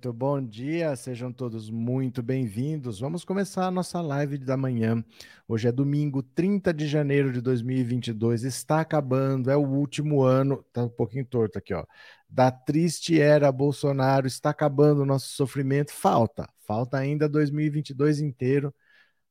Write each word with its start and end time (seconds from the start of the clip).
Muito 0.00 0.14
bom 0.14 0.40
dia, 0.40 0.96
sejam 0.96 1.30
todos 1.30 1.68
muito 1.68 2.22
bem-vindos. 2.22 3.00
Vamos 3.00 3.22
começar 3.22 3.66
a 3.66 3.70
nossa 3.70 4.00
live 4.00 4.38
da 4.38 4.56
manhã. 4.56 5.04
Hoje 5.46 5.68
é 5.68 5.72
domingo, 5.72 6.22
30 6.22 6.72
de 6.72 6.88
janeiro 6.88 7.30
de 7.30 7.42
2022. 7.42 8.44
Está 8.44 8.80
acabando, 8.80 9.50
é 9.50 9.56
o 9.58 9.60
último 9.60 10.22
ano, 10.22 10.64
tá 10.72 10.84
um 10.84 10.88
pouquinho 10.88 11.26
torto 11.26 11.58
aqui, 11.58 11.74
ó. 11.74 11.84
Da 12.26 12.50
triste 12.50 13.20
era 13.20 13.52
Bolsonaro, 13.52 14.26
está 14.26 14.48
acabando 14.48 15.02
o 15.02 15.04
nosso 15.04 15.28
sofrimento. 15.34 15.92
Falta, 15.92 16.48
falta 16.66 16.96
ainda 16.96 17.28
2022 17.28 18.20
inteiro, 18.20 18.74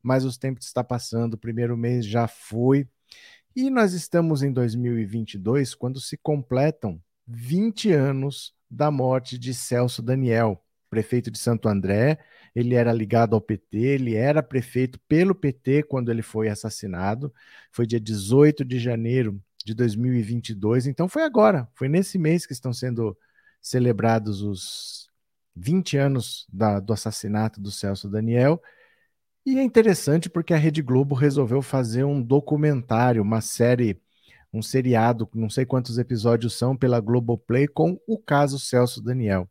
mas 0.03 0.23
os 0.23 0.37
tempos 0.37 0.67
está 0.67 0.83
passando, 0.83 1.33
o 1.33 1.39
primeiro 1.39 1.75
mês 1.75 2.05
já 2.05 2.27
foi. 2.27 2.87
E 3.55 3.71
nós 3.71 3.93
estamos 3.93 4.43
em 4.43 4.53
2022 4.53 5.73
quando 5.73 5.99
se 5.99 6.15
completam 6.15 7.01
20 7.25 7.91
anos 7.91 8.53
da 8.69 8.91
morte 8.91 9.37
de 9.37 9.53
Celso 9.53 10.01
Daniel, 10.01 10.63
prefeito 10.89 11.31
de 11.31 11.39
Santo 11.39 11.67
André. 11.67 12.19
Ele 12.55 12.75
era 12.75 12.91
ligado 12.91 13.35
ao 13.35 13.41
PT, 13.41 13.77
ele 13.77 14.15
era 14.15 14.43
prefeito 14.43 14.99
pelo 15.07 15.35
PT 15.35 15.83
quando 15.83 16.11
ele 16.11 16.21
foi 16.21 16.49
assassinado. 16.49 17.33
Foi 17.71 17.85
dia 17.85 17.99
18 17.99 18.65
de 18.65 18.79
janeiro 18.79 19.41
de 19.65 19.73
2022, 19.73 20.87
então 20.87 21.07
foi 21.07 21.23
agora, 21.23 21.67
foi 21.75 21.89
nesse 21.89 22.17
mês 22.17 22.45
que 22.45 22.53
estão 22.53 22.73
sendo 22.73 23.15
celebrados 23.61 24.41
os 24.41 25.09
20 25.55 25.97
anos 25.97 26.47
da, 26.51 26.79
do 26.79 26.93
assassinato 26.93 27.59
do 27.61 27.69
Celso 27.69 28.09
Daniel. 28.09 28.61
E 29.45 29.57
é 29.57 29.63
interessante 29.63 30.29
porque 30.29 30.53
a 30.53 30.57
Rede 30.57 30.81
Globo 30.81 31.15
resolveu 31.15 31.61
fazer 31.61 32.03
um 32.03 32.21
documentário, 32.21 33.21
uma 33.21 33.41
série 33.41 34.01
um 34.53 34.61
seriado, 34.61 35.29
não 35.33 35.49
sei 35.49 35.65
quantos 35.65 35.97
episódios 35.97 36.57
são, 36.57 36.75
pela 36.75 36.99
Globoplay, 36.99 37.67
com 37.67 37.99
o 38.07 38.17
caso 38.17 38.59
Celso 38.59 39.01
Daniel. 39.01 39.49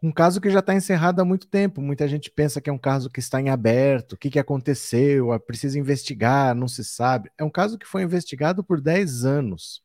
Um 0.00 0.12
caso 0.12 0.40
que 0.40 0.50
já 0.50 0.60
está 0.60 0.74
encerrado 0.74 1.20
há 1.20 1.24
muito 1.24 1.48
tempo. 1.48 1.80
Muita 1.80 2.06
gente 2.06 2.30
pensa 2.30 2.60
que 2.60 2.70
é 2.70 2.72
um 2.72 2.78
caso 2.78 3.10
que 3.10 3.18
está 3.18 3.40
em 3.40 3.48
aberto, 3.48 4.12
o 4.12 4.16
que, 4.16 4.30
que 4.30 4.38
aconteceu, 4.38 5.32
ah, 5.32 5.40
precisa 5.40 5.78
investigar, 5.78 6.54
não 6.54 6.68
se 6.68 6.84
sabe. 6.84 7.30
É 7.36 7.42
um 7.42 7.50
caso 7.50 7.76
que 7.76 7.86
foi 7.86 8.02
investigado 8.02 8.62
por 8.62 8.80
10 8.80 9.24
anos. 9.24 9.82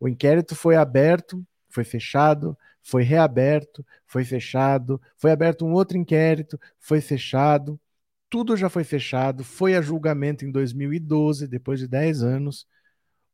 O 0.00 0.08
inquérito 0.08 0.54
foi 0.56 0.76
aberto, 0.76 1.46
foi 1.68 1.84
fechado, 1.84 2.58
foi 2.82 3.02
reaberto, 3.04 3.84
foi 4.06 4.24
fechado, 4.24 5.00
foi 5.16 5.30
aberto 5.30 5.64
um 5.64 5.72
outro 5.72 5.96
inquérito, 5.96 6.58
foi 6.78 7.00
fechado, 7.00 7.80
tudo 8.28 8.56
já 8.56 8.68
foi 8.68 8.84
fechado, 8.84 9.44
foi 9.44 9.76
a 9.76 9.82
julgamento 9.82 10.44
em 10.44 10.50
2012, 10.50 11.46
depois 11.48 11.78
de 11.80 11.88
10 11.88 12.22
anos. 12.22 12.66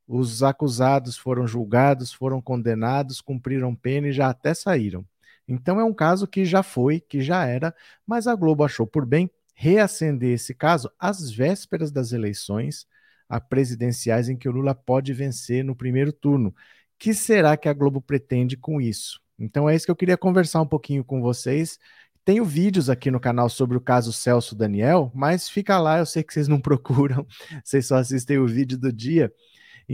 Os 0.06 0.42
acusados 0.42 1.16
foram 1.16 1.46
julgados, 1.46 2.12
foram 2.12 2.40
condenados, 2.40 3.20
cumpriram 3.20 3.74
pena 3.74 4.08
e 4.08 4.12
já 4.12 4.28
até 4.28 4.54
saíram. 4.54 5.04
Então 5.46 5.80
é 5.80 5.84
um 5.84 5.94
caso 5.94 6.26
que 6.26 6.44
já 6.44 6.62
foi, 6.62 7.00
que 7.00 7.20
já 7.20 7.44
era, 7.46 7.74
mas 8.06 8.26
a 8.26 8.34
Globo 8.34 8.64
achou 8.64 8.86
por 8.86 9.04
bem 9.04 9.30
reacender 9.54 10.34
esse 10.34 10.54
caso 10.54 10.90
às 10.98 11.30
vésperas 11.30 11.90
das 11.90 12.12
eleições 12.12 12.86
a 13.28 13.40
presidenciais 13.40 14.28
em 14.28 14.36
que 14.36 14.48
o 14.48 14.52
Lula 14.52 14.74
pode 14.74 15.12
vencer 15.14 15.64
no 15.64 15.74
primeiro 15.74 16.12
turno. 16.12 16.54
Que 16.98 17.14
será 17.14 17.56
que 17.56 17.68
a 17.68 17.72
Globo 17.72 18.00
pretende 18.00 18.56
com 18.56 18.80
isso? 18.80 19.20
Então 19.38 19.68
é 19.68 19.74
isso 19.74 19.86
que 19.86 19.90
eu 19.90 19.96
queria 19.96 20.18
conversar 20.18 20.60
um 20.60 20.66
pouquinho 20.66 21.02
com 21.02 21.20
vocês. 21.22 21.78
Tenho 22.24 22.44
vídeos 22.44 22.90
aqui 22.90 23.10
no 23.10 23.18
canal 23.18 23.48
sobre 23.48 23.76
o 23.76 23.80
caso 23.80 24.12
Celso 24.12 24.54
Daniel, 24.54 25.10
mas 25.14 25.48
fica 25.48 25.78
lá, 25.78 25.98
eu 25.98 26.06
sei 26.06 26.22
que 26.22 26.32
vocês 26.32 26.46
não 26.46 26.60
procuram, 26.62 27.26
vocês 27.64 27.86
só 27.86 27.96
assistem 27.96 28.38
o 28.38 28.46
vídeo 28.46 28.78
do 28.78 28.92
dia. 28.92 29.32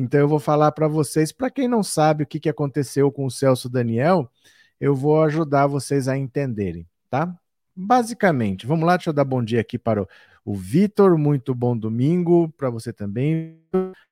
Então 0.01 0.21
eu 0.21 0.29
vou 0.29 0.39
falar 0.39 0.71
para 0.71 0.87
vocês, 0.87 1.33
para 1.33 1.51
quem 1.51 1.67
não 1.67 1.83
sabe 1.83 2.23
o 2.23 2.27
que, 2.27 2.39
que 2.39 2.49
aconteceu 2.49 3.11
com 3.11 3.27
o 3.27 3.31
Celso 3.31 3.69
Daniel, 3.69 4.31
eu 4.81 4.95
vou 4.95 5.25
ajudar 5.25 5.67
vocês 5.67 6.07
a 6.07 6.17
entenderem, 6.17 6.87
tá? 7.11 7.37
Basicamente, 7.75 8.65
vamos 8.65 8.87
lá, 8.87 8.97
deixa 8.97 9.11
eu 9.11 9.15
dar 9.15 9.25
bom 9.25 9.43
dia 9.43 9.61
aqui 9.61 9.77
para 9.77 10.03
o, 10.03 10.09
o 10.45 10.55
Vitor, 10.55 11.19
muito 11.19 11.53
bom 11.53 11.77
domingo 11.77 12.49
para 12.51 12.71
você 12.71 12.93
também. 12.93 13.61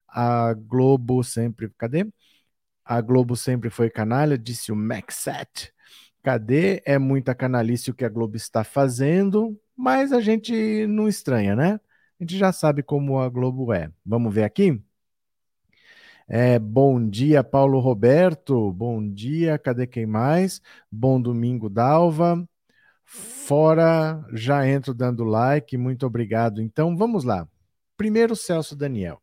A 0.08 0.54
Globo 0.54 1.22
sempre, 1.22 1.70
cadê? 1.78 2.04
A 2.84 3.00
Globo 3.00 3.36
sempre 3.36 3.70
foi 3.70 3.88
canalha, 3.88 4.36
disse 4.36 4.72
o 4.72 4.76
Maxet. 4.76 5.72
Cadê? 6.20 6.82
É 6.84 6.98
muita 6.98 7.32
canalice 7.32 7.92
o 7.92 7.94
que 7.94 8.04
a 8.04 8.08
Globo 8.08 8.36
está 8.36 8.64
fazendo, 8.64 9.56
mas 9.76 10.12
a 10.12 10.20
gente 10.20 10.84
não 10.88 11.06
estranha, 11.06 11.54
né? 11.54 11.80
A 12.18 12.24
gente 12.24 12.36
já 12.36 12.52
sabe 12.52 12.82
como 12.82 13.20
a 13.20 13.28
Globo 13.28 13.72
é. 13.72 13.88
Vamos 14.04 14.34
ver 14.34 14.42
aqui? 14.42 14.82
É, 16.28 16.58
bom 16.58 17.08
dia, 17.08 17.44
Paulo 17.44 17.78
Roberto. 17.78 18.72
Bom 18.72 19.08
dia, 19.08 19.58
cadê 19.58 19.86
quem 19.86 20.06
mais? 20.06 20.60
Bom 20.90 21.20
domingo, 21.20 21.68
Dalva. 21.68 22.44
Fora, 23.04 24.24
já 24.32 24.68
entro 24.68 24.92
dando 24.92 25.22
like, 25.24 25.76
muito 25.76 26.04
obrigado. 26.04 26.60
Então, 26.60 26.96
vamos 26.96 27.22
lá. 27.24 27.48
Primeiro, 27.96 28.34
Celso 28.34 28.74
Daniel. 28.74 29.22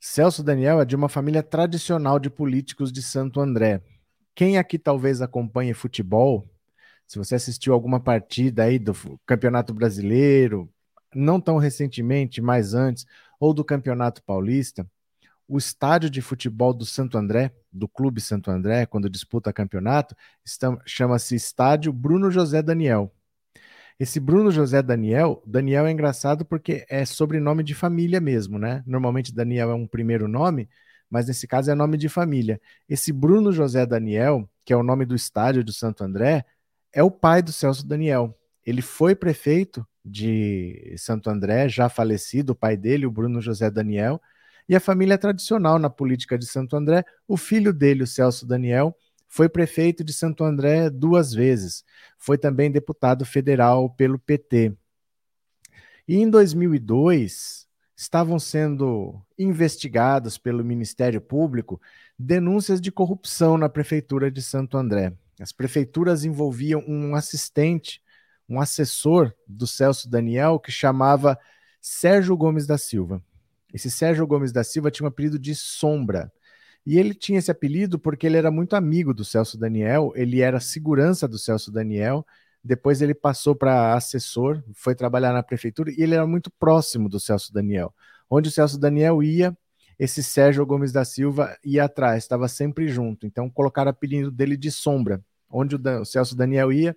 Celso 0.00 0.42
Daniel 0.42 0.80
é 0.80 0.84
de 0.84 0.96
uma 0.96 1.08
família 1.08 1.42
tradicional 1.42 2.18
de 2.18 2.28
políticos 2.28 2.92
de 2.92 3.00
Santo 3.02 3.40
André. 3.40 3.80
Quem 4.34 4.58
aqui 4.58 4.78
talvez 4.78 5.22
acompanhe 5.22 5.72
futebol, 5.74 6.48
se 7.06 7.18
você 7.18 7.36
assistiu 7.36 7.72
alguma 7.72 8.00
partida 8.00 8.64
aí 8.64 8.78
do 8.80 8.92
Campeonato 9.24 9.72
Brasileiro, 9.72 10.68
não 11.14 11.40
tão 11.40 11.56
recentemente, 11.56 12.42
mas 12.42 12.74
antes, 12.74 13.06
ou 13.38 13.54
do 13.54 13.64
Campeonato 13.64 14.22
Paulista, 14.24 14.84
o 15.48 15.58
estádio 15.58 16.08
de 16.08 16.22
futebol 16.22 16.72
do 16.72 16.86
Santo 16.86 17.18
André, 17.18 17.52
do 17.72 17.86
Clube 17.86 18.20
Santo 18.20 18.50
André, 18.50 18.86
quando 18.86 19.10
disputa 19.10 19.52
campeonato, 19.52 20.16
chama-se 20.86 21.34
Estádio 21.34 21.92
Bruno 21.92 22.30
José 22.30 22.62
Daniel. 22.62 23.12
Esse 23.98 24.18
Bruno 24.18 24.50
José 24.50 24.82
Daniel, 24.82 25.42
Daniel 25.46 25.86
é 25.86 25.92
engraçado 25.92 26.44
porque 26.44 26.84
é 26.88 27.04
sobrenome 27.04 27.62
de 27.62 27.74
família 27.74 28.20
mesmo, 28.20 28.58
né? 28.58 28.82
Normalmente 28.86 29.32
Daniel 29.32 29.70
é 29.70 29.74
um 29.74 29.86
primeiro 29.86 30.26
nome, 30.26 30.68
mas 31.08 31.28
nesse 31.28 31.46
caso 31.46 31.70
é 31.70 31.74
nome 31.74 31.96
de 31.96 32.08
família. 32.08 32.60
Esse 32.88 33.12
Bruno 33.12 33.52
José 33.52 33.86
Daniel, 33.86 34.48
que 34.64 34.72
é 34.72 34.76
o 34.76 34.82
nome 34.82 35.04
do 35.04 35.14
estádio 35.14 35.62
do 35.62 35.72
Santo 35.72 36.02
André, 36.02 36.44
é 36.92 37.02
o 37.02 37.10
pai 37.10 37.40
do 37.40 37.52
Celso 37.52 37.86
Daniel. 37.86 38.36
Ele 38.66 38.82
foi 38.82 39.14
prefeito 39.14 39.86
de 40.04 40.94
Santo 40.98 41.30
André, 41.30 41.68
já 41.68 41.88
falecido, 41.88 42.50
o 42.50 42.56
pai 42.56 42.76
dele, 42.76 43.06
o 43.06 43.10
Bruno 43.10 43.40
José 43.40 43.70
Daniel, 43.70 44.20
e 44.68 44.74
a 44.74 44.80
família 44.80 45.18
tradicional 45.18 45.78
na 45.78 45.90
política 45.90 46.38
de 46.38 46.46
Santo 46.46 46.76
André. 46.76 47.04
O 47.28 47.36
filho 47.36 47.72
dele, 47.72 48.02
o 48.02 48.06
Celso 48.06 48.46
Daniel, 48.46 48.96
foi 49.28 49.48
prefeito 49.48 50.04
de 50.04 50.12
Santo 50.12 50.44
André 50.44 50.88
duas 50.88 51.32
vezes. 51.32 51.84
Foi 52.18 52.38
também 52.38 52.70
deputado 52.70 53.24
federal 53.24 53.90
pelo 53.90 54.18
PT. 54.18 54.72
E 56.06 56.16
em 56.16 56.28
2002, 56.28 57.66
estavam 57.96 58.38
sendo 58.38 59.20
investigados 59.38 60.36
pelo 60.36 60.64
Ministério 60.64 61.20
Público 61.20 61.80
denúncias 62.18 62.80
de 62.80 62.92
corrupção 62.92 63.56
na 63.56 63.68
prefeitura 63.68 64.30
de 64.30 64.42
Santo 64.42 64.76
André. 64.76 65.12
As 65.40 65.52
prefeituras 65.52 66.24
envolviam 66.24 66.84
um 66.86 67.14
assistente, 67.14 68.02
um 68.48 68.60
assessor 68.60 69.32
do 69.46 69.66
Celso 69.66 70.08
Daniel 70.08 70.60
que 70.60 70.70
chamava 70.70 71.38
Sérgio 71.80 72.36
Gomes 72.36 72.66
da 72.66 72.78
Silva. 72.78 73.22
Esse 73.74 73.90
Sérgio 73.90 74.24
Gomes 74.24 74.52
da 74.52 74.62
Silva 74.62 74.88
tinha 74.88 75.04
um 75.04 75.08
apelido 75.08 75.36
de 75.36 75.52
Sombra. 75.52 76.32
E 76.86 76.96
ele 76.96 77.12
tinha 77.12 77.40
esse 77.40 77.50
apelido 77.50 77.98
porque 77.98 78.24
ele 78.24 78.36
era 78.36 78.50
muito 78.50 78.76
amigo 78.76 79.12
do 79.12 79.24
Celso 79.24 79.58
Daniel, 79.58 80.12
ele 80.14 80.40
era 80.40 80.60
segurança 80.60 81.26
do 81.26 81.38
Celso 81.38 81.72
Daniel. 81.72 82.24
Depois 82.62 83.02
ele 83.02 83.14
passou 83.14 83.54
para 83.54 83.94
assessor, 83.94 84.62
foi 84.74 84.94
trabalhar 84.94 85.32
na 85.32 85.42
prefeitura 85.42 85.90
e 85.90 86.00
ele 86.00 86.14
era 86.14 86.26
muito 86.26 86.50
próximo 86.52 87.08
do 87.08 87.18
Celso 87.18 87.52
Daniel. 87.52 87.92
Onde 88.30 88.48
o 88.48 88.52
Celso 88.52 88.78
Daniel 88.78 89.22
ia, 89.22 89.56
esse 89.98 90.22
Sérgio 90.22 90.64
Gomes 90.64 90.92
da 90.92 91.04
Silva 91.04 91.58
ia 91.64 91.84
atrás, 91.84 92.22
estava 92.22 92.46
sempre 92.46 92.86
junto. 92.86 93.26
Então 93.26 93.50
colocaram 93.50 93.88
o 93.88 93.90
apelido 93.90 94.30
dele 94.30 94.56
de 94.56 94.70
Sombra. 94.70 95.20
Onde 95.50 95.74
o 95.74 96.04
Celso 96.04 96.36
Daniel 96.36 96.72
ia, 96.72 96.96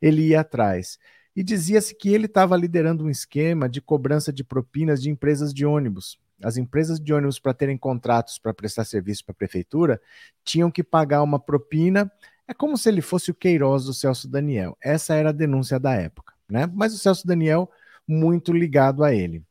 ele 0.00 0.28
ia 0.28 0.40
atrás 0.40 0.98
e 1.36 1.42
dizia-se 1.42 1.94
que 1.94 2.08
ele 2.08 2.26
estava 2.26 2.56
liderando 2.56 3.04
um 3.04 3.10
esquema 3.10 3.68
de 3.68 3.80
cobrança 3.80 4.32
de 4.32 4.44
propinas 4.44 5.02
de 5.02 5.10
empresas 5.10 5.52
de 5.52 5.66
ônibus. 5.66 6.18
As 6.42 6.56
empresas 6.56 7.00
de 7.00 7.12
ônibus, 7.12 7.38
para 7.38 7.54
terem 7.54 7.76
contratos 7.76 8.38
para 8.38 8.54
prestar 8.54 8.84
serviço 8.84 9.24
para 9.24 9.32
a 9.32 9.36
prefeitura, 9.36 10.00
tinham 10.44 10.70
que 10.70 10.82
pagar 10.82 11.22
uma 11.22 11.38
propina. 11.38 12.10
É 12.46 12.54
como 12.54 12.76
se 12.76 12.88
ele 12.88 13.00
fosse 13.00 13.30
o 13.30 13.34
Queiroz 13.34 13.84
do 13.84 13.94
Celso 13.94 14.28
Daniel. 14.28 14.76
Essa 14.82 15.14
era 15.14 15.30
a 15.30 15.32
denúncia 15.32 15.78
da 15.80 15.94
época. 15.94 16.34
Né? 16.48 16.70
Mas 16.72 16.94
o 16.94 16.98
Celso 16.98 17.26
Daniel, 17.26 17.70
muito 18.06 18.52
ligado 18.52 19.02
a 19.02 19.12
ele. 19.12 19.42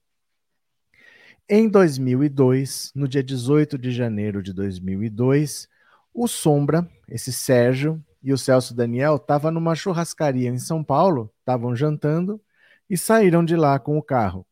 Em 1.50 1.68
2002, 1.68 2.91
no 2.95 3.07
dia 3.07 3.24
18 3.24 3.77
de 3.77 3.91
janeiro 3.91 4.41
de 4.41 4.53
2002, 4.53 5.68
o 6.13 6.27
Sombra, 6.27 6.88
esse 7.07 7.33
Sérgio, 7.33 8.01
e 8.24 8.31
o 8.31 8.38
Celso 8.38 8.74
Daniel 8.74 9.18
estavam 9.18 9.52
numa 9.52 9.75
churrascaria 9.75 10.50
em 10.50 10.58
São 10.58 10.84
Paulo, 10.84 11.31
estavam 11.40 11.75
jantando 11.75 12.42
e 12.90 12.98
saíram 12.98 13.44
de 13.44 13.56
lá 13.56 13.78
com 13.78 13.98
o 13.98 14.02
carro. 14.02 14.46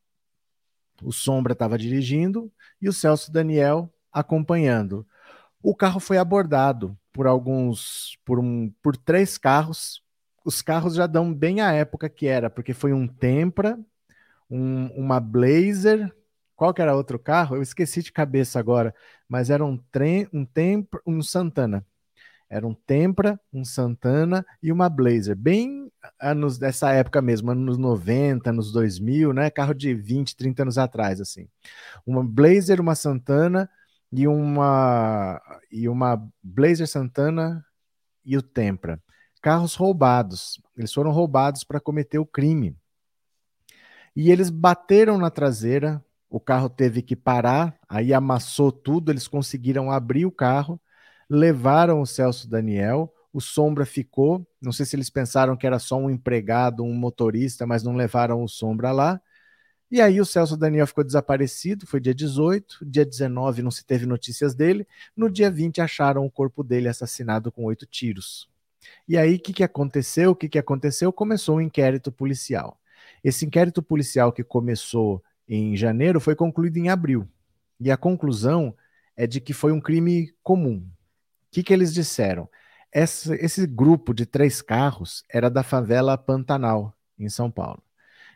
O 1.01 1.11
Sombra 1.11 1.53
estava 1.53 1.77
dirigindo 1.77 2.51
e 2.81 2.89
o 2.89 2.93
Celso 2.93 3.31
Daniel 3.31 3.91
acompanhando. 4.11 5.07
O 5.63 5.75
carro 5.75 5.99
foi 5.99 6.17
abordado 6.17 6.97
por 7.13 7.27
alguns, 7.27 8.17
por 8.25 8.39
um, 8.39 8.71
por 8.81 8.97
três 8.97 9.37
carros. 9.37 10.03
Os 10.43 10.61
carros 10.61 10.95
já 10.95 11.07
dão 11.07 11.33
bem 11.33 11.61
a 11.61 11.71
época 11.71 12.09
que 12.09 12.27
era, 12.27 12.49
porque 12.49 12.73
foi 12.73 12.93
um 12.93 13.07
Tempra, 13.07 13.79
um, 14.49 14.87
uma 14.87 15.19
Blazer, 15.19 16.13
qual 16.55 16.73
que 16.73 16.81
era 16.81 16.95
outro 16.95 17.17
carro? 17.17 17.55
Eu 17.55 17.61
esqueci 17.61 18.03
de 18.03 18.11
cabeça 18.11 18.59
agora, 18.59 18.93
mas 19.27 19.49
era 19.49 19.65
um 19.65 19.77
trem, 19.77 20.27
um 20.33 20.45
Tempra, 20.45 21.01
um 21.07 21.21
Santana. 21.21 21.85
Era 22.51 22.67
um 22.67 22.73
Tempra, 22.73 23.39
um 23.53 23.63
Santana 23.63 24.45
e 24.61 24.73
uma 24.73 24.89
Blazer, 24.89 25.37
bem 25.37 25.89
anos 26.19 26.57
dessa 26.57 26.91
época 26.91 27.21
mesmo, 27.21 27.49
anos 27.49 27.77
90, 27.77 28.49
anos 28.49 28.73
2000, 28.73 29.31
né? 29.31 29.49
Carro 29.49 29.73
de 29.73 29.93
20, 29.93 30.35
30 30.35 30.63
anos 30.63 30.77
atrás, 30.77 31.21
assim. 31.21 31.47
Uma 32.05 32.21
Blazer, 32.21 32.81
uma 32.81 32.93
Santana 32.93 33.69
e 34.11 34.27
uma 34.27 35.41
e 35.71 35.87
uma 35.87 36.21
Blazer 36.43 36.89
Santana 36.89 37.65
e 38.25 38.35
o 38.35 38.41
Tempra. 38.41 39.01
Carros 39.41 39.75
roubados. 39.75 40.61
Eles 40.75 40.91
foram 40.91 41.11
roubados 41.11 41.63
para 41.63 41.79
cometer 41.79 42.19
o 42.19 42.25
crime. 42.25 42.75
E 44.13 44.29
eles 44.29 44.49
bateram 44.49 45.17
na 45.17 45.29
traseira, 45.29 46.03
o 46.29 46.37
carro 46.37 46.67
teve 46.67 47.01
que 47.01 47.15
parar, 47.15 47.79
aí 47.87 48.13
amassou 48.13 48.73
tudo, 48.73 49.09
eles 49.09 49.25
conseguiram 49.25 49.89
abrir 49.89 50.25
o 50.25 50.31
carro 50.31 50.77
levaram 51.33 52.01
o 52.01 52.05
Celso 52.05 52.45
Daniel, 52.49 53.13
o 53.31 53.39
Sombra 53.39 53.85
ficou. 53.85 54.45
Não 54.61 54.73
sei 54.73 54.85
se 54.85 54.97
eles 54.97 55.09
pensaram 55.09 55.55
que 55.55 55.65
era 55.65 55.79
só 55.79 55.95
um 55.95 56.09
empregado, 56.09 56.83
um 56.83 56.93
motorista, 56.93 57.65
mas 57.65 57.83
não 57.83 57.95
levaram 57.95 58.43
o 58.43 58.49
Sombra 58.49 58.91
lá. 58.91 59.21
E 59.89 60.01
aí 60.01 60.19
o 60.19 60.25
Celso 60.25 60.57
Daniel 60.57 60.85
ficou 60.85 61.05
desaparecido, 61.05 61.87
foi 61.87 62.01
dia 62.01 62.13
18, 62.13 62.85
dia 62.85 63.05
19 63.05 63.61
não 63.61 63.71
se 63.71 63.85
teve 63.85 64.05
notícias 64.05 64.53
dele, 64.53 64.85
no 65.15 65.29
dia 65.29 65.49
20 65.49 65.79
acharam 65.79 66.25
o 66.25 66.31
corpo 66.31 66.63
dele 66.63 66.89
assassinado 66.89 67.49
com 67.49 67.63
oito 67.63 67.85
tiros. 67.85 68.49
E 69.07 69.17
aí 69.17 69.35
o 69.35 69.39
que, 69.39 69.53
que 69.53 69.63
aconteceu? 69.63 70.31
O 70.31 70.35
que, 70.35 70.49
que 70.49 70.59
aconteceu? 70.59 71.13
Começou 71.13 71.57
um 71.57 71.61
inquérito 71.61 72.11
policial. 72.11 72.77
Esse 73.23 73.45
inquérito 73.45 73.81
policial 73.81 74.33
que 74.33 74.43
começou 74.43 75.23
em 75.47 75.77
janeiro 75.77 76.19
foi 76.19 76.35
concluído 76.35 76.75
em 76.75 76.89
abril. 76.89 77.25
E 77.79 77.89
a 77.89 77.95
conclusão 77.95 78.75
é 79.15 79.25
de 79.25 79.39
que 79.39 79.53
foi 79.53 79.71
um 79.71 79.79
crime 79.79 80.33
comum, 80.43 80.85
que, 81.51 81.63
que 81.63 81.73
eles 81.73 81.93
disseram? 81.93 82.49
Esse 82.93 83.65
grupo 83.67 84.13
de 84.13 84.25
três 84.25 84.61
carros 84.61 85.23
era 85.29 85.49
da 85.49 85.63
favela 85.63 86.17
Pantanal, 86.17 86.95
em 87.17 87.29
São 87.29 87.49
Paulo. 87.49 87.81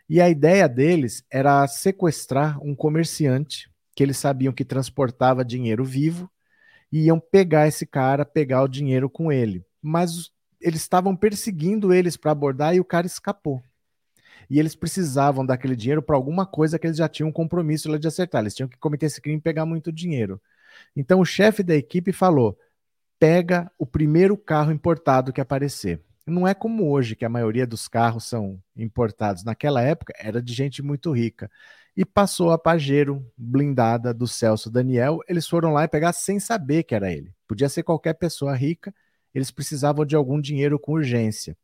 E 0.07 0.21
a 0.21 0.29
ideia 0.29 0.69
deles 0.69 1.25
era 1.31 1.67
sequestrar 1.67 2.61
um 2.63 2.75
comerciante 2.75 3.69
que 3.95 4.03
eles 4.03 4.17
sabiam 4.17 4.53
que 4.53 4.63
transportava 4.63 5.43
dinheiro 5.43 5.83
vivo 5.83 6.29
e 6.91 7.05
iam 7.05 7.19
pegar 7.19 7.67
esse 7.67 7.85
cara, 7.85 8.25
pegar 8.25 8.63
o 8.63 8.67
dinheiro 8.67 9.09
com 9.09 9.31
ele. 9.31 9.65
Mas 9.81 10.31
eles 10.61 10.81
estavam 10.81 11.15
perseguindo 11.15 11.93
eles 11.93 12.15
para 12.15 12.31
abordar 12.31 12.75
e 12.75 12.79
o 12.79 12.85
cara 12.85 13.07
escapou. 13.07 13.63
E 14.49 14.59
eles 14.59 14.75
precisavam 14.75 15.45
daquele 15.45 15.75
dinheiro 15.75 16.01
para 16.03 16.15
alguma 16.15 16.45
coisa 16.45 16.77
que 16.77 16.85
eles 16.85 16.97
já 16.97 17.09
tinham 17.09 17.29
um 17.29 17.33
compromisso 17.33 17.97
de 17.97 18.07
acertar. 18.07 18.41
Eles 18.41 18.53
tinham 18.53 18.69
que 18.69 18.77
cometer 18.77 19.07
esse 19.07 19.19
crime 19.19 19.39
e 19.39 19.41
pegar 19.41 19.65
muito 19.65 19.91
dinheiro. 19.91 20.39
Então 20.95 21.19
o 21.19 21.25
chefe 21.25 21.63
da 21.63 21.75
equipe 21.75 22.11
falou: 22.11 22.57
pega 23.19 23.71
o 23.77 23.85
primeiro 23.85 24.37
carro 24.37 24.71
importado 24.71 25.33
que 25.33 25.41
aparecer. 25.41 26.01
Não 26.27 26.47
é 26.47 26.53
como 26.55 26.89
hoje, 26.89 27.15
que 27.15 27.23
a 27.23 27.29
maioria 27.29 27.67
dos 27.67 27.87
carros 27.87 28.25
são 28.25 28.59
importados. 28.75 29.43
Naquela 29.43 29.81
época 29.81 30.13
era 30.17 30.41
de 30.41 30.53
gente 30.53 30.81
muito 30.81 31.11
rica. 31.11 31.49
E 31.95 32.03
passou 32.03 32.51
a 32.51 32.57
Pajero 32.57 33.25
blindada 33.37 34.13
do 34.13 34.27
Celso 34.27 34.69
Daniel. 34.69 35.19
Eles 35.29 35.47
foram 35.47 35.71
lá 35.71 35.83
e 35.83 35.87
pegar 35.87 36.13
sem 36.13 36.39
saber 36.39 36.83
que 36.83 36.95
era 36.95 37.11
ele. 37.11 37.31
Podia 37.47 37.69
ser 37.69 37.83
qualquer 37.83 38.15
pessoa 38.15 38.55
rica, 38.55 38.93
eles 39.35 39.51
precisavam 39.51 40.05
de 40.05 40.15
algum 40.15 40.41
dinheiro 40.41 40.79
com 40.79 40.93
urgência. 40.93 41.55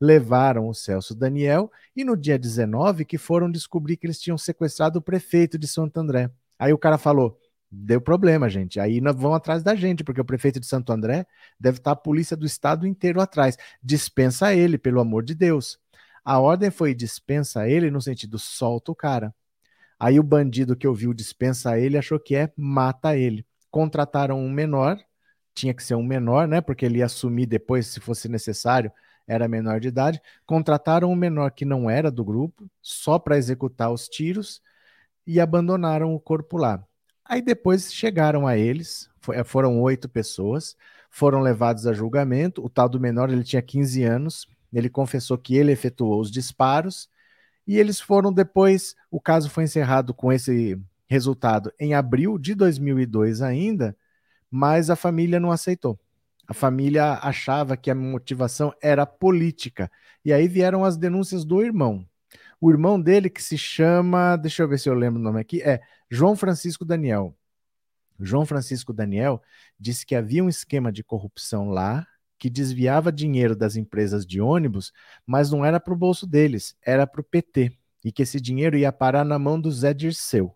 Levaram 0.00 0.68
o 0.68 0.74
Celso 0.74 1.14
Daniel 1.14 1.70
e 1.94 2.04
no 2.04 2.16
dia 2.16 2.38
19 2.38 3.04
que 3.04 3.18
foram 3.18 3.50
descobrir 3.50 3.96
que 3.96 4.06
eles 4.06 4.20
tinham 4.20 4.38
sequestrado 4.38 4.98
o 4.98 5.02
prefeito 5.02 5.58
de 5.58 5.68
Santo 5.68 5.98
André. 5.98 6.30
Aí 6.58 6.72
o 6.72 6.78
cara 6.78 6.96
falou: 6.96 7.38
deu 7.70 8.00
problema, 8.00 8.48
gente. 8.48 8.80
Aí 8.80 9.00
nós 9.00 9.16
vão 9.16 9.34
atrás 9.34 9.62
da 9.62 9.74
gente, 9.74 10.04
porque 10.04 10.20
o 10.20 10.24
prefeito 10.24 10.60
de 10.60 10.66
Santo 10.66 10.92
André 10.92 11.26
deve 11.58 11.78
estar 11.78 11.92
a 11.92 11.96
polícia 11.96 12.36
do 12.36 12.46
estado 12.46 12.86
inteiro 12.86 13.20
atrás. 13.20 13.56
Dispensa 13.82 14.54
ele, 14.54 14.78
pelo 14.78 15.00
amor 15.00 15.24
de 15.24 15.34
Deus. 15.34 15.78
A 16.24 16.38
ordem 16.40 16.70
foi 16.70 16.94
dispensa 16.94 17.68
ele 17.68 17.90
no 17.90 18.00
sentido 18.02 18.38
solta 18.38 18.92
o 18.92 18.94
cara. 18.94 19.34
Aí 19.98 20.20
o 20.20 20.22
bandido 20.22 20.76
que 20.76 20.86
ouviu 20.86 21.14
dispensa 21.14 21.78
ele 21.78 21.96
achou 21.98 22.18
que 22.20 22.36
é 22.36 22.52
mata 22.56 23.16
ele. 23.16 23.46
Contrataram 23.70 24.38
um 24.38 24.50
menor, 24.50 24.98
tinha 25.54 25.74
que 25.74 25.82
ser 25.82 25.94
um 25.94 26.02
menor, 26.02 26.48
né? 26.48 26.60
Porque 26.60 26.84
ele 26.86 26.98
ia 26.98 27.06
assumir 27.06 27.46
depois, 27.46 27.86
se 27.88 28.00
fosse 28.00 28.28
necessário, 28.28 28.92
era 29.26 29.48
menor 29.48 29.80
de 29.80 29.88
idade. 29.88 30.20
Contrataram 30.44 31.10
um 31.10 31.16
menor 31.16 31.50
que 31.52 31.64
não 31.64 31.88
era 31.90 32.10
do 32.10 32.24
grupo, 32.24 32.70
só 32.82 33.18
para 33.18 33.38
executar 33.38 33.92
os 33.92 34.08
tiros 34.08 34.62
e 35.26 35.40
abandonaram 35.40 36.14
o 36.14 36.20
corpo 36.20 36.56
lá. 36.56 36.85
Aí 37.28 37.42
depois 37.42 37.92
chegaram 37.92 38.46
a 38.46 38.56
eles, 38.56 39.10
eh, 39.32 39.44
foram 39.44 39.80
oito 39.82 40.08
pessoas, 40.08 40.76
foram 41.10 41.40
levados 41.40 41.86
a 41.86 41.92
julgamento. 41.92 42.64
O 42.64 42.68
tal 42.70 42.88
do 42.88 43.00
menor 43.00 43.30
ele 43.30 43.42
tinha 43.42 43.62
15 43.62 44.04
anos, 44.04 44.48
ele 44.72 44.88
confessou 44.88 45.36
que 45.36 45.56
ele 45.56 45.72
efetuou 45.72 46.20
os 46.20 46.30
disparos 46.30 47.08
e 47.66 47.78
eles 47.78 48.00
foram 48.00 48.32
depois. 48.32 48.94
O 49.10 49.20
caso 49.20 49.50
foi 49.50 49.64
encerrado 49.64 50.14
com 50.14 50.32
esse 50.32 50.80
resultado 51.08 51.72
em 51.80 51.94
abril 51.94 52.38
de 52.38 52.54
2002 52.54 53.42
ainda, 53.42 53.96
mas 54.50 54.90
a 54.90 54.96
família 54.96 55.40
não 55.40 55.50
aceitou. 55.50 55.98
A 56.46 56.54
família 56.54 57.14
achava 57.22 57.76
que 57.76 57.90
a 57.90 57.94
motivação 57.94 58.72
era 58.80 59.04
política. 59.04 59.90
E 60.24 60.32
aí 60.32 60.46
vieram 60.46 60.84
as 60.84 60.96
denúncias 60.96 61.44
do 61.44 61.62
irmão. 61.62 62.06
O 62.60 62.70
irmão 62.70 63.00
dele, 63.00 63.28
que 63.28 63.42
se 63.42 63.58
chama, 63.58 64.36
deixa 64.36 64.62
eu 64.62 64.68
ver 64.68 64.78
se 64.78 64.88
eu 64.88 64.94
lembro 64.94 65.20
o 65.20 65.22
nome 65.22 65.40
aqui, 65.40 65.60
é 65.60 65.80
João 66.10 66.36
Francisco 66.36 66.84
Daniel. 66.84 67.36
João 68.18 68.46
Francisco 68.46 68.92
Daniel 68.92 69.42
disse 69.78 70.06
que 70.06 70.14
havia 70.14 70.42
um 70.42 70.48
esquema 70.48 70.90
de 70.90 71.04
corrupção 71.04 71.68
lá 71.68 72.06
que 72.38 72.50
desviava 72.50 73.10
dinheiro 73.12 73.56
das 73.56 73.76
empresas 73.76 74.26
de 74.26 74.40
ônibus, 74.40 74.92
mas 75.26 75.50
não 75.50 75.64
era 75.64 75.80
para 75.80 75.94
o 75.94 75.96
bolso 75.96 76.26
deles, 76.26 76.76
era 76.84 77.06
para 77.06 77.20
o 77.20 77.24
PT, 77.24 77.72
e 78.04 78.12
que 78.12 78.22
esse 78.22 78.40
dinheiro 78.40 78.76
ia 78.76 78.92
parar 78.92 79.24
na 79.24 79.38
mão 79.38 79.60
do 79.60 79.70
Zé 79.70 79.94
Dirceu. 79.94 80.54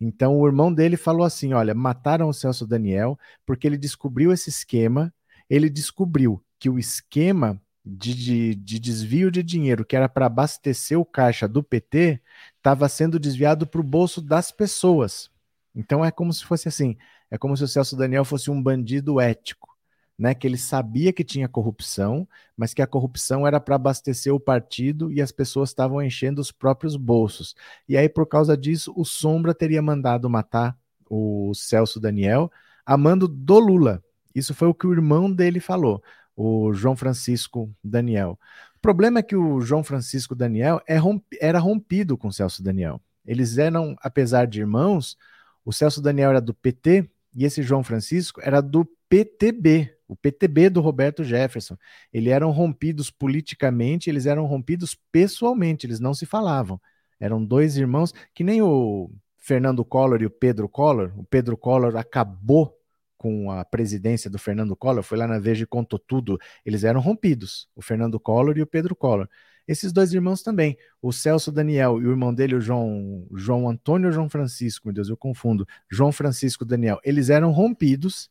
Então 0.00 0.38
o 0.38 0.46
irmão 0.46 0.72
dele 0.72 0.96
falou 0.96 1.24
assim: 1.24 1.52
olha, 1.54 1.74
mataram 1.74 2.28
o 2.28 2.34
Celso 2.34 2.66
Daniel 2.66 3.18
porque 3.46 3.66
ele 3.66 3.78
descobriu 3.78 4.30
esse 4.30 4.50
esquema, 4.50 5.12
ele 5.48 5.70
descobriu 5.70 6.42
que 6.58 6.68
o 6.68 6.78
esquema 6.78 7.60
de, 7.84 8.14
de, 8.14 8.54
de 8.56 8.78
desvio 8.78 9.30
de 9.30 9.42
dinheiro 9.42 9.84
que 9.84 9.96
era 9.96 10.08
para 10.08 10.26
abastecer 10.26 10.98
o 10.98 11.04
caixa 11.04 11.46
do 11.46 11.62
PT 11.62 12.20
estava 12.66 12.88
sendo 12.88 13.20
desviado 13.20 13.64
para 13.64 13.80
o 13.80 13.84
bolso 13.84 14.20
das 14.20 14.50
pessoas. 14.50 15.30
Então 15.72 16.04
é 16.04 16.10
como 16.10 16.32
se 16.32 16.44
fosse 16.44 16.66
assim: 16.66 16.96
é 17.30 17.38
como 17.38 17.56
se 17.56 17.62
o 17.62 17.68
Celso 17.68 17.96
Daniel 17.96 18.24
fosse 18.24 18.50
um 18.50 18.60
bandido 18.60 19.20
ético. 19.20 19.74
Né, 20.18 20.32
que 20.32 20.46
ele 20.46 20.56
sabia 20.56 21.12
que 21.12 21.22
tinha 21.22 21.46
corrupção, 21.46 22.26
mas 22.56 22.72
que 22.72 22.80
a 22.80 22.86
corrupção 22.86 23.46
era 23.46 23.60
para 23.60 23.74
abastecer 23.74 24.34
o 24.34 24.40
partido 24.40 25.12
e 25.12 25.20
as 25.20 25.30
pessoas 25.30 25.68
estavam 25.68 26.02
enchendo 26.02 26.40
os 26.40 26.50
próprios 26.50 26.96
bolsos. 26.96 27.54
E 27.86 27.98
aí, 27.98 28.08
por 28.08 28.26
causa 28.26 28.56
disso, 28.56 28.94
o 28.96 29.04
Sombra 29.04 29.52
teria 29.52 29.82
mandado 29.82 30.30
matar 30.30 30.74
o 31.10 31.52
Celso 31.54 32.00
Daniel 32.00 32.50
a 32.86 32.96
mando 32.96 33.28
do 33.28 33.58
Lula. 33.58 34.02
Isso 34.34 34.54
foi 34.54 34.68
o 34.68 34.72
que 34.72 34.86
o 34.86 34.92
irmão 34.94 35.30
dele 35.30 35.60
falou 35.60 36.02
o 36.36 36.72
João 36.74 36.94
Francisco 36.94 37.74
Daniel. 37.82 38.38
Problema 38.86 39.18
é 39.18 39.22
que 39.24 39.34
o 39.34 39.60
João 39.60 39.82
Francisco 39.82 40.32
Daniel 40.32 40.80
é 40.86 40.96
romp 40.96 41.24
era 41.40 41.58
rompido 41.58 42.16
com 42.16 42.28
o 42.28 42.32
Celso 42.32 42.62
Daniel. 42.62 43.00
Eles 43.26 43.58
eram, 43.58 43.96
apesar 44.00 44.46
de 44.46 44.60
irmãos, 44.60 45.16
o 45.64 45.72
Celso 45.72 46.00
Daniel 46.00 46.30
era 46.30 46.40
do 46.40 46.54
PT 46.54 47.10
e 47.34 47.44
esse 47.44 47.64
João 47.64 47.82
Francisco 47.82 48.40
era 48.44 48.60
do 48.60 48.84
PTB, 49.08 49.92
o 50.06 50.14
PTB 50.14 50.70
do 50.70 50.80
Roberto 50.80 51.24
Jefferson. 51.24 51.76
Eles 52.12 52.32
eram 52.32 52.52
rompidos 52.52 53.10
politicamente, 53.10 54.08
eles 54.08 54.24
eram 54.24 54.46
rompidos 54.46 54.96
pessoalmente, 55.10 55.84
eles 55.84 55.98
não 55.98 56.14
se 56.14 56.24
falavam. 56.24 56.80
Eram 57.18 57.44
dois 57.44 57.76
irmãos 57.76 58.14
que 58.32 58.44
nem 58.44 58.62
o 58.62 59.10
Fernando 59.36 59.84
Collor 59.84 60.22
e 60.22 60.26
o 60.26 60.30
Pedro 60.30 60.68
Collor. 60.68 61.12
O 61.16 61.24
Pedro 61.24 61.56
Collor 61.56 61.96
acabou 61.96 62.75
com 63.16 63.50
a 63.50 63.64
presidência 63.64 64.30
do 64.30 64.38
Fernando 64.38 64.76
Collor, 64.76 65.02
foi 65.02 65.18
lá 65.18 65.26
na 65.26 65.38
Veja 65.38 65.64
e 65.64 65.66
contou 65.66 65.98
tudo, 65.98 66.38
eles 66.64 66.84
eram 66.84 67.00
rompidos, 67.00 67.68
o 67.74 67.82
Fernando 67.82 68.18
Collor 68.20 68.56
e 68.56 68.62
o 68.62 68.66
Pedro 68.66 68.94
Collor. 68.94 69.28
Esses 69.66 69.92
dois 69.92 70.12
irmãos 70.12 70.42
também, 70.42 70.76
o 71.02 71.12
Celso 71.12 71.50
Daniel 71.50 72.00
e 72.00 72.06
o 72.06 72.10
irmão 72.10 72.32
dele, 72.32 72.54
o 72.54 72.60
João, 72.60 73.26
João 73.34 73.68
Antônio 73.68 74.08
ou 74.08 74.12
João 74.12 74.28
Francisco, 74.28 74.86
meu 74.86 74.94
Deus, 74.94 75.08
eu 75.08 75.16
confundo, 75.16 75.66
João 75.90 76.12
Francisco 76.12 76.64
Daniel, 76.64 77.00
eles 77.02 77.30
eram 77.30 77.50
rompidos 77.50 78.30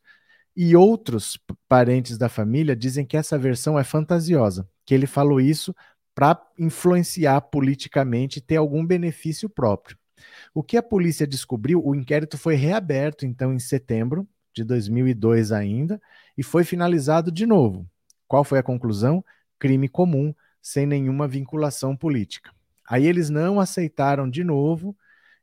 e 0.55 0.75
outros 0.75 1.37
parentes 1.67 2.17
da 2.17 2.29
família 2.29 2.75
dizem 2.75 3.05
que 3.05 3.17
essa 3.17 3.37
versão 3.37 3.77
é 3.77 3.83
fantasiosa, 3.83 4.67
que 4.85 4.93
ele 4.93 5.05
falou 5.05 5.41
isso 5.41 5.75
para 6.13 6.41
influenciar 6.57 7.41
politicamente 7.41 8.39
e 8.39 8.41
ter 8.41 8.55
algum 8.55 8.85
benefício 8.85 9.49
próprio. 9.49 9.97
O 10.53 10.63
que 10.63 10.77
a 10.77 10.83
polícia 10.83 11.27
descobriu, 11.27 11.85
o 11.85 11.93
inquérito 11.93 12.37
foi 12.37 12.55
reaberto 12.55 13.25
então 13.25 13.53
em 13.53 13.59
setembro, 13.59 14.25
de 14.55 14.63
2002 14.63 15.51
ainda, 15.51 16.01
e 16.37 16.41
foi 16.41 16.63
finalizado 16.63 17.31
de 17.31 17.45
novo. 17.45 17.85
Qual 18.27 18.43
foi 18.43 18.57
a 18.57 18.63
conclusão? 18.63 19.23
Crime 19.59 19.89
comum, 19.89 20.33
sem 20.61 20.85
nenhuma 20.85 21.27
vinculação 21.27 21.95
política. 21.95 22.51
Aí 22.87 23.05
eles 23.05 23.29
não 23.29 23.59
aceitaram 23.59 24.29
de 24.29 24.43
novo. 24.43 24.95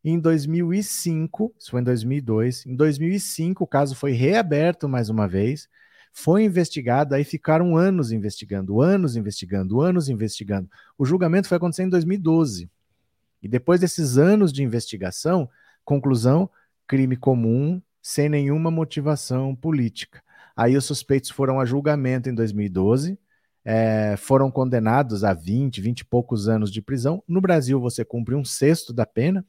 Em 0.03 0.19
2005, 0.19 1.55
isso 1.59 1.71
foi 1.71 1.81
em 1.81 1.85
2002, 1.85 2.67
em 2.67 2.75
2005 2.75 3.63
o 3.63 3.67
caso 3.67 3.95
foi 3.95 4.13
reaberto 4.13 4.89
mais 4.89 5.09
uma 5.09 5.29
vez, 5.29 5.69
foi 6.13 6.43
investigado, 6.43 7.15
aí 7.15 7.23
ficaram 7.23 7.77
anos 7.77 8.11
investigando, 8.11 8.81
anos 8.81 9.15
investigando, 9.15 9.81
anos 9.81 10.09
investigando. 10.09 10.69
O 10.99 11.05
julgamento 11.05 11.49
foi 11.49 11.57
acontecer 11.57 11.85
em 11.85 11.89
2012. 11.89 12.69
E 13.41 13.49
depois 13.49 13.81
desses 13.81 14.19
anos 14.19 14.53
de 14.53 14.63
investigação, 14.63 15.49
conclusão, 15.85 16.51
crime 16.87 17.17
comum, 17.17 17.81
sem 18.03 18.29
nenhuma 18.29 18.71
motivação 18.71 19.55
política. 19.55 20.23
Aí 20.57 20.77
os 20.77 20.85
suspeitos 20.85 21.31
foram 21.31 21.61
a 21.61 21.65
julgamento 21.65 22.29
em 22.29 22.35
2012, 22.35 23.19
é, 23.65 24.17
foram 24.17 24.51
condenados 24.51 25.23
a 25.25 25.33
20, 25.33 25.81
20 25.81 26.01
e 26.01 26.05
poucos 26.05 26.49
anos 26.49 26.71
de 26.71 26.83
prisão. 26.83 27.23
No 27.29 27.41
Brasil, 27.41 27.81
você 27.81 28.05
cumpre 28.05 28.35
um 28.35 28.45
sexto 28.45 28.93
da 28.93 29.07
pena. 29.07 29.45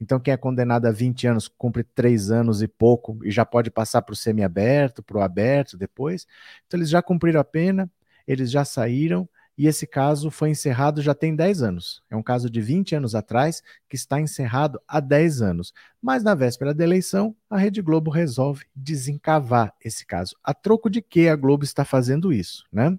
Então, 0.00 0.20
quem 0.20 0.34
é 0.34 0.36
condenado 0.36 0.86
a 0.86 0.90
20 0.90 1.26
anos 1.26 1.48
cumpre 1.48 1.82
3 1.82 2.30
anos 2.30 2.62
e 2.62 2.68
pouco 2.68 3.18
e 3.24 3.30
já 3.30 3.44
pode 3.44 3.70
passar 3.70 4.02
para 4.02 4.12
o 4.12 4.16
semiaberto, 4.16 5.02
para 5.02 5.18
o 5.18 5.22
aberto 5.22 5.76
depois. 5.76 6.26
Então, 6.66 6.78
eles 6.78 6.90
já 6.90 7.00
cumpriram 7.02 7.40
a 7.40 7.44
pena, 7.44 7.90
eles 8.26 8.50
já 8.50 8.64
saíram 8.64 9.28
e 9.56 9.66
esse 9.66 9.86
caso 9.86 10.30
foi 10.30 10.50
encerrado 10.50 11.00
já 11.00 11.14
tem 11.14 11.34
10 11.34 11.62
anos. 11.62 12.02
É 12.10 12.16
um 12.16 12.22
caso 12.22 12.50
de 12.50 12.60
20 12.60 12.96
anos 12.96 13.14
atrás 13.14 13.62
que 13.88 13.94
está 13.94 14.20
encerrado 14.20 14.80
há 14.86 14.98
10 14.98 15.42
anos. 15.42 15.72
Mas 16.02 16.24
na 16.24 16.34
véspera 16.34 16.74
da 16.74 16.82
eleição, 16.82 17.34
a 17.48 17.56
Rede 17.56 17.80
Globo 17.80 18.10
resolve 18.10 18.64
desencavar 18.74 19.72
esse 19.82 20.04
caso. 20.04 20.36
A 20.42 20.52
troco 20.52 20.90
de 20.90 21.00
que 21.00 21.28
a 21.28 21.36
Globo 21.36 21.64
está 21.64 21.84
fazendo 21.84 22.32
isso, 22.32 22.64
né? 22.72 22.98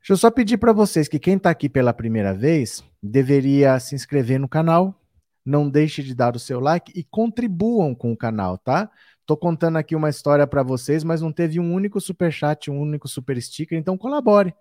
Deixa 0.00 0.14
eu 0.14 0.16
só 0.16 0.30
pedir 0.30 0.56
para 0.56 0.72
vocês 0.72 1.08
que 1.08 1.18
quem 1.18 1.36
está 1.36 1.50
aqui 1.50 1.68
pela 1.68 1.92
primeira 1.92 2.32
vez 2.32 2.82
deveria 3.02 3.78
se 3.78 3.94
inscrever 3.94 4.40
no 4.40 4.48
canal, 4.48 4.98
não 5.44 5.68
deixe 5.68 6.02
de 6.02 6.14
dar 6.14 6.34
o 6.34 6.38
seu 6.38 6.58
like 6.58 6.90
e 6.98 7.04
contribuam 7.04 7.94
com 7.94 8.10
o 8.10 8.16
canal, 8.16 8.56
tá? 8.56 8.90
Tô 9.26 9.36
contando 9.36 9.76
aqui 9.76 9.94
uma 9.94 10.08
história 10.08 10.46
para 10.46 10.62
vocês, 10.62 11.04
mas 11.04 11.20
não 11.20 11.30
teve 11.30 11.60
um 11.60 11.74
único 11.74 12.00
super 12.00 12.32
chat, 12.32 12.70
um 12.70 12.80
único 12.80 13.06
super 13.06 13.40
sticker, 13.40 13.78
então 13.78 13.96
colabore. 13.98 14.54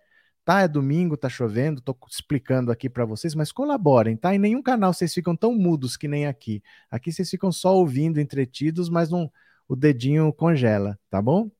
Tá, 0.46 0.62
é 0.62 0.68
domingo, 0.68 1.16
tá 1.16 1.30
chovendo, 1.30 1.80
tô 1.80 1.96
explicando 2.10 2.72
aqui 2.72 2.90
para 2.90 3.06
vocês, 3.06 3.36
mas 3.36 3.52
colaborem, 3.52 4.18
tá? 4.18 4.34
Em 4.34 4.40
nenhum 4.40 4.64
canal 4.64 4.94
vocês 4.94 5.14
ficam 5.14 5.36
tão 5.36 5.54
mudos 5.54 5.96
que 5.96 6.08
nem 6.08 6.26
aqui. 6.26 6.64
Aqui 6.90 7.12
vocês 7.12 7.30
ficam 7.30 7.52
só 7.52 7.76
ouvindo, 7.76 8.20
entretidos, 8.20 8.90
mas 8.90 9.10
não, 9.12 9.32
o 9.68 9.76
dedinho 9.76 10.34
congela, 10.34 10.98
tá 11.10 11.22
bom? 11.22 11.52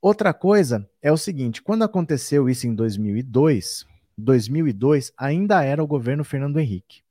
Outra 0.00 0.32
coisa 0.32 0.88
é 1.02 1.12
o 1.12 1.16
seguinte, 1.16 1.60
quando 1.60 1.82
aconteceu 1.82 2.48
isso 2.48 2.66
em 2.66 2.74
2002, 2.74 3.84
2002 4.16 5.12
ainda 5.16 5.62
era 5.62 5.82
o 5.82 5.86
governo 5.86 6.24
Fernando 6.24 6.58
Henrique. 6.58 7.02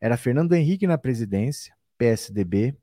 Era 0.00 0.16
Fernando 0.16 0.52
Henrique 0.52 0.86
na 0.86 0.98
presidência, 0.98 1.74
PSDB, 1.96 2.76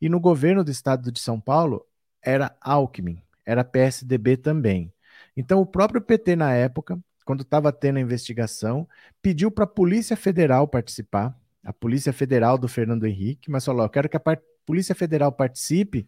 e 0.00 0.08
no 0.08 0.20
governo 0.20 0.62
do 0.62 0.70
estado 0.70 1.10
de 1.10 1.20
São 1.20 1.40
Paulo 1.40 1.86
era 2.20 2.54
Alckmin, 2.60 3.22
era 3.44 3.64
PSDB 3.64 4.36
também. 4.36 4.92
Então 5.36 5.60
o 5.60 5.66
próprio 5.66 6.00
PT 6.00 6.36
na 6.36 6.52
época, 6.52 6.98
quando 7.26 7.42
estava 7.42 7.72
tendo 7.72 7.96
a 7.96 8.00
investigação, 8.00 8.88
pediu 9.20 9.50
para 9.50 9.64
a 9.64 9.66
Polícia 9.66 10.16
Federal 10.16 10.66
participar, 10.68 11.36
a 11.62 11.72
Polícia 11.72 12.12
Federal 12.12 12.56
do 12.56 12.68
Fernando 12.68 13.04
Henrique, 13.04 13.50
mas 13.50 13.64
falou: 13.64 13.82
eu 13.82 13.90
quero 13.90 14.08
que 14.08 14.16
a 14.16 14.22
Polícia 14.64 14.94
Federal 14.94 15.32
participe 15.32 16.06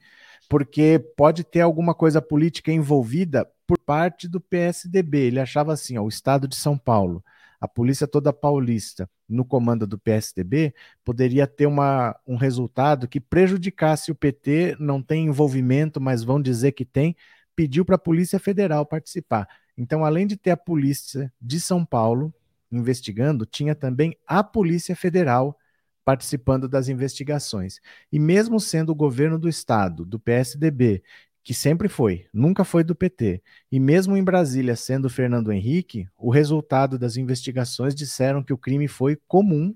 porque 0.49 0.99
pode 1.17 1.43
ter 1.43 1.61
alguma 1.61 1.93
coisa 1.93 2.23
política 2.23 2.73
envolvida 2.73 3.47
por 3.67 3.79
parte 3.81 4.29
do 4.29 4.41
PSDB. 4.41 5.27
Ele 5.27 5.41
achava 5.41 5.73
assim: 5.73 5.99
ó, 5.99 6.03
o 6.03 6.09
Estado 6.09 6.47
de 6.47 6.55
São 6.55 6.79
Paulo, 6.79 7.23
a 7.61 7.67
polícia 7.67 8.07
toda 8.07 8.33
paulista, 8.33 9.11
no 9.29 9.45
comando 9.45 9.89
do 9.89 9.99
PSDB, 9.99 10.73
poderia 11.05 11.49
ter 11.49 11.67
uma, 11.67 12.17
um 12.25 12.37
resultado 12.37 13.09
que 13.09 13.21
prejudicasse 13.21 14.13
o 14.13 14.15
PT, 14.15 14.77
não 14.79 15.03
tem 15.03 15.27
envolvimento, 15.27 16.01
mas 16.01 16.23
vão 16.23 16.41
dizer 16.41 16.73
que 16.73 16.85
tem, 16.85 17.17
pediu 17.57 17.85
para 17.85 17.97
a 17.97 17.99
Polícia 17.99 18.39
Federal 18.39 18.87
participar. 18.87 19.49
Então, 19.79 20.05
além 20.05 20.27
de 20.27 20.37
ter 20.37 20.51
a 20.51 20.57
Polícia 20.57 21.33
de 21.41 21.61
São 21.61 21.85
Paulo 21.85 22.35
investigando, 22.71 23.47
tinha 23.47 23.77
também 23.77 24.15
a 24.27 24.43
Polícia 24.43 24.97
Federal 24.97 25.57
participando 26.05 26.69
das 26.69 26.89
investigações. 26.89 27.81
E 28.11 28.19
mesmo 28.19 28.59
sendo 28.59 28.91
o 28.91 28.95
governo 28.95 29.39
do 29.39 29.49
estado, 29.49 30.05
do 30.05 30.19
PSDB, 30.19 31.03
que 31.45 31.55
sempre 31.55 31.89
foi, 31.89 32.27
nunca 32.33 32.65
foi 32.65 32.83
do 32.83 32.95
PT, 32.95 33.43
e 33.71 33.79
mesmo 33.79 34.17
em 34.17 34.25
Brasília 34.25 34.75
sendo 34.75 35.09
Fernando 35.09 35.53
Henrique, 35.53 36.09
o 36.19 36.31
resultado 36.31 36.99
das 36.99 37.17
investigações 37.17 37.95
disseram 37.95 38.43
que 38.43 38.53
o 38.53 38.59
crime 38.59 38.89
foi 38.89 39.17
comum, 39.29 39.75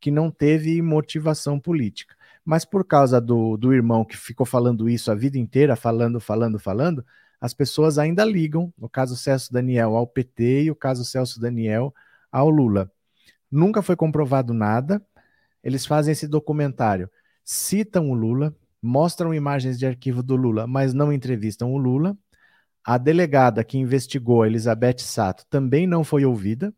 que 0.00 0.10
não 0.10 0.30
teve 0.30 0.80
motivação 0.82 1.58
política. 1.58 2.14
Mas 2.44 2.64
por 2.64 2.84
causa 2.84 3.20
do, 3.20 3.56
do 3.56 3.72
irmão 3.72 4.04
que 4.04 4.16
ficou 4.16 4.46
falando 4.46 4.88
isso 4.88 5.10
a 5.10 5.14
vida 5.14 5.38
inteira, 5.38 5.74
falando, 5.74 6.20
falando, 6.20 6.58
falando, 6.58 7.04
as 7.40 7.54
pessoas 7.54 7.98
ainda 7.98 8.24
ligam, 8.24 8.72
no 8.76 8.88
caso 8.88 9.16
Celso 9.16 9.52
Daniel 9.52 9.96
ao 9.96 10.06
PT 10.06 10.64
e 10.64 10.70
o 10.70 10.76
caso 10.76 11.04
Celso 11.04 11.40
Daniel 11.40 11.94
ao 12.30 12.50
Lula. 12.50 12.90
Nunca 13.50 13.80
foi 13.80 13.96
comprovado 13.96 14.52
nada, 14.52 15.00
eles 15.62 15.86
fazem 15.86 16.12
esse 16.12 16.26
documentário, 16.26 17.10
citam 17.44 18.10
o 18.10 18.14
Lula, 18.14 18.54
mostram 18.82 19.34
imagens 19.34 19.78
de 19.78 19.86
arquivo 19.86 20.22
do 20.22 20.36
Lula, 20.36 20.66
mas 20.66 20.92
não 20.94 21.12
entrevistam 21.12 21.72
o 21.72 21.78
Lula. 21.78 22.16
A 22.84 22.96
delegada 22.96 23.62
que 23.64 23.78
investigou, 23.78 24.46
Elizabeth 24.46 24.98
Sato, 25.00 25.44
também 25.50 25.86
não 25.86 26.02
foi 26.04 26.24
ouvida. 26.24 26.72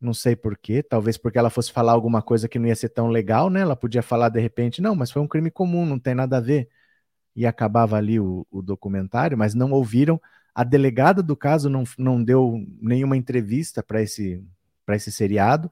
Não 0.00 0.12
sei 0.12 0.36
porquê, 0.36 0.82
talvez 0.82 1.16
porque 1.16 1.38
ela 1.38 1.50
fosse 1.50 1.72
falar 1.72 1.92
alguma 1.92 2.20
coisa 2.20 2.48
que 2.48 2.58
não 2.58 2.66
ia 2.66 2.76
ser 2.76 2.90
tão 2.90 3.08
legal, 3.08 3.48
né? 3.48 3.60
Ela 3.60 3.74
podia 3.76 4.02
falar 4.02 4.28
de 4.28 4.40
repente, 4.40 4.82
não, 4.82 4.94
mas 4.94 5.10
foi 5.10 5.22
um 5.22 5.28
crime 5.28 5.50
comum, 5.50 5.86
não 5.86 5.98
tem 5.98 6.14
nada 6.14 6.36
a 6.36 6.40
ver. 6.40 6.68
E 7.36 7.46
acabava 7.46 7.96
ali 7.96 8.18
o, 8.18 8.46
o 8.50 8.62
documentário, 8.62 9.36
mas 9.36 9.54
não 9.54 9.70
ouviram. 9.70 10.20
A 10.54 10.64
delegada 10.64 11.22
do 11.22 11.36
caso 11.36 11.68
não, 11.68 11.84
não 11.98 12.24
deu 12.24 12.66
nenhuma 12.80 13.16
entrevista 13.16 13.82
para 13.82 14.00
esse, 14.00 14.42
esse 14.88 15.12
seriado 15.12 15.70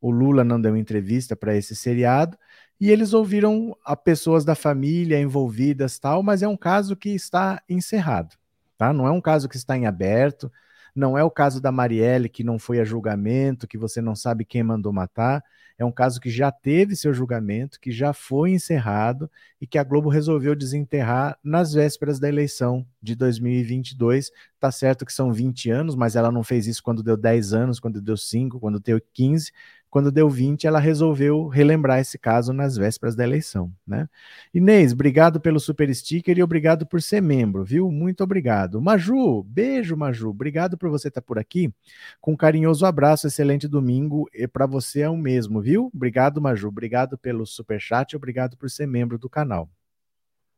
o 0.00 0.10
Lula 0.10 0.44
não 0.44 0.60
deu 0.60 0.76
entrevista 0.76 1.34
para 1.34 1.56
esse 1.56 1.74
seriado, 1.74 2.38
e 2.80 2.90
eles 2.90 3.12
ouviram 3.12 3.76
a 3.84 3.96
pessoas 3.96 4.44
da 4.44 4.54
família 4.54 5.18
envolvidas 5.18 5.98
tal, 5.98 6.22
mas 6.22 6.42
é 6.42 6.48
um 6.48 6.56
caso 6.56 6.94
que 6.94 7.10
está 7.10 7.62
encerrado, 7.68 8.36
tá? 8.76 8.92
Não 8.92 9.06
é 9.06 9.10
um 9.10 9.20
caso 9.20 9.48
que 9.48 9.56
está 9.56 9.76
em 9.76 9.86
aberto, 9.86 10.52
não 10.96 11.16
é 11.16 11.22
o 11.22 11.30
caso 11.30 11.60
da 11.60 11.70
Marielle 11.70 12.28
que 12.28 12.42
não 12.42 12.58
foi 12.58 12.80
a 12.80 12.84
julgamento, 12.84 13.68
que 13.68 13.76
você 13.76 14.00
não 14.00 14.16
sabe 14.16 14.44
quem 14.44 14.62
mandou 14.62 14.92
matar, 14.92 15.44
é 15.78 15.84
um 15.84 15.92
caso 15.92 16.20
que 16.20 16.30
já 16.30 16.50
teve 16.50 16.96
seu 16.96 17.12
julgamento, 17.12 17.78
que 17.78 17.92
já 17.92 18.14
foi 18.14 18.52
encerrado 18.52 19.30
e 19.60 19.66
que 19.66 19.76
a 19.76 19.84
Globo 19.84 20.08
resolveu 20.08 20.56
desenterrar 20.56 21.38
nas 21.44 21.74
vésperas 21.74 22.18
da 22.18 22.28
eleição 22.28 22.86
de 23.02 23.14
2022. 23.14 24.30
Tá 24.58 24.70
certo 24.70 25.04
que 25.04 25.12
são 25.12 25.32
20 25.32 25.70
anos, 25.70 25.94
mas 25.94 26.16
ela 26.16 26.32
não 26.32 26.42
fez 26.42 26.66
isso 26.66 26.82
quando 26.82 27.02
deu 27.02 27.16
10 27.16 27.52
anos, 27.52 27.78
quando 27.78 28.00
deu 28.00 28.16
5, 28.16 28.58
quando 28.58 28.80
deu 28.80 28.98
15. 29.12 29.52
Quando 29.96 30.12
deu 30.12 30.28
20, 30.28 30.66
ela 30.66 30.78
resolveu 30.78 31.48
relembrar 31.48 31.98
esse 32.00 32.18
caso 32.18 32.52
nas 32.52 32.76
vésperas 32.76 33.16
da 33.16 33.24
eleição, 33.24 33.72
né? 33.86 34.06
Inês, 34.52 34.92
obrigado 34.92 35.40
pelo 35.40 35.58
super 35.58 35.88
sticker 35.94 36.36
e 36.36 36.42
obrigado 36.42 36.84
por 36.84 37.00
ser 37.00 37.22
membro, 37.22 37.64
viu? 37.64 37.90
Muito 37.90 38.22
obrigado. 38.22 38.78
Maju, 38.78 39.42
beijo, 39.44 39.96
Maju. 39.96 40.28
Obrigado 40.28 40.76
por 40.76 40.90
você 40.90 41.08
estar 41.08 41.22
por 41.22 41.38
aqui. 41.38 41.72
Com 42.20 42.32
um 42.32 42.36
carinhoso 42.36 42.84
abraço, 42.84 43.26
excelente 43.26 43.66
domingo 43.66 44.28
e 44.34 44.46
para 44.46 44.66
você 44.66 45.00
é 45.00 45.08
o 45.08 45.16
mesmo, 45.16 45.62
viu? 45.62 45.90
Obrigado, 45.94 46.42
Maju. 46.42 46.68
Obrigado 46.68 47.16
pelo 47.16 47.46
super 47.46 47.80
chat, 47.80 48.14
obrigado 48.14 48.54
por 48.54 48.68
ser 48.68 48.86
membro 48.86 49.16
do 49.16 49.30
canal. 49.30 49.66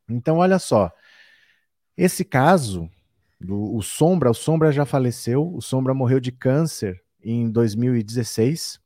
Então, 0.08 0.38
olha 0.38 0.58
só. 0.58 0.90
Esse 1.96 2.24
caso 2.24 2.90
do 3.40 3.76
o 3.76 3.82
Sombra, 3.82 4.32
o 4.32 4.34
Sombra 4.34 4.72
já 4.72 4.84
faleceu, 4.84 5.48
o 5.54 5.62
Sombra 5.62 5.94
morreu 5.94 6.18
de 6.18 6.32
câncer 6.32 7.00
em 7.22 7.48
2016 7.48 8.80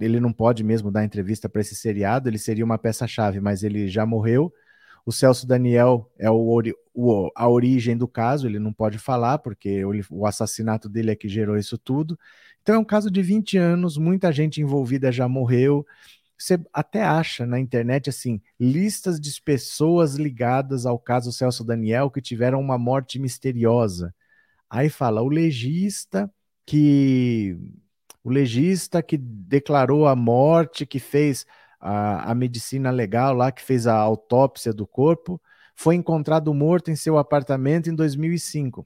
ele 0.00 0.20
não 0.20 0.32
pode 0.32 0.64
mesmo 0.64 0.90
dar 0.90 1.04
entrevista 1.04 1.48
para 1.48 1.60
esse 1.60 1.74
seriado, 1.74 2.28
ele 2.28 2.38
seria 2.38 2.64
uma 2.64 2.78
peça-chave, 2.78 3.40
mas 3.40 3.62
ele 3.62 3.88
já 3.88 4.06
morreu. 4.06 4.52
O 5.04 5.12
Celso 5.12 5.46
Daniel 5.46 6.10
é 6.18 6.28
o, 6.30 6.62
o, 6.92 7.30
a 7.36 7.48
origem 7.48 7.96
do 7.96 8.08
caso, 8.08 8.46
ele 8.48 8.58
não 8.58 8.72
pode 8.72 8.98
falar, 8.98 9.38
porque 9.38 9.84
o, 9.84 9.92
o 10.10 10.26
assassinato 10.26 10.88
dele 10.88 11.12
é 11.12 11.16
que 11.16 11.28
gerou 11.28 11.56
isso 11.56 11.78
tudo. 11.78 12.18
Então 12.62 12.74
é 12.74 12.78
um 12.78 12.84
caso 12.84 13.10
de 13.10 13.22
20 13.22 13.56
anos, 13.58 13.96
muita 13.96 14.32
gente 14.32 14.60
envolvida 14.60 15.12
já 15.12 15.28
morreu. 15.28 15.86
Você 16.36 16.60
até 16.72 17.02
acha 17.02 17.46
na 17.46 17.58
internet 17.58 18.10
assim 18.10 18.40
listas 18.58 19.20
de 19.20 19.40
pessoas 19.40 20.16
ligadas 20.16 20.84
ao 20.84 20.98
caso 20.98 21.32
Celso 21.32 21.64
Daniel 21.64 22.10
que 22.10 22.20
tiveram 22.20 22.60
uma 22.60 22.76
morte 22.76 23.18
misteriosa. 23.18 24.14
Aí 24.68 24.88
fala 24.88 25.22
o 25.22 25.28
legista 25.28 26.30
que 26.66 27.56
o 28.26 28.28
legista 28.28 29.00
que 29.04 29.16
declarou 29.16 30.04
a 30.08 30.16
morte, 30.16 30.84
que 30.84 30.98
fez 30.98 31.46
a, 31.78 32.32
a 32.32 32.34
medicina 32.34 32.90
legal 32.90 33.32
lá, 33.32 33.52
que 33.52 33.62
fez 33.62 33.86
a 33.86 33.94
autópsia 33.94 34.72
do 34.72 34.84
corpo, 34.84 35.40
foi 35.76 35.94
encontrado 35.94 36.52
morto 36.52 36.90
em 36.90 36.96
seu 36.96 37.18
apartamento 37.18 37.88
em 37.88 37.94
2005. 37.94 38.84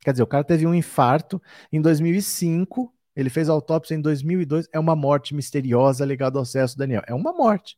Quer 0.00 0.12
dizer, 0.12 0.22
o 0.22 0.26
cara 0.26 0.42
teve 0.42 0.66
um 0.66 0.74
infarto 0.74 1.40
em 1.70 1.82
2005, 1.82 2.90
ele 3.14 3.28
fez 3.28 3.50
autópsia 3.50 3.94
em 3.94 4.00
2002, 4.00 4.66
é 4.72 4.80
uma 4.80 4.96
morte 4.96 5.34
misteriosa 5.34 6.06
ligada 6.06 6.38
ao 6.38 6.44
Celso 6.46 6.78
Daniel. 6.78 7.02
É 7.06 7.12
uma 7.12 7.34
morte. 7.34 7.76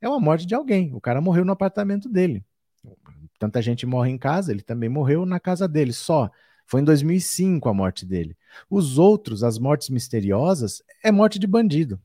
É 0.00 0.08
uma 0.08 0.18
morte 0.18 0.44
de 0.44 0.56
alguém. 0.56 0.92
O 0.92 1.00
cara 1.00 1.20
morreu 1.20 1.44
no 1.44 1.52
apartamento 1.52 2.08
dele. 2.08 2.44
Tanta 3.38 3.62
gente 3.62 3.86
morre 3.86 4.10
em 4.10 4.18
casa, 4.18 4.50
ele 4.50 4.62
também 4.62 4.88
morreu 4.88 5.24
na 5.24 5.38
casa 5.38 5.68
dele, 5.68 5.92
só. 5.92 6.28
Foi 6.70 6.80
em 6.80 6.84
2005 6.84 7.68
a 7.68 7.74
morte 7.74 8.06
dele. 8.06 8.36
Os 8.70 8.96
outros, 8.96 9.42
as 9.42 9.58
mortes 9.58 9.88
misteriosas, 9.88 10.80
é 11.02 11.10
morte 11.10 11.36
de 11.36 11.46
bandido. 11.48 12.00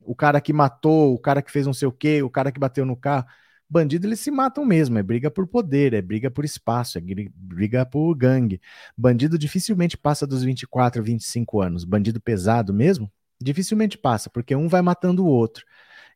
O 0.00 0.14
cara 0.14 0.40
que 0.40 0.52
matou, 0.52 1.12
o 1.12 1.18
cara 1.18 1.42
que 1.42 1.50
fez 1.50 1.66
não 1.66 1.74
sei 1.74 1.88
o 1.88 1.92
quê, 1.92 2.22
o 2.22 2.30
cara 2.30 2.52
que 2.52 2.60
bateu 2.60 2.86
no 2.86 2.94
carro. 2.96 3.26
Bandido, 3.68 4.06
eles 4.06 4.20
se 4.20 4.30
matam 4.30 4.64
mesmo, 4.64 4.96
é 4.98 5.02
briga 5.02 5.32
por 5.32 5.48
poder, 5.48 5.94
é 5.94 6.00
briga 6.00 6.30
por 6.30 6.44
espaço, 6.44 6.96
é 6.96 7.00
briga 7.34 7.84
por 7.84 8.14
gangue. 8.14 8.60
Bandido 8.96 9.36
dificilmente 9.36 9.98
passa 9.98 10.24
dos 10.28 10.44
24, 10.44 11.02
25 11.02 11.60
anos. 11.60 11.82
Bandido 11.82 12.20
pesado 12.20 12.72
mesmo, 12.72 13.10
dificilmente 13.42 13.98
passa, 13.98 14.30
porque 14.30 14.54
um 14.54 14.68
vai 14.68 14.80
matando 14.80 15.24
o 15.24 15.28
outro. 15.28 15.64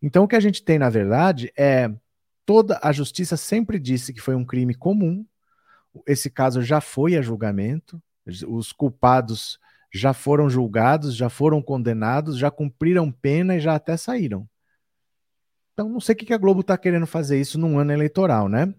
Então, 0.00 0.23
o 0.23 0.28
que 0.28 0.37
a 0.37 0.40
gente 0.40 0.62
tem, 0.62 0.78
na 0.78 0.88
verdade, 0.88 1.52
é 1.59 1.90
toda 2.47 2.78
a 2.81 2.93
justiça 2.93 3.37
sempre 3.37 3.76
disse 3.81 4.12
que 4.12 4.21
foi 4.21 4.37
um 4.37 4.45
crime 4.45 4.75
comum. 4.75 5.26
Esse 6.07 6.30
caso 6.30 6.62
já 6.62 6.80
foi 6.80 7.16
a 7.16 7.23
julgamento, 7.23 8.00
os 8.47 8.73
culpados 8.73 9.59
já 9.92 10.12
foram 10.12 10.50
julgados, 10.50 11.16
já 11.16 11.28
foram 11.28 11.62
condenados, 11.62 12.37
já 12.37 12.50
cumpriram 12.50 13.11
pena 13.11 13.57
e 13.57 13.61
já 13.61 13.75
até 13.75 13.97
saíram. 13.97 14.49
Então, 15.73 15.88
não 15.88 16.00
sei 16.00 16.14
o 16.14 16.18
que 16.18 16.35
a 16.35 16.38
Globo 16.38 16.61
está 16.61 16.76
querendo 16.76 17.07
fazer 17.07 17.40
isso 17.40 17.59
num 17.59 17.78
ano 17.78 17.92
eleitoral, 17.92 18.49
né? 18.49 18.75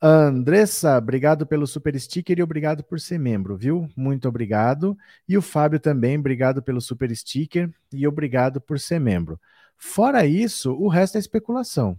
Andressa, 0.00 0.98
obrigado 0.98 1.46
pelo 1.46 1.66
super 1.66 1.98
sticker 1.98 2.38
e 2.38 2.42
obrigado 2.42 2.84
por 2.84 3.00
ser 3.00 3.18
membro, 3.18 3.56
viu? 3.56 3.88
Muito 3.96 4.28
obrigado. 4.28 4.96
E 5.26 5.38
o 5.38 5.42
Fábio 5.42 5.80
também, 5.80 6.18
obrigado 6.18 6.62
pelo 6.62 6.80
super 6.80 7.14
sticker 7.16 7.72
e 7.90 8.06
obrigado 8.06 8.60
por 8.60 8.78
ser 8.78 9.00
membro. 9.00 9.40
Fora 9.78 10.26
isso, 10.26 10.72
o 10.72 10.88
resto 10.88 11.16
é 11.16 11.18
especulação. 11.18 11.98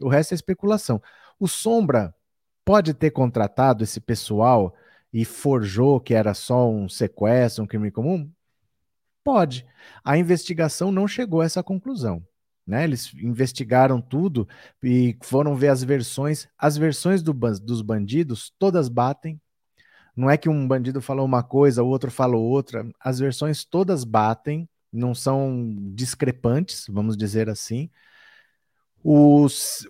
O 0.00 0.08
resto 0.08 0.32
é 0.32 0.34
especulação. 0.34 1.02
O 1.38 1.46
Sombra 1.46 2.14
pode 2.64 2.94
ter 2.94 3.10
contratado 3.10 3.84
esse 3.84 4.00
pessoal 4.00 4.74
e 5.12 5.24
forjou 5.24 6.00
que 6.00 6.14
era 6.14 6.34
só 6.34 6.70
um 6.70 6.88
sequestro, 6.88 7.64
um 7.64 7.66
crime 7.66 7.90
comum? 7.90 8.30
Pode. 9.24 9.66
A 10.04 10.16
investigação 10.16 10.90
não 10.90 11.06
chegou 11.06 11.40
a 11.40 11.44
essa 11.44 11.62
conclusão. 11.62 12.24
Né? 12.66 12.84
Eles 12.84 13.12
investigaram 13.14 14.00
tudo 14.00 14.48
e 14.82 15.16
foram 15.22 15.56
ver 15.56 15.68
as 15.68 15.82
versões. 15.82 16.48
As 16.56 16.76
versões 16.76 17.22
do, 17.22 17.32
dos 17.32 17.82
bandidos 17.82 18.52
todas 18.58 18.88
batem. 18.88 19.40
Não 20.16 20.30
é 20.30 20.36
que 20.36 20.48
um 20.48 20.66
bandido 20.66 21.00
falou 21.00 21.24
uma 21.24 21.42
coisa, 21.42 21.82
o 21.82 21.88
outro 21.88 22.10
falou 22.10 22.44
outra. 22.44 22.88
As 23.00 23.18
versões 23.18 23.64
todas 23.64 24.04
batem, 24.04 24.68
não 24.92 25.14
são 25.14 25.74
discrepantes, 25.94 26.86
vamos 26.88 27.16
dizer 27.16 27.48
assim. 27.48 27.90
O, 29.02 29.46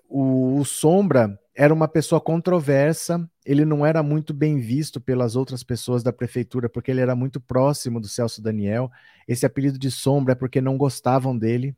o, 0.09 0.59
o 0.59 0.65
Sombra 0.65 1.39
era 1.55 1.75
uma 1.75 1.89
pessoa 1.89 2.21
controversa, 2.21 3.29
ele 3.45 3.65
não 3.65 3.85
era 3.85 4.03
muito 4.03 4.33
bem 4.33 4.59
visto 4.59 5.01
pelas 5.01 5.37
outras 5.37 5.63
pessoas 5.63 6.03
da 6.03 6.13
prefeitura, 6.13 6.69
porque 6.69 6.91
ele 6.91 7.01
era 7.01 7.15
muito 7.15 7.41
próximo 7.41 8.01
do 8.01 8.09
Celso 8.09 8.41
Daniel. 8.41 8.91
Esse 9.27 9.45
apelido 9.45 9.79
de 9.79 9.91
Sombra 9.91 10.33
é 10.33 10.37
porque 10.37 10.61
não 10.61 10.79
gostavam 10.79 11.37
dele, 11.37 11.77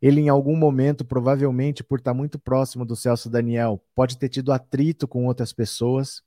ele, 0.00 0.20
em 0.20 0.28
algum 0.28 0.56
momento, 0.56 1.04
provavelmente 1.04 1.82
por 1.82 1.98
estar 1.98 2.14
muito 2.14 2.38
próximo 2.38 2.84
do 2.84 2.94
Celso 2.94 3.30
Daniel, 3.30 3.82
pode 3.94 4.18
ter 4.18 4.28
tido 4.28 4.52
atrito 4.52 5.08
com 5.08 5.26
outras 5.26 5.52
pessoas, 5.52 6.22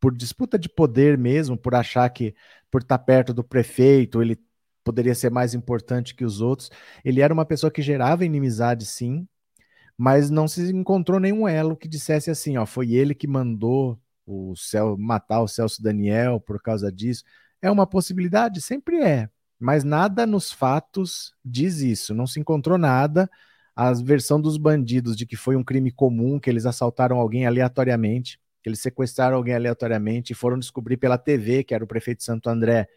por 0.00 0.14
disputa 0.14 0.58
de 0.58 0.68
poder 0.68 1.16
mesmo, 1.16 1.56
por 1.56 1.74
achar 1.74 2.08
que, 2.10 2.34
por 2.70 2.82
estar 2.82 2.98
perto 2.98 3.32
do 3.32 3.44
prefeito, 3.44 4.20
ele 4.20 4.38
poderia 4.82 5.14
ser 5.14 5.30
mais 5.30 5.54
importante 5.54 6.14
que 6.14 6.24
os 6.24 6.40
outros. 6.40 6.70
Ele 7.04 7.20
era 7.20 7.32
uma 7.32 7.44
pessoa 7.44 7.70
que 7.70 7.80
gerava 7.80 8.24
inimizade, 8.24 8.84
sim, 8.84 9.26
mas 9.96 10.30
não 10.30 10.48
se 10.48 10.72
encontrou 10.72 11.20
nenhum 11.20 11.46
elo 11.48 11.76
que 11.76 11.88
dissesse 11.88 12.30
assim: 12.30 12.56
ó, 12.56 12.66
foi 12.66 12.92
ele 12.92 13.14
que 13.14 13.26
mandou 13.26 13.98
o 14.26 14.54
Cel 14.56 14.96
matar 14.96 15.42
o 15.42 15.48
Celso 15.48 15.82
Daniel 15.82 16.40
por 16.40 16.60
causa 16.62 16.90
disso. 16.90 17.24
É 17.60 17.70
uma 17.70 17.86
possibilidade? 17.86 18.60
Sempre 18.60 19.02
é 19.02 19.28
mas 19.62 19.84
nada 19.84 20.26
nos 20.26 20.50
fatos 20.50 21.32
diz 21.44 21.78
isso. 21.78 22.12
Não 22.12 22.26
se 22.26 22.40
encontrou 22.40 22.76
nada. 22.76 23.30
A 23.76 23.92
versão 23.92 24.40
dos 24.40 24.56
bandidos 24.58 25.16
de 25.16 25.24
que 25.24 25.36
foi 25.36 25.54
um 25.54 25.62
crime 25.62 25.92
comum, 25.92 26.40
que 26.40 26.50
eles 26.50 26.66
assaltaram 26.66 27.16
alguém 27.18 27.46
aleatoriamente, 27.46 28.40
que 28.60 28.68
eles 28.68 28.80
sequestraram 28.80 29.36
alguém 29.36 29.54
aleatoriamente 29.54 30.32
e 30.32 30.34
foram 30.34 30.58
descobrir 30.58 30.96
pela 30.96 31.16
TV 31.16 31.62
que 31.62 31.74
era 31.74 31.84
o 31.84 31.86
prefeito 31.86 32.24
Santo 32.24 32.50
André 32.50 32.88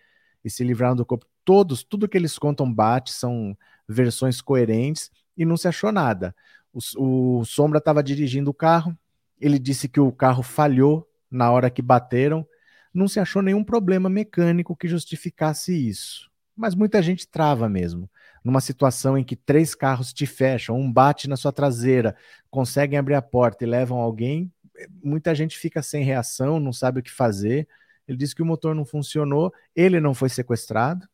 e 0.43 0.49
se 0.49 0.63
livraram 0.63 0.95
do 0.95 1.05
corpo. 1.05 1.27
Todos, 1.45 1.83
tudo 1.83 2.09
que 2.09 2.17
eles 2.17 2.35
contam 2.39 2.73
bate, 2.73 3.13
são 3.13 3.55
versões 3.87 4.41
coerentes 4.41 5.11
e 5.37 5.45
não 5.45 5.57
se 5.57 5.67
achou 5.67 5.91
nada. 5.91 6.35
O, 6.97 7.39
o 7.39 7.45
Sombra 7.45 7.79
estava 7.79 8.03
dirigindo 8.03 8.51
o 8.51 8.53
carro, 8.53 8.95
ele 9.39 9.57
disse 9.57 9.87
que 9.87 9.99
o 9.99 10.11
carro 10.11 10.43
falhou 10.43 11.09
na 11.31 11.49
hora 11.51 11.69
que 11.69 11.81
bateram, 11.81 12.45
não 12.93 13.07
se 13.07 13.19
achou 13.19 13.41
nenhum 13.41 13.63
problema 13.63 14.09
mecânico 14.09 14.75
que 14.75 14.87
justificasse 14.87 15.73
isso 15.73 16.29
mas 16.55 16.73
muita 16.73 17.01
gente 17.01 17.27
trava 17.27 17.67
mesmo. 17.67 18.09
Numa 18.43 18.61
situação 18.61 19.17
em 19.17 19.23
que 19.23 19.35
três 19.35 19.75
carros 19.75 20.13
te 20.13 20.25
fecham, 20.25 20.79
um 20.79 20.91
bate 20.91 21.27
na 21.27 21.35
sua 21.35 21.51
traseira, 21.51 22.15
conseguem 22.49 22.97
abrir 22.97 23.15
a 23.15 23.21
porta 23.21 23.65
e 23.65 23.67
levam 23.67 23.97
alguém, 23.97 24.51
muita 25.03 25.35
gente 25.35 25.57
fica 25.57 25.81
sem 25.81 26.03
reação, 26.03 26.59
não 26.59 26.71
sabe 26.71 26.99
o 26.99 27.03
que 27.03 27.11
fazer. 27.11 27.67
Ele 28.07 28.17
disse 28.17 28.35
que 28.35 28.41
o 28.41 28.45
motor 28.45 28.73
não 28.73 28.85
funcionou, 28.85 29.53
ele 29.75 29.99
não 29.99 30.13
foi 30.13 30.29
sequestrado. 30.29 31.07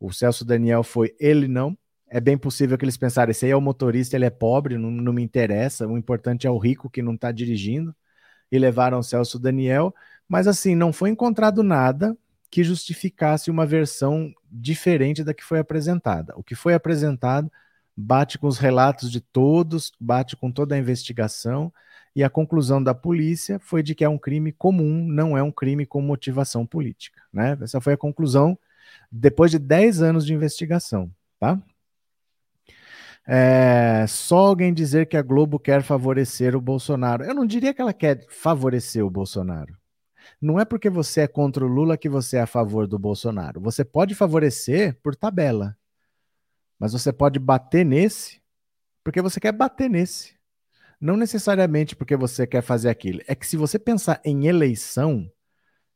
O 0.00 0.12
Celso 0.12 0.44
Daniel 0.44 0.82
foi, 0.82 1.14
ele 1.20 1.46
não. 1.46 1.76
É 2.14 2.20
bem 2.20 2.38
possível 2.38 2.78
que 2.78 2.84
eles 2.84 2.96
pensaram: 2.96 3.32
esse 3.32 3.44
aí 3.44 3.50
é 3.50 3.56
o 3.56 3.60
motorista, 3.60 4.14
ele 4.14 4.24
é 4.24 4.30
pobre, 4.30 4.78
não, 4.78 4.88
não 4.88 5.12
me 5.12 5.20
interessa. 5.20 5.84
O 5.88 5.98
importante 5.98 6.46
é 6.46 6.50
o 6.50 6.58
rico 6.58 6.88
que 6.88 7.02
não 7.02 7.14
está 7.14 7.32
dirigindo. 7.32 7.92
E 8.52 8.56
levaram 8.56 9.02
Celso 9.02 9.36
Daniel. 9.36 9.92
Mas 10.28 10.46
assim, 10.46 10.76
não 10.76 10.92
foi 10.92 11.10
encontrado 11.10 11.64
nada 11.64 12.16
que 12.52 12.62
justificasse 12.62 13.50
uma 13.50 13.66
versão 13.66 14.32
diferente 14.48 15.24
da 15.24 15.34
que 15.34 15.42
foi 15.42 15.58
apresentada. 15.58 16.32
O 16.36 16.42
que 16.44 16.54
foi 16.54 16.72
apresentado 16.72 17.50
bate 17.96 18.38
com 18.38 18.46
os 18.46 18.58
relatos 18.58 19.10
de 19.10 19.20
todos, 19.20 19.90
bate 19.98 20.36
com 20.36 20.52
toda 20.52 20.76
a 20.76 20.78
investigação, 20.78 21.72
e 22.14 22.22
a 22.22 22.30
conclusão 22.30 22.80
da 22.80 22.94
polícia 22.94 23.58
foi 23.58 23.82
de 23.82 23.92
que 23.92 24.04
é 24.04 24.08
um 24.08 24.18
crime 24.18 24.52
comum, 24.52 25.04
não 25.04 25.36
é 25.36 25.42
um 25.42 25.50
crime 25.50 25.84
com 25.84 26.00
motivação 26.00 26.64
política. 26.64 27.20
Né? 27.32 27.58
Essa 27.60 27.80
foi 27.80 27.94
a 27.94 27.98
conclusão 27.98 28.56
depois 29.10 29.50
de 29.50 29.58
10 29.58 30.00
anos 30.00 30.24
de 30.24 30.32
investigação. 30.32 31.10
Tá? 31.40 31.60
É, 33.26 34.04
só 34.06 34.38
alguém 34.38 34.72
dizer 34.72 35.06
que 35.06 35.16
a 35.16 35.22
Globo 35.22 35.58
quer 35.58 35.82
favorecer 35.82 36.54
o 36.54 36.60
Bolsonaro. 36.60 37.24
Eu 37.24 37.34
não 37.34 37.46
diria 37.46 37.72
que 37.72 37.80
ela 37.80 37.92
quer 37.92 38.26
favorecer 38.28 39.04
o 39.04 39.10
Bolsonaro. 39.10 39.76
Não 40.40 40.60
é 40.60 40.64
porque 40.64 40.90
você 40.90 41.22
é 41.22 41.26
contra 41.26 41.64
o 41.64 41.68
Lula 41.68 41.96
que 41.96 42.08
você 42.08 42.36
é 42.36 42.42
a 42.42 42.46
favor 42.46 42.86
do 42.86 42.98
Bolsonaro. 42.98 43.60
Você 43.60 43.84
pode 43.84 44.14
favorecer 44.14 44.98
por 45.02 45.16
tabela, 45.16 45.76
mas 46.78 46.92
você 46.92 47.12
pode 47.12 47.38
bater 47.38 47.84
nesse 47.84 48.42
porque 49.02 49.20
você 49.20 49.38
quer 49.38 49.52
bater 49.52 49.88
nesse. 49.88 50.34
Não 50.98 51.16
necessariamente 51.16 51.94
porque 51.94 52.16
você 52.16 52.46
quer 52.46 52.62
fazer 52.62 52.88
aquilo. 52.88 53.20
É 53.26 53.34
que 53.34 53.46
se 53.46 53.56
você 53.56 53.78
pensar 53.78 54.20
em 54.24 54.46
eleição, 54.46 55.30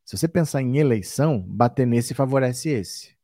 se 0.05 0.17
você 0.17 0.29
pensar 0.29 0.61
em 0.61 0.77
eleição, 0.77 1.41
bater 1.41 1.87
nesse 1.87 2.13
favorece 2.13 2.69
esse. 2.69 3.17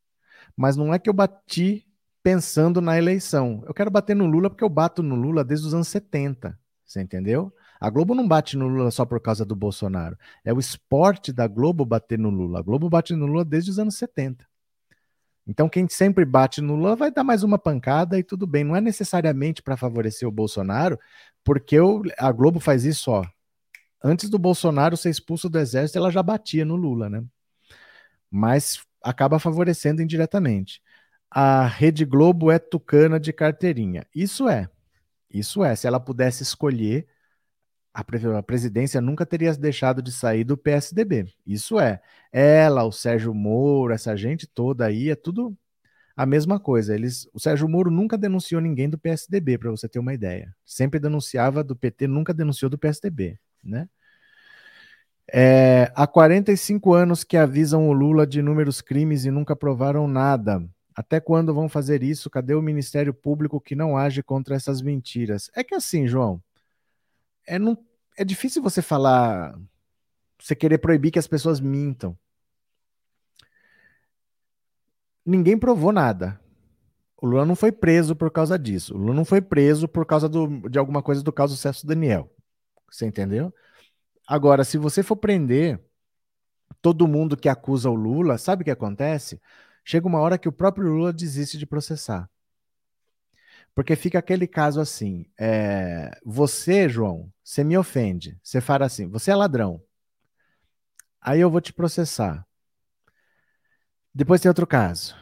Mas 0.57 0.75
não 0.75 0.93
é 0.93 0.97
que 0.97 1.09
eu 1.09 1.13
bati 1.13 1.85
pensando 2.25 2.81
na 2.81 2.97
eleição. 2.97 3.63
Eu 3.67 3.73
quero 3.75 3.91
bater 3.91 4.15
no 4.15 4.25
Lula 4.25 4.49
porque 4.49 4.63
eu 4.63 4.69
bato 4.69 5.03
no 5.03 5.13
Lula 5.13 5.43
desde 5.43 5.67
os 5.67 5.75
anos 5.75 5.89
70. 5.89 6.57
Você 6.83 6.99
entendeu? 6.99 7.53
A 7.79 7.87
Globo 7.87 8.15
não 8.15 8.27
bate 8.27 8.57
no 8.57 8.67
Lula 8.67 8.89
só 8.89 9.05
por 9.05 9.21
causa 9.21 9.45
do 9.45 9.55
Bolsonaro. 9.55 10.17
É 10.43 10.51
o 10.51 10.57
esporte 10.57 11.31
da 11.31 11.45
Globo 11.47 11.85
bater 11.85 12.17
no 12.17 12.31
Lula. 12.31 12.57
A 12.57 12.61
Globo 12.63 12.89
bate 12.89 13.13
no 13.13 13.27
Lula 13.27 13.45
desde 13.45 13.69
os 13.69 13.77
anos 13.77 13.95
70. 13.97 14.43
Então, 15.45 15.69
quem 15.69 15.87
sempre 15.87 16.25
bate 16.25 16.61
no 16.61 16.75
Lula 16.75 16.95
vai 16.95 17.11
dar 17.11 17.23
mais 17.23 17.43
uma 17.43 17.59
pancada 17.59 18.17
e 18.17 18.23
tudo 18.23 18.47
bem. 18.47 18.63
Não 18.63 18.75
é 18.75 18.81
necessariamente 18.81 19.61
para 19.61 19.77
favorecer 19.77 20.27
o 20.27 20.31
Bolsonaro, 20.31 20.99
porque 21.43 21.79
o, 21.79 22.01
a 22.17 22.31
Globo 22.31 22.59
faz 22.59 22.85
isso, 22.85 23.11
ó. 23.11 23.23
Antes 24.03 24.31
do 24.31 24.39
Bolsonaro 24.39 24.97
ser 24.97 25.11
expulso 25.11 25.47
do 25.47 25.59
exército, 25.59 25.99
ela 25.99 26.09
já 26.09 26.23
batia 26.23 26.65
no 26.65 26.75
Lula, 26.75 27.07
né? 27.07 27.23
Mas 28.31 28.83
acaba 29.03 29.37
favorecendo 29.37 30.01
indiretamente. 30.01 30.81
A 31.29 31.65
Rede 31.67 32.05
Globo 32.05 32.51
é 32.51 32.59
tucana 32.59 33.19
de 33.19 33.33
carteirinha. 33.33 34.05
Isso 34.15 34.47
é. 34.47 34.69
Isso 35.29 35.63
é. 35.63 35.75
Se 35.75 35.87
ela 35.87 35.99
pudesse 35.99 36.43
escolher, 36.43 37.07
a, 37.93 38.43
presidência 38.43 38.99
nunca 38.99 39.25
teria 39.25 39.53
deixado 39.53 40.01
de 40.01 40.11
sair 40.11 40.43
do 40.43 40.57
PSDB. 40.57 41.33
Isso 41.45 41.79
é. 41.79 42.01
Ela, 42.31 42.83
o 42.83 42.91
Sérgio 42.91 43.33
Moro, 43.33 43.93
essa 43.93 44.17
gente 44.17 44.45
toda 44.45 44.85
aí, 44.85 45.09
é 45.09 45.15
tudo. 45.15 45.57
A 46.15 46.25
mesma 46.25 46.59
coisa, 46.59 46.93
eles, 46.95 47.27
o 47.33 47.39
Sérgio 47.39 47.67
Moro 47.69 47.91
nunca 47.91 48.17
denunciou 48.17 48.61
ninguém 48.61 48.89
do 48.89 48.97
PSDB, 48.97 49.57
para 49.57 49.71
você 49.71 49.87
ter 49.87 49.99
uma 49.99 50.13
ideia. 50.13 50.53
Sempre 50.65 50.99
denunciava 50.99 51.63
do 51.63 51.75
PT, 51.75 52.07
nunca 52.07 52.33
denunciou 52.33 52.69
do 52.69 52.77
PSDB, 52.77 53.37
né? 53.63 53.89
É, 55.33 55.91
há 55.95 56.05
45 56.05 56.93
anos 56.93 57.23
que 57.23 57.35
avisam 57.35 57.89
o 57.89 57.93
Lula 57.93 58.27
de 58.27 58.39
inúmeros 58.39 58.79
crimes 58.81 59.25
e 59.25 59.31
nunca 59.31 59.55
provaram 59.55 60.07
nada. 60.07 60.63
Até 60.95 61.19
quando 61.19 61.53
vão 61.53 61.67
fazer 61.67 62.01
isso? 62.01 62.29
Cadê 62.29 62.55
o 62.55 62.61
Ministério 62.61 63.13
Público 63.13 63.59
que 63.59 63.75
não 63.75 63.97
age 63.97 64.23
contra 64.23 64.55
essas 64.55 64.81
mentiras? 64.81 65.51
É 65.53 65.63
que 65.63 65.75
assim, 65.75 66.07
João, 66.07 66.41
é, 67.45 67.59
não, 67.59 67.77
é 68.17 68.23
difícil 68.23 68.63
você 68.63 68.81
falar, 68.81 69.59
você 70.39 70.55
querer 70.55 70.77
proibir 70.77 71.11
que 71.11 71.19
as 71.19 71.27
pessoas 71.27 71.59
mintam. 71.59 72.17
Ninguém 75.25 75.57
provou 75.57 75.91
nada. 75.91 76.39
O 77.17 77.25
Lula 77.25 77.45
não 77.45 77.55
foi 77.55 77.71
preso 77.71 78.15
por 78.15 78.31
causa 78.31 78.57
disso. 78.57 78.93
O 78.93 78.97
Lula 78.97 79.13
não 79.13 79.25
foi 79.25 79.41
preso 79.41 79.87
por 79.87 80.05
causa 80.05 80.29
do, 80.29 80.69
de 80.69 80.79
alguma 80.79 81.01
coisa 81.01 81.21
do 81.21 81.33
caso 81.33 81.57
Celso 81.57 81.85
Daniel. 81.85 82.31
Você 82.89 83.05
entendeu? 83.05 83.53
Agora, 84.27 84.63
se 84.63 84.77
você 84.77 85.03
for 85.03 85.15
prender 85.17 85.83
todo 86.81 87.07
mundo 87.07 87.35
que 87.35 87.49
acusa 87.49 87.89
o 87.89 87.95
Lula, 87.95 88.37
sabe 88.37 88.61
o 88.61 88.65
que 88.65 88.71
acontece? 88.71 89.41
Chega 89.87 90.07
uma 90.07 90.19
hora 90.19 90.39
que 90.39 90.49
o 90.49 90.51
próprio 90.51 90.87
Lula 90.87 91.13
desiste 91.13 91.59
de 91.59 91.65
processar. 91.67 92.27
Porque 93.75 93.95
fica 93.95 94.17
aquele 94.17 94.47
caso 94.47 94.81
assim: 94.81 95.27
é, 95.39 96.09
você, 96.25 96.89
João, 96.89 97.31
você 97.43 97.63
me 97.63 97.77
ofende. 97.77 98.39
Você 98.41 98.59
fala 98.59 98.87
assim: 98.87 99.07
você 99.07 99.29
é 99.29 99.35
ladrão. 99.35 99.79
Aí 101.21 101.39
eu 101.39 101.51
vou 101.51 101.61
te 101.61 101.71
processar. 101.71 102.43
Depois 104.13 104.41
tem 104.41 104.49
outro 104.49 104.65
caso. 104.65 105.15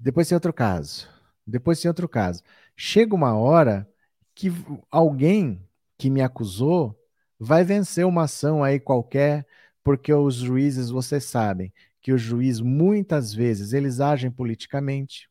Depois 0.00 0.26
tem 0.26 0.36
outro 0.36 0.54
caso. 0.54 1.06
Depois 1.46 1.78
tem 1.78 1.88
outro 1.88 2.08
caso. 2.08 2.42
Chega 2.74 3.14
uma 3.14 3.34
hora 3.34 3.86
que 4.34 4.50
alguém 4.90 5.62
que 5.98 6.08
me 6.08 6.22
acusou 6.22 6.98
vai 7.38 7.62
vencer 7.62 8.06
uma 8.06 8.24
ação 8.24 8.64
aí 8.64 8.80
qualquer, 8.80 9.46
porque 9.82 10.12
os 10.14 10.36
juízes, 10.36 10.88
vocês 10.88 11.24
sabem 11.24 11.72
que 12.08 12.12
o 12.14 12.16
juiz 12.16 12.58
muitas 12.58 13.34
vezes 13.34 13.74
eles 13.74 14.00
agem 14.00 14.30
politicamente. 14.30 15.28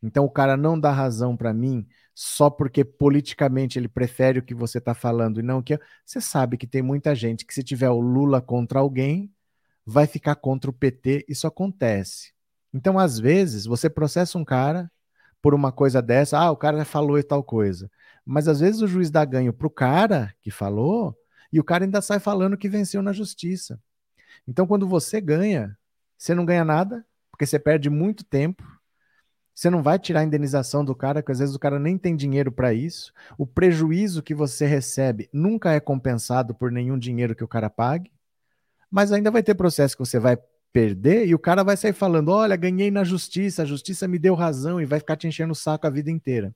Então 0.00 0.24
o 0.24 0.30
cara 0.30 0.56
não 0.56 0.78
dá 0.78 0.92
razão 0.92 1.36
para 1.36 1.52
mim 1.52 1.88
só 2.14 2.48
porque 2.48 2.84
politicamente 2.84 3.80
ele 3.80 3.88
prefere 3.88 4.38
o 4.38 4.42
que 4.44 4.54
você 4.54 4.78
está 4.78 4.94
falando 4.94 5.40
e 5.40 5.42
não 5.42 5.58
o 5.58 5.62
que 5.62 5.76
você 6.06 6.20
sabe 6.20 6.56
que 6.56 6.68
tem 6.68 6.82
muita 6.82 7.16
gente 7.16 7.44
que 7.44 7.52
se 7.52 7.64
tiver 7.64 7.90
o 7.90 7.98
Lula 7.98 8.40
contra 8.40 8.78
alguém 8.78 9.28
vai 9.84 10.06
ficar 10.06 10.36
contra 10.36 10.70
o 10.70 10.72
PT, 10.72 11.26
isso 11.28 11.48
acontece. 11.48 12.32
Então 12.72 12.96
às 12.96 13.18
vezes 13.18 13.66
você 13.66 13.90
processa 13.90 14.38
um 14.38 14.44
cara 14.44 14.88
por 15.42 15.52
uma 15.52 15.72
coisa 15.72 16.00
dessa, 16.00 16.38
ah, 16.38 16.52
o 16.52 16.56
cara 16.56 16.84
falou 16.84 17.18
e 17.18 17.24
tal 17.24 17.42
coisa. 17.42 17.90
Mas 18.24 18.46
às 18.46 18.60
vezes 18.60 18.82
o 18.82 18.86
juiz 18.86 19.10
dá 19.10 19.24
ganho 19.24 19.52
pro 19.52 19.68
cara 19.68 20.32
que 20.42 20.52
falou 20.52 21.18
e 21.52 21.58
o 21.58 21.64
cara 21.64 21.84
ainda 21.84 22.00
sai 22.00 22.20
falando 22.20 22.56
que 22.56 22.68
venceu 22.68 23.02
na 23.02 23.12
justiça. 23.12 23.80
Então, 24.46 24.66
quando 24.66 24.88
você 24.88 25.20
ganha, 25.20 25.76
você 26.18 26.34
não 26.34 26.44
ganha 26.44 26.64
nada, 26.64 27.06
porque 27.30 27.46
você 27.46 27.58
perde 27.58 27.88
muito 27.88 28.24
tempo. 28.24 28.64
Você 29.54 29.70
não 29.70 29.82
vai 29.82 29.98
tirar 29.98 30.20
a 30.20 30.24
indenização 30.24 30.84
do 30.84 30.94
cara, 30.94 31.20
porque 31.22 31.32
às 31.32 31.38
vezes 31.38 31.54
o 31.54 31.58
cara 31.58 31.78
nem 31.78 31.96
tem 31.96 32.14
dinheiro 32.14 32.52
para 32.52 32.74
isso. 32.74 33.12
O 33.36 33.46
prejuízo 33.46 34.22
que 34.22 34.34
você 34.34 34.66
recebe 34.66 35.28
nunca 35.32 35.72
é 35.72 35.80
compensado 35.80 36.54
por 36.54 36.70
nenhum 36.70 36.98
dinheiro 36.98 37.34
que 37.34 37.42
o 37.42 37.48
cara 37.48 37.70
pague. 37.70 38.12
Mas 38.90 39.12
ainda 39.12 39.30
vai 39.30 39.42
ter 39.42 39.54
processo 39.54 39.96
que 39.96 40.04
você 40.04 40.18
vai 40.18 40.38
perder 40.72 41.26
e 41.26 41.34
o 41.34 41.38
cara 41.38 41.64
vai 41.64 41.76
sair 41.76 41.92
falando: 41.92 42.30
olha, 42.30 42.56
ganhei 42.56 42.90
na 42.90 43.04
justiça, 43.04 43.62
a 43.62 43.66
justiça 43.66 44.06
me 44.06 44.18
deu 44.18 44.34
razão 44.34 44.80
e 44.80 44.86
vai 44.86 45.00
ficar 45.00 45.16
te 45.16 45.26
enchendo 45.26 45.52
o 45.52 45.56
saco 45.56 45.86
a 45.86 45.90
vida 45.90 46.10
inteira. 46.10 46.54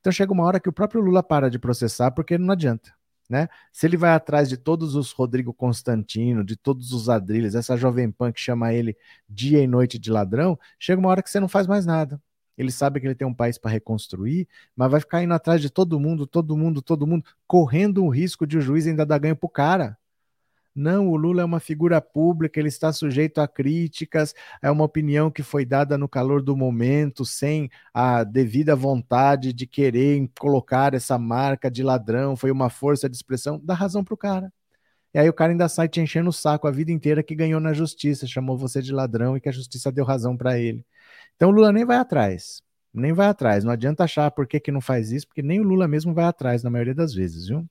Então 0.00 0.12
chega 0.12 0.32
uma 0.32 0.44
hora 0.44 0.60
que 0.60 0.68
o 0.68 0.72
próprio 0.72 1.00
Lula 1.00 1.22
para 1.22 1.50
de 1.50 1.58
processar 1.58 2.10
porque 2.10 2.36
não 2.38 2.52
adianta. 2.52 2.92
Né? 3.30 3.48
Se 3.70 3.86
ele 3.86 3.96
vai 3.96 4.10
atrás 4.10 4.48
de 4.48 4.56
todos 4.56 4.96
os 4.96 5.12
Rodrigo 5.12 5.54
Constantino, 5.54 6.44
de 6.44 6.56
todos 6.56 6.92
os 6.92 7.08
Adrilles, 7.08 7.54
essa 7.54 7.76
jovem 7.76 8.10
pan 8.10 8.32
que 8.32 8.40
chama 8.40 8.74
ele 8.74 8.96
dia 9.28 9.62
e 9.62 9.68
noite 9.68 10.00
de 10.00 10.10
ladrão, 10.10 10.58
chega 10.80 10.98
uma 10.98 11.08
hora 11.08 11.22
que 11.22 11.30
você 11.30 11.38
não 11.38 11.48
faz 11.48 11.68
mais 11.68 11.86
nada. 11.86 12.20
Ele 12.58 12.72
sabe 12.72 12.98
que 13.00 13.06
ele 13.06 13.14
tem 13.14 13.26
um 13.26 13.32
país 13.32 13.56
para 13.56 13.70
reconstruir, 13.70 14.48
mas 14.74 14.90
vai 14.90 14.98
ficar 14.98 15.22
indo 15.22 15.32
atrás 15.32 15.60
de 15.62 15.70
todo 15.70 16.00
mundo, 16.00 16.26
todo 16.26 16.56
mundo, 16.56 16.82
todo 16.82 17.06
mundo, 17.06 17.24
correndo 17.46 18.04
o 18.04 18.08
risco 18.10 18.44
de 18.44 18.58
o 18.58 18.60
juiz 18.60 18.84
ainda 18.84 19.06
dar 19.06 19.18
ganho 19.18 19.36
pro 19.36 19.48
cara. 19.48 19.96
Não, 20.74 21.08
o 21.08 21.16
Lula 21.16 21.42
é 21.42 21.44
uma 21.44 21.58
figura 21.58 22.00
pública, 22.00 22.60
ele 22.60 22.68
está 22.68 22.92
sujeito 22.92 23.40
a 23.40 23.48
críticas, 23.48 24.34
é 24.62 24.70
uma 24.70 24.84
opinião 24.84 25.30
que 25.30 25.42
foi 25.42 25.64
dada 25.64 25.98
no 25.98 26.08
calor 26.08 26.42
do 26.42 26.56
momento, 26.56 27.24
sem 27.24 27.68
a 27.92 28.22
devida 28.22 28.76
vontade 28.76 29.52
de 29.52 29.66
querer 29.66 30.30
colocar 30.38 30.94
essa 30.94 31.18
marca 31.18 31.70
de 31.70 31.82
ladrão, 31.82 32.36
foi 32.36 32.50
uma 32.50 32.70
força 32.70 33.08
de 33.08 33.16
expressão, 33.16 33.60
dá 33.62 33.74
razão 33.74 34.04
pro 34.04 34.16
cara. 34.16 34.52
E 35.12 35.18
aí 35.18 35.28
o 35.28 35.32
cara 35.32 35.52
ainda 35.52 35.68
sai 35.68 35.88
te 35.88 36.00
enchendo 36.00 36.30
o 36.30 36.32
saco 36.32 36.68
a 36.68 36.70
vida 36.70 36.92
inteira 36.92 37.22
que 37.22 37.34
ganhou 37.34 37.60
na 37.60 37.72
justiça, 37.72 38.26
chamou 38.26 38.56
você 38.56 38.80
de 38.80 38.92
ladrão 38.92 39.36
e 39.36 39.40
que 39.40 39.48
a 39.48 39.52
justiça 39.52 39.90
deu 39.90 40.04
razão 40.04 40.36
para 40.36 40.58
ele. 40.58 40.86
Então 41.36 41.50
o 41.50 41.52
Lula 41.52 41.72
nem 41.72 41.84
vai 41.84 41.96
atrás, 41.96 42.62
nem 42.94 43.12
vai 43.12 43.28
atrás. 43.28 43.64
Não 43.64 43.72
adianta 43.72 44.04
achar 44.04 44.30
por 44.30 44.46
que, 44.46 44.60
que 44.60 44.72
não 44.72 44.80
faz 44.80 45.12
isso, 45.12 45.26
porque 45.26 45.42
nem 45.42 45.60
o 45.60 45.64
Lula 45.64 45.88
mesmo 45.88 46.14
vai 46.14 46.24
atrás 46.26 46.62
na 46.62 46.70
maioria 46.70 46.94
das 46.94 47.14
vezes, 47.14 47.48
viu? 47.48 47.66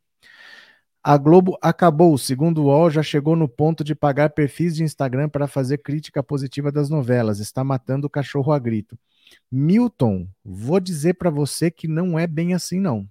A 1.04 1.18
Globo 1.18 1.58
acabou, 1.62 2.18
segundo 2.18 2.64
o 2.64 2.66
UOL, 2.66 2.90
já 2.90 3.02
chegou 3.02 3.36
no 3.36 3.48
ponto 3.48 3.84
de 3.84 3.96
pagar 3.96 4.32
perfis 4.32 4.76
de 4.76 4.84
Instagram 4.84 5.30
para 5.30 5.48
fazer 5.48 5.78
crítica 5.80 6.22
positiva 6.22 6.72
das 6.72 6.90
novelas. 6.90 7.40
Está 7.40 7.64
matando 7.64 8.08
o 8.08 8.10
cachorro 8.10 8.52
a 8.52 8.60
grito. 8.60 8.98
Milton, 9.52 10.28
vou 10.44 10.80
dizer 10.80 11.16
para 11.16 11.30
você 11.30 11.72
que 11.72 11.88
não 11.88 12.20
é 12.20 12.28
bem 12.28 12.54
assim, 12.54 12.80
não. 12.80 13.08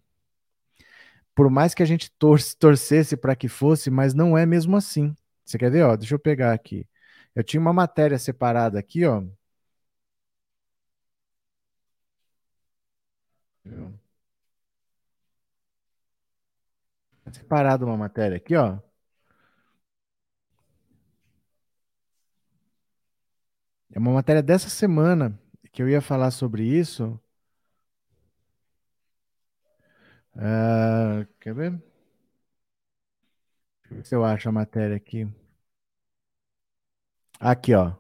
Por 1.34 1.48
mais 1.50 1.72
que 1.74 1.82
a 1.82 1.86
gente 1.86 2.10
tor 2.18 2.38
torcesse 2.58 3.16
para 3.16 3.36
que 3.36 3.48
fosse, 3.48 3.90
mas 3.90 4.12
não 4.14 4.36
é 4.36 4.44
mesmo 4.44 4.76
assim. 4.76 5.14
Você 5.44 5.56
quer 5.58 5.70
ver? 5.70 5.84
Ó, 5.84 5.96
deixa 5.96 6.14
eu 6.14 6.18
pegar 6.18 6.52
aqui. 6.52 6.86
Eu 7.34 7.44
tinha 7.44 7.60
uma 7.60 7.72
matéria 7.72 8.18
separada 8.18 8.78
aqui, 8.78 9.04
ó. 9.06 9.22
Separado 17.32 17.84
uma 17.86 17.96
matéria 17.96 18.36
aqui, 18.36 18.54
ó. 18.56 18.78
É 23.92 23.98
uma 23.98 24.12
matéria 24.12 24.42
dessa 24.42 24.68
semana 24.70 25.38
que 25.72 25.82
eu 25.82 25.88
ia 25.88 26.00
falar 26.00 26.30
sobre 26.30 26.64
isso. 26.64 27.20
Uh, 30.36 31.26
quer 31.40 31.54
ver? 31.54 31.82
Deixa 33.82 33.92
eu 33.92 33.96
ver 33.96 34.04
se 34.06 34.14
eu 34.14 34.24
acho 34.24 34.48
a 34.48 34.52
matéria 34.52 34.96
aqui. 34.96 35.26
Aqui, 37.40 37.74
ó. 37.74 37.92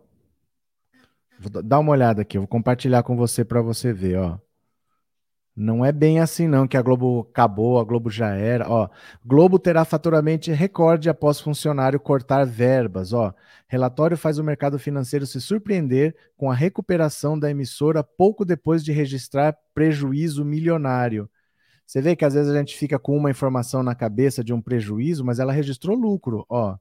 Vou 1.38 1.62
dar 1.62 1.78
uma 1.78 1.92
olhada 1.92 2.22
aqui, 2.22 2.36
eu 2.36 2.42
vou 2.42 2.48
compartilhar 2.48 3.02
com 3.02 3.16
você 3.16 3.44
para 3.44 3.60
você 3.62 3.92
ver, 3.92 4.18
ó. 4.18 4.38
Não 5.60 5.84
é 5.84 5.90
bem 5.90 6.20
assim 6.20 6.46
não 6.46 6.68
que 6.68 6.76
a 6.76 6.82
Globo 6.82 7.26
acabou, 7.28 7.80
a 7.80 7.84
Globo 7.84 8.08
já 8.08 8.28
era. 8.28 8.70
Ó, 8.70 8.88
Globo 9.26 9.58
terá 9.58 9.84
faturamento 9.84 10.52
recorde 10.52 11.10
após 11.10 11.40
funcionário 11.40 11.98
cortar 11.98 12.46
verbas. 12.46 13.12
Ó, 13.12 13.34
relatório 13.66 14.16
faz 14.16 14.38
o 14.38 14.44
mercado 14.44 14.78
financeiro 14.78 15.26
se 15.26 15.40
surpreender 15.40 16.14
com 16.36 16.48
a 16.48 16.54
recuperação 16.54 17.36
da 17.36 17.50
emissora 17.50 18.04
pouco 18.04 18.44
depois 18.44 18.84
de 18.84 18.92
registrar 18.92 19.52
prejuízo 19.74 20.44
milionário. 20.44 21.28
Você 21.84 22.00
vê 22.00 22.14
que 22.14 22.24
às 22.24 22.34
vezes 22.34 22.52
a 22.54 22.58
gente 22.58 22.76
fica 22.76 22.96
com 22.96 23.16
uma 23.16 23.30
informação 23.30 23.82
na 23.82 23.96
cabeça 23.96 24.44
de 24.44 24.52
um 24.52 24.62
prejuízo, 24.62 25.24
mas 25.24 25.40
ela 25.40 25.52
registrou 25.52 25.96
lucro. 25.96 26.46
Ó, 26.48 26.76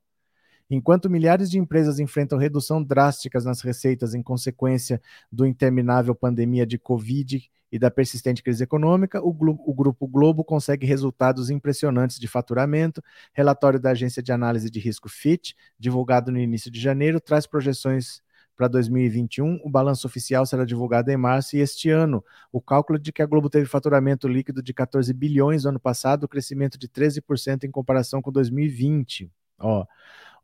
Enquanto 0.69 1.09
milhares 1.09 1.49
de 1.49 1.57
empresas 1.57 1.97
enfrentam 1.97 2.37
redução 2.37 2.83
drásticas 2.83 3.45
nas 3.45 3.61
receitas 3.61 4.13
em 4.13 4.21
consequência 4.21 5.01
do 5.31 5.45
interminável 5.45 6.13
pandemia 6.13 6.65
de 6.65 6.77
Covid 6.77 7.49
e 7.71 7.79
da 7.79 7.89
persistente 7.89 8.43
crise 8.43 8.63
econômica, 8.63 9.21
o, 9.21 9.29
o, 9.29 9.73
Grupo 9.73 10.07
Globo 10.07 10.43
consegue 10.43 10.85
resultados 10.85 11.49
impressionantes 11.49 12.19
de 12.19 12.27
faturamento. 12.27 13.01
Relatório 13.33 13.79
da 13.79 13.91
agência 13.91 14.21
de 14.21 14.31
análise 14.31 14.69
de 14.69 14.79
risco 14.79 15.09
FIT, 15.09 15.55
divulgado 15.79 16.31
no 16.31 16.39
início 16.39 16.69
de 16.69 16.79
janeiro, 16.79 17.19
traz 17.21 17.45
projeções 17.45 18.21
para 18.57 18.67
2021. 18.67 19.61
O 19.63 19.69
balanço 19.69 20.07
oficial 20.07 20.45
será 20.45 20.65
divulgado 20.65 21.11
em 21.11 21.17
março 21.17 21.55
e 21.55 21.59
este 21.59 21.89
ano. 21.89 22.23
O 22.51 22.59
cálculo 22.59 22.97
de 22.97 23.13
que 23.13 23.21
a 23.21 23.25
Globo 23.25 23.49
teve 23.49 23.65
faturamento 23.67 24.27
líquido 24.27 24.63
de 24.63 24.73
14 24.73 25.13
bilhões 25.13 25.63
no 25.63 25.69
ano 25.69 25.79
passado, 25.79 26.27
crescimento 26.27 26.77
de 26.77 26.89
13% 26.89 27.63
em 27.63 27.71
comparação 27.71 28.21
com 28.21 28.31
2020. 28.31 29.31
Ó, 29.59 29.85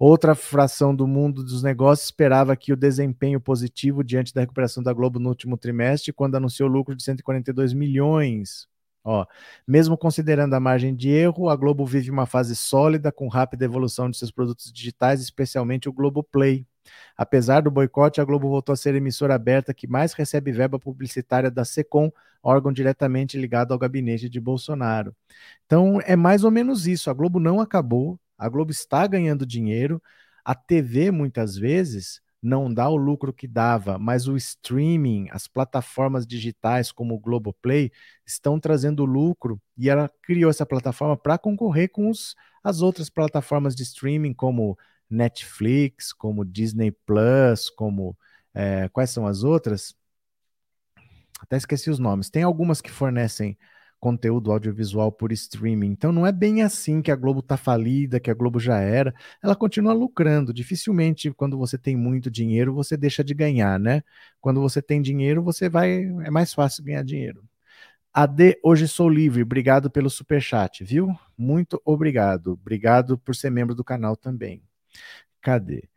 Outra 0.05 0.35
fração 0.35 0.93
do 0.93 1.07
mundo 1.07 1.43
dos 1.43 1.63
negócios 1.63 2.07
esperava 2.07 2.57
que 2.57 2.73
o 2.73 2.75
desempenho 2.75 3.39
positivo 3.39 4.03
diante 4.03 4.33
da 4.33 4.41
recuperação 4.41 4.83
da 4.83 4.91
Globo 4.91 5.17
no 5.17 5.29
último 5.29 5.55
trimestre, 5.55 6.11
quando 6.11 6.35
anunciou 6.35 6.67
lucro 6.67 6.93
de 6.93 7.01
142 7.03 7.71
milhões. 7.73 8.67
Ó, 9.01 9.25
mesmo 9.67 9.97
considerando 9.97 10.55
a 10.55 10.59
margem 10.59 10.95
de 10.95 11.09
erro, 11.09 11.47
a 11.47 11.55
Globo 11.55 11.85
vive 11.85 12.11
uma 12.11 12.25
fase 12.25 12.55
sólida 12.55 13.11
com 13.13 13.27
rápida 13.27 13.65
evolução 13.65 14.09
de 14.09 14.17
seus 14.17 14.31
produtos 14.31 14.73
digitais, 14.73 15.21
especialmente 15.21 15.87
o 15.87 15.93
Globo 15.93 16.21
Play. 16.21 16.65
Apesar 17.15 17.61
do 17.61 17.71
boicote, 17.71 18.19
a 18.19 18.25
Globo 18.25 18.49
voltou 18.49 18.73
a 18.73 18.75
ser 18.75 18.93
a 18.93 18.97
emissora 18.97 19.35
aberta 19.35 19.73
que 19.73 19.87
mais 19.87 20.13
recebe 20.13 20.51
verba 20.51 20.79
publicitária 20.79 21.49
da 21.51 21.63
SECOM, 21.63 22.11
órgão 22.41 22.73
diretamente 22.73 23.37
ligado 23.37 23.71
ao 23.71 23.79
gabinete 23.79 24.27
de 24.27 24.39
Bolsonaro. 24.39 25.15
Então 25.65 25.99
é 26.05 26.15
mais 26.15 26.43
ou 26.43 26.51
menos 26.51 26.87
isso. 26.87 27.09
A 27.09 27.13
Globo 27.13 27.39
não 27.39 27.61
acabou, 27.61 28.19
a 28.43 28.49
Globo 28.49 28.71
está 28.71 29.07
ganhando 29.07 29.45
dinheiro. 29.45 30.01
A 30.43 30.53
TV, 30.53 31.11
muitas 31.11 31.55
vezes, 31.55 32.21
não 32.41 32.71
dá 32.73 32.89
o 32.89 32.97
lucro 32.97 33.31
que 33.31 33.47
dava, 33.47 33.97
mas 33.97 34.27
o 34.27 34.35
streaming, 34.35 35.29
as 35.31 35.47
plataformas 35.47 36.27
digitais 36.27 36.91
como 36.91 37.15
o 37.15 37.19
Globoplay 37.19 37.89
estão 38.25 38.59
trazendo 38.59 39.05
lucro 39.05 39.61
e 39.77 39.89
ela 39.89 40.11
criou 40.21 40.49
essa 40.49 40.65
plataforma 40.65 41.15
para 41.15 41.37
concorrer 41.37 41.89
com 41.89 42.09
os, 42.09 42.35
as 42.61 42.81
outras 42.81 43.09
plataformas 43.09 43.73
de 43.75 43.83
streaming 43.83 44.33
como 44.33 44.77
Netflix, 45.09 46.11
como 46.11 46.43
Disney 46.43 46.91
Plus, 46.91 47.69
como 47.69 48.17
é, 48.53 48.89
quais 48.89 49.09
são 49.09 49.25
as 49.25 49.43
outras? 49.43 49.95
Até 51.39 51.55
esqueci 51.55 51.89
os 51.89 51.99
nomes. 51.99 52.29
Tem 52.29 52.43
algumas 52.43 52.81
que 52.81 52.91
fornecem 52.91 53.57
conteúdo 54.03 54.51
audiovisual 54.51 55.13
por 55.13 55.31
streaming. 55.31 55.91
Então 55.91 56.11
não 56.11 56.27
é 56.27 56.31
bem 56.33 56.61
assim 56.61 57.01
que 57.01 57.09
a 57.09 57.15
Globo 57.15 57.39
está 57.39 57.55
falida, 57.55 58.19
que 58.19 58.29
a 58.29 58.33
Globo 58.33 58.59
já 58.59 58.77
era. 58.81 59.15
Ela 59.41 59.55
continua 59.55 59.93
lucrando. 59.93 60.53
Dificilmente, 60.53 61.31
quando 61.31 61.57
você 61.57 61.77
tem 61.77 61.95
muito 61.95 62.29
dinheiro, 62.29 62.73
você 62.73 62.97
deixa 62.97 63.23
de 63.23 63.33
ganhar, 63.33 63.79
né? 63.79 64.03
Quando 64.41 64.59
você 64.59 64.81
tem 64.81 65.01
dinheiro, 65.01 65.41
você 65.41 65.69
vai. 65.69 66.03
É 66.25 66.29
mais 66.29 66.53
fácil 66.53 66.83
ganhar 66.83 67.01
dinheiro. 67.01 67.45
AD, 68.13 68.59
hoje 68.61 68.89
sou 68.89 69.07
livre. 69.07 69.41
Obrigado 69.41 69.89
pelo 69.89 70.09
super 70.09 70.41
chat, 70.41 70.83
viu? 70.83 71.07
Muito 71.37 71.81
obrigado. 71.85 72.51
Obrigado 72.61 73.17
por 73.17 73.33
ser 73.33 73.51
membro 73.51 73.73
do 73.73 73.85
canal 73.85 74.17
também. 74.17 74.61
Cadê? 75.41 75.87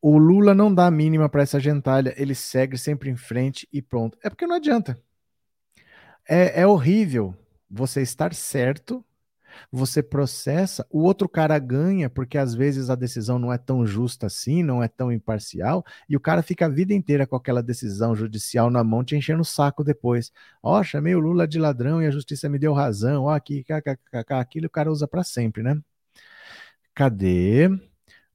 O 0.00 0.18
Lula 0.18 0.54
não 0.54 0.72
dá 0.72 0.86
a 0.86 0.90
mínima 0.90 1.28
para 1.28 1.42
essa 1.42 1.58
gentalha, 1.58 2.14
ele 2.16 2.34
segue 2.34 2.78
sempre 2.78 3.10
em 3.10 3.16
frente 3.16 3.68
e 3.72 3.82
pronto. 3.82 4.16
É 4.22 4.30
porque 4.30 4.46
não 4.46 4.54
adianta. 4.56 4.96
É, 6.32 6.60
é 6.60 6.66
horrível 6.66 7.34
você 7.68 8.02
estar 8.02 8.32
certo, 8.34 9.04
você 9.70 10.00
processa, 10.00 10.86
o 10.88 11.00
outro 11.02 11.28
cara 11.28 11.58
ganha, 11.58 12.08
porque 12.08 12.38
às 12.38 12.54
vezes 12.54 12.88
a 12.88 12.94
decisão 12.94 13.36
não 13.36 13.52
é 13.52 13.58
tão 13.58 13.84
justa 13.84 14.26
assim, 14.26 14.62
não 14.62 14.80
é 14.80 14.86
tão 14.86 15.10
imparcial, 15.10 15.84
e 16.08 16.16
o 16.16 16.20
cara 16.20 16.40
fica 16.40 16.66
a 16.66 16.68
vida 16.68 16.94
inteira 16.94 17.26
com 17.26 17.34
aquela 17.34 17.60
decisão 17.60 18.14
judicial 18.14 18.70
na 18.70 18.84
mão, 18.84 19.02
te 19.02 19.16
enchendo 19.16 19.42
o 19.42 19.44
saco 19.44 19.82
depois. 19.82 20.30
Ó, 20.62 20.78
oh, 20.78 20.84
chamei 20.84 21.16
o 21.16 21.18
Lula 21.18 21.48
de 21.48 21.58
ladrão 21.58 22.00
e 22.00 22.06
a 22.06 22.12
justiça 22.12 22.48
me 22.48 22.60
deu 22.60 22.72
razão, 22.72 23.24
ó, 23.24 23.34
aqui, 23.34 23.64
aquilo 24.28 24.66
o 24.66 24.70
cara 24.70 24.90
usa 24.90 25.08
para 25.08 25.24
sempre, 25.24 25.64
né? 25.64 25.80
Cadê? 26.94 27.68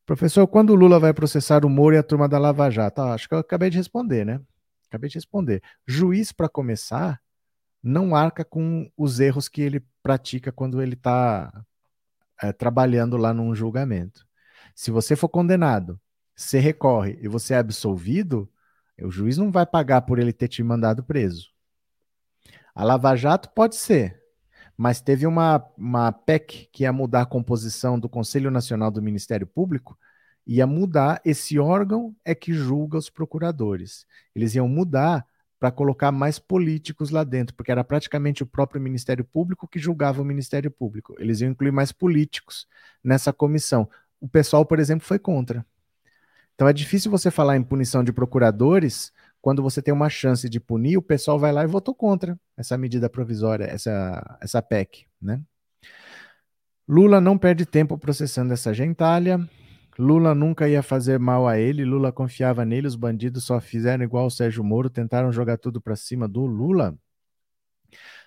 Professor, 0.05 0.45
quando 0.47 0.71
o 0.71 0.75
Lula 0.75 0.99
vai 0.99 1.13
processar 1.13 1.65
o 1.65 1.69
Moro 1.69 1.95
e 1.95 1.97
a 1.97 2.03
turma 2.03 2.27
da 2.27 2.37
Lava 2.37 2.69
Jato? 2.69 3.01
Ah, 3.01 3.13
acho 3.13 3.29
que 3.29 3.35
eu 3.35 3.39
acabei 3.39 3.69
de 3.69 3.77
responder, 3.77 4.25
né? 4.25 4.41
Acabei 4.89 5.09
de 5.09 5.15
responder. 5.15 5.61
Juiz, 5.87 6.31
para 6.31 6.49
começar, 6.49 7.21
não 7.85 8.15
arca 8.15 8.43
com 8.43 8.91
os 8.97 9.19
erros 9.19 9.47
que 9.47 9.61
ele 9.61 9.85
pratica 10.01 10.51
quando 10.51 10.81
ele 10.81 10.95
está 10.95 11.53
é, 12.41 12.51
trabalhando 12.51 13.15
lá 13.15 13.31
num 13.31 13.53
julgamento. 13.53 14.25
Se 14.73 14.89
você 14.89 15.15
for 15.15 15.29
condenado, 15.29 15.99
você 16.35 16.57
recorre 16.57 17.19
e 17.21 17.27
você 17.27 17.53
é 17.53 17.57
absolvido, 17.57 18.51
o 18.99 19.11
juiz 19.11 19.37
não 19.37 19.51
vai 19.51 19.67
pagar 19.67 20.01
por 20.01 20.17
ele 20.17 20.33
ter 20.33 20.47
te 20.47 20.63
mandado 20.63 21.03
preso. 21.03 21.51
A 22.73 22.83
Lava 22.83 23.15
Jato 23.15 23.51
pode 23.51 23.75
ser, 23.75 24.19
mas 24.75 24.99
teve 24.99 25.27
uma, 25.27 25.63
uma 25.77 26.11
PEC 26.11 26.67
que 26.73 26.83
ia 26.83 26.91
mudar 26.91 27.21
a 27.21 27.27
composição 27.27 27.99
do 27.99 28.09
Conselho 28.09 28.49
Nacional 28.49 28.89
do 28.89 29.01
Ministério 29.01 29.45
Público, 29.45 29.95
ia 30.45 30.65
mudar, 30.65 31.21
esse 31.23 31.59
órgão 31.59 32.15
é 32.25 32.33
que 32.33 32.51
julga 32.51 32.97
os 32.97 33.11
procuradores. 33.11 34.07
Eles 34.35 34.55
iam 34.55 34.67
mudar 34.67 35.25
para 35.59 35.71
colocar 35.71 36.11
mais 36.11 36.37
políticos 36.37 37.09
lá 37.09 37.23
dentro, 37.23 37.55
porque 37.55 37.71
era 37.71 37.83
praticamente 37.83 38.43
o 38.43 38.45
próprio 38.45 38.81
Ministério 38.81 39.23
Público 39.23 39.67
que 39.67 39.79
julgava 39.79 40.21
o 40.21 40.25
Ministério 40.25 40.69
Público. 40.69 41.15
Eles 41.19 41.41
iam 41.41 41.51
incluir 41.51 41.71
mais 41.71 41.91
políticos 41.91 42.67
nessa 43.03 43.31
comissão. 43.31 43.89
O 44.19 44.27
pessoal, 44.27 44.65
por 44.65 44.79
exemplo, 44.79 45.05
foi 45.05 45.19
contra. 45.19 45.65
Então 46.53 46.67
é 46.67 46.73
difícil 46.73 47.11
você 47.11 47.29
falar 47.29 47.57
em 47.57 47.63
punição 47.63 48.03
de 48.03 48.13
procuradores 48.13 49.11
quando 49.41 49.61
você 49.61 49.79
tem 49.79 49.93
uma 49.93 50.09
chance 50.09 50.49
de 50.49 50.59
punir, 50.59 50.97
o 50.97 51.03
pessoal 51.03 51.37
vai 51.37 51.51
lá 51.51 51.63
e 51.63 51.67
votou 51.67 51.93
contra 51.93 52.35
essa 52.57 52.75
medida 52.79 53.07
provisória, 53.07 53.65
essa, 53.65 54.37
essa 54.41 54.59
PEC, 54.59 55.05
né? 55.21 55.39
Lula 56.87 57.21
não 57.21 57.37
perde 57.37 57.63
tempo 57.63 57.95
processando 57.95 58.53
essa 58.53 58.73
gentalha. 58.73 59.39
Lula 59.97 60.35
nunca 60.35 60.67
ia 60.67 60.83
fazer 60.83 61.17
mal 61.19 61.47
a 61.47 61.57
ele, 61.57 61.85
Lula 61.85 62.11
confiava 62.11 62.65
nele, 62.65 62.87
os 62.87 62.95
bandidos 62.95 63.45
só 63.45 63.61
fizeram 63.61 64.03
igual 64.03 64.25
o 64.25 64.31
Sérgio 64.31 64.63
Moro, 64.63 64.89
tentaram 64.89 65.31
jogar 65.31 65.57
tudo 65.57 65.79
para 65.79 65.95
cima 65.95 66.27
do 66.27 66.45
Lula. 66.45 66.97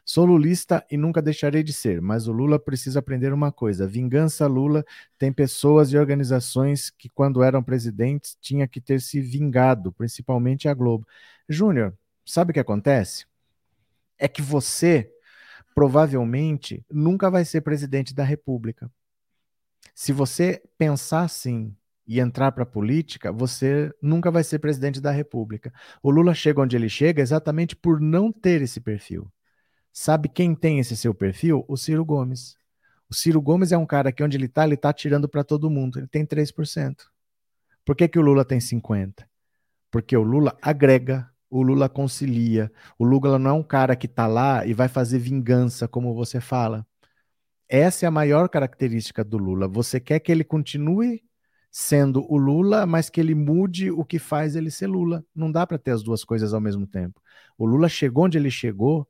Sou 0.04 0.24
lulista 0.24 0.86
e 0.90 0.96
nunca 0.96 1.20
deixarei 1.20 1.62
de 1.62 1.70
ser, 1.70 2.00
mas 2.00 2.26
o 2.26 2.32
Lula 2.32 2.58
precisa 2.58 2.98
aprender 3.00 3.30
uma 3.30 3.52
coisa: 3.52 3.86
vingança 3.86 4.46
Lula 4.46 4.82
tem 5.18 5.30
pessoas 5.30 5.92
e 5.92 5.98
organizações 5.98 6.88
que, 6.88 7.10
quando 7.10 7.42
eram 7.42 7.62
presidentes, 7.62 8.34
tinha 8.40 8.66
que 8.66 8.80
ter 8.80 9.02
se 9.02 9.20
vingado, 9.20 9.92
principalmente 9.92 10.66
a 10.66 10.72
Globo. 10.72 11.06
Júnior, 11.46 11.94
sabe 12.24 12.52
o 12.52 12.54
que 12.54 12.60
acontece? 12.60 13.26
É 14.18 14.26
que 14.26 14.40
você 14.40 15.12
provavelmente 15.74 16.82
nunca 16.90 17.30
vai 17.30 17.44
ser 17.44 17.60
presidente 17.60 18.14
da 18.14 18.24
República. 18.24 18.90
Se 20.00 20.12
você 20.12 20.62
pensar 20.78 21.22
assim 21.22 21.74
e 22.06 22.20
entrar 22.20 22.52
para 22.52 22.62
a 22.62 22.66
política, 22.66 23.32
você 23.32 23.92
nunca 24.00 24.30
vai 24.30 24.44
ser 24.44 24.60
presidente 24.60 25.00
da 25.00 25.10
República. 25.10 25.72
O 26.00 26.08
Lula 26.08 26.34
chega 26.34 26.60
onde 26.60 26.76
ele 26.76 26.88
chega 26.88 27.20
exatamente 27.20 27.74
por 27.74 28.00
não 28.00 28.30
ter 28.30 28.62
esse 28.62 28.80
perfil. 28.80 29.28
Sabe 29.92 30.28
quem 30.28 30.54
tem 30.54 30.78
esse 30.78 30.96
seu 30.96 31.12
perfil? 31.12 31.64
O 31.66 31.76
Ciro 31.76 32.04
Gomes. 32.04 32.54
O 33.10 33.14
Ciro 33.14 33.42
Gomes 33.42 33.72
é 33.72 33.76
um 33.76 33.84
cara 33.84 34.12
que 34.12 34.22
onde 34.22 34.36
ele 34.36 34.46
está, 34.46 34.64
ele 34.64 34.74
está 34.74 34.92
tirando 34.92 35.28
para 35.28 35.42
todo 35.42 35.68
mundo. 35.68 35.98
Ele 35.98 36.06
tem 36.06 36.24
3%. 36.24 36.94
Por 37.84 37.96
que, 37.96 38.06
que 38.06 38.20
o 38.20 38.22
Lula 38.22 38.44
tem 38.44 38.60
50%? 38.60 39.26
Porque 39.90 40.16
o 40.16 40.22
Lula 40.22 40.56
agrega, 40.62 41.28
o 41.50 41.60
Lula 41.60 41.88
concilia. 41.88 42.70
O 42.96 43.04
Lula 43.04 43.36
não 43.36 43.50
é 43.50 43.54
um 43.54 43.64
cara 43.64 43.96
que 43.96 44.06
está 44.06 44.28
lá 44.28 44.64
e 44.64 44.72
vai 44.72 44.86
fazer 44.86 45.18
vingança, 45.18 45.88
como 45.88 46.14
você 46.14 46.40
fala. 46.40 46.86
Essa 47.68 48.06
é 48.06 48.08
a 48.08 48.10
maior 48.10 48.48
característica 48.48 49.22
do 49.22 49.36
Lula. 49.36 49.68
Você 49.68 50.00
quer 50.00 50.20
que 50.20 50.32
ele 50.32 50.44
continue 50.44 51.22
sendo 51.70 52.24
o 52.32 52.36
Lula, 52.36 52.86
mas 52.86 53.10
que 53.10 53.20
ele 53.20 53.34
mude 53.34 53.90
o 53.90 54.04
que 54.04 54.18
faz 54.18 54.56
ele 54.56 54.70
ser 54.70 54.86
Lula. 54.86 55.24
Não 55.34 55.52
dá 55.52 55.66
para 55.66 55.78
ter 55.78 55.90
as 55.90 56.02
duas 56.02 56.24
coisas 56.24 56.54
ao 56.54 56.60
mesmo 56.60 56.86
tempo. 56.86 57.20
O 57.58 57.66
Lula 57.66 57.88
chegou 57.88 58.24
onde 58.24 58.38
ele 58.38 58.50
chegou 58.50 59.06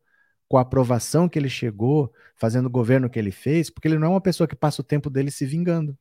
com 0.48 0.56
a 0.56 0.62
aprovação 0.62 1.28
que 1.28 1.38
ele 1.38 1.50
chegou, 1.50 2.12
fazendo 2.34 2.66
o 2.66 2.70
governo 2.70 3.10
que 3.10 3.18
ele 3.18 3.30
fez, 3.30 3.68
porque 3.68 3.86
ele 3.86 3.98
não 3.98 4.06
é 4.08 4.10
uma 4.10 4.20
pessoa 4.20 4.48
que 4.48 4.56
passa 4.56 4.80
o 4.80 4.84
tempo 4.84 5.10
dele 5.10 5.30
se 5.30 5.44
vingando. 5.44 5.96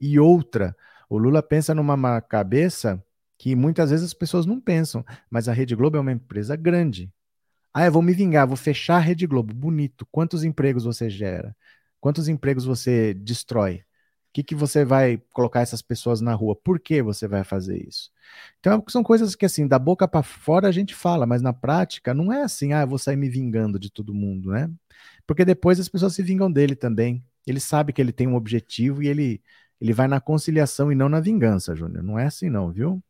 E 0.00 0.18
outra, 0.18 0.76
o 1.08 1.16
Lula 1.16 1.42
pensa 1.42 1.74
numa 1.74 2.20
cabeça 2.20 3.02
que 3.38 3.54
muitas 3.54 3.90
vezes 3.90 4.06
as 4.06 4.14
pessoas 4.14 4.44
não 4.44 4.60
pensam, 4.60 5.04
mas 5.30 5.48
a 5.48 5.52
Rede 5.52 5.76
Globo 5.76 5.96
é 5.96 6.00
uma 6.00 6.12
empresa 6.12 6.56
grande. 6.56 7.12
Ah, 7.74 7.86
eu 7.86 7.92
vou 7.92 8.02
me 8.02 8.12
vingar, 8.12 8.46
vou 8.46 8.56
fechar 8.56 8.96
a 8.96 9.00
Rede 9.00 9.26
Globo. 9.26 9.54
Bonito. 9.54 10.06
Quantos 10.10 10.44
empregos 10.44 10.84
você 10.84 11.08
gera? 11.08 11.56
Quantos 12.00 12.28
empregos 12.28 12.64
você 12.64 13.14
destrói? 13.14 13.84
que, 14.32 14.42
que 14.42 14.54
você 14.54 14.84
vai 14.84 15.18
colocar 15.32 15.60
essas 15.60 15.82
pessoas 15.82 16.20
na 16.20 16.34
rua? 16.34 16.56
Por 16.56 16.80
que 16.80 17.02
você 17.02 17.28
vai 17.28 17.44
fazer 17.44 17.86
isso? 17.86 18.10
Então, 18.58 18.82
são 18.88 19.02
coisas 19.02 19.34
que, 19.34 19.44
assim, 19.44 19.66
da 19.68 19.78
boca 19.78 20.08
para 20.08 20.22
fora 20.22 20.68
a 20.68 20.72
gente 20.72 20.94
fala, 20.94 21.26
mas 21.26 21.42
na 21.42 21.52
prática 21.52 22.14
não 22.14 22.32
é 22.32 22.42
assim, 22.42 22.72
ah, 22.72 22.82
eu 22.82 22.88
vou 22.88 22.98
sair 22.98 23.16
me 23.16 23.28
vingando 23.28 23.78
de 23.78 23.90
todo 23.90 24.14
mundo, 24.14 24.50
né? 24.50 24.70
Porque 25.26 25.44
depois 25.44 25.78
as 25.78 25.88
pessoas 25.88 26.14
se 26.14 26.22
vingam 26.22 26.50
dele 26.50 26.74
também. 26.74 27.22
Ele 27.46 27.60
sabe 27.60 27.92
que 27.92 28.00
ele 28.00 28.12
tem 28.12 28.26
um 28.26 28.36
objetivo 28.36 29.02
e 29.02 29.08
ele, 29.08 29.42
ele 29.80 29.92
vai 29.92 30.08
na 30.08 30.20
conciliação 30.20 30.90
e 30.90 30.94
não 30.94 31.08
na 31.08 31.20
vingança, 31.20 31.74
Júnior. 31.74 32.02
Não 32.02 32.18
é 32.18 32.26
assim, 32.26 32.48
não, 32.48 32.70
viu? 32.72 33.02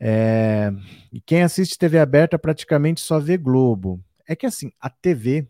É... 0.00 0.72
E 1.12 1.20
quem 1.20 1.42
assiste 1.42 1.78
TV 1.78 1.98
aberta 1.98 2.38
praticamente 2.38 3.00
só 3.00 3.20
vê 3.20 3.36
Globo. 3.36 4.02
É 4.26 4.34
que, 4.34 4.46
assim, 4.46 4.72
a 4.80 4.88
TV. 4.88 5.46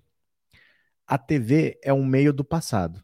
A 1.07 1.17
TV 1.17 1.79
é 1.83 1.93
um 1.93 2.05
meio 2.05 2.33
do 2.33 2.45
passado. 2.45 3.03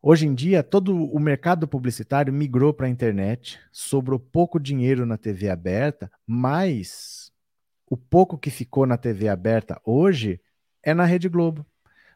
Hoje 0.00 0.26
em 0.26 0.34
dia, 0.34 0.62
todo 0.62 0.94
o 0.94 1.18
mercado 1.18 1.66
publicitário 1.66 2.32
migrou 2.32 2.72
para 2.72 2.86
a 2.86 2.90
internet, 2.90 3.58
sobrou 3.72 4.18
pouco 4.18 4.60
dinheiro 4.60 5.04
na 5.04 5.16
TV 5.18 5.50
aberta, 5.50 6.10
mas 6.24 7.32
o 7.84 7.96
pouco 7.96 8.38
que 8.38 8.48
ficou 8.48 8.86
na 8.86 8.96
TV 8.96 9.28
aberta 9.28 9.80
hoje 9.84 10.40
é 10.84 10.94
na 10.94 11.04
Rede 11.04 11.28
Globo. 11.28 11.66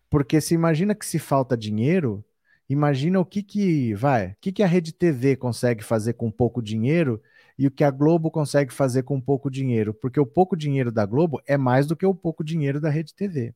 Porque 0.08 0.40
se 0.40 0.54
imagina 0.54 0.94
que 0.94 1.04
se 1.04 1.18
falta 1.18 1.56
dinheiro, 1.56 2.24
imagina 2.68 3.18
o 3.18 3.26
que 3.26 3.42
que 3.42 3.94
vai, 3.94 4.28
o 4.28 4.36
que 4.40 4.52
que 4.52 4.62
a 4.62 4.66
Rede 4.66 4.92
TV 4.92 5.36
consegue 5.36 5.82
fazer 5.82 6.12
com 6.12 6.30
pouco 6.30 6.62
dinheiro 6.62 7.20
e 7.62 7.66
o 7.68 7.70
que 7.70 7.84
a 7.84 7.92
Globo 7.92 8.28
consegue 8.28 8.72
fazer 8.72 9.04
com 9.04 9.20
pouco 9.20 9.48
dinheiro, 9.48 9.94
porque 9.94 10.18
o 10.18 10.26
pouco 10.26 10.56
dinheiro 10.56 10.90
da 10.90 11.06
Globo 11.06 11.40
é 11.46 11.56
mais 11.56 11.86
do 11.86 11.94
que 11.94 12.04
o 12.04 12.12
pouco 12.12 12.42
dinheiro 12.42 12.80
da 12.80 12.90
Rede 12.90 13.14
TV. 13.14 13.54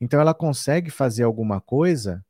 Então 0.00 0.20
ela 0.20 0.32
consegue 0.32 0.90
fazer 0.90 1.24
alguma 1.24 1.60
coisa 1.60 2.24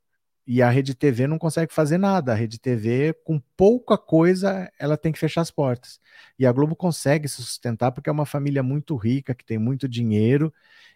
e 0.47 0.63
a 0.63 0.71
Rede 0.71 0.95
TV 0.95 1.27
não 1.27 1.39
consegue 1.39 1.71
fazer 1.75 1.99
nada. 1.99 2.33
A 2.33 2.35
Rede 2.35 2.59
TV, 2.59 3.13
com 3.27 3.39
pouca 3.55 3.99
coisa, 3.99 4.73
ela 4.79 4.97
tem 4.97 5.13
que 5.13 5.19
fechar 5.19 5.43
as 5.43 5.51
portas. 5.51 6.01
E 6.39 6.47
a 6.47 6.53
Globo 6.53 6.75
consegue 6.75 7.29
se 7.29 7.43
sustentar 7.43 7.93
porque 7.93 8.09
é 8.09 8.13
uma 8.13 8.25
família 8.25 8.63
muito 8.63 8.97
rica, 8.97 9.35
que 9.35 9.45
tem 9.45 9.59
muito 9.59 9.87
dinheiro, 9.87 10.51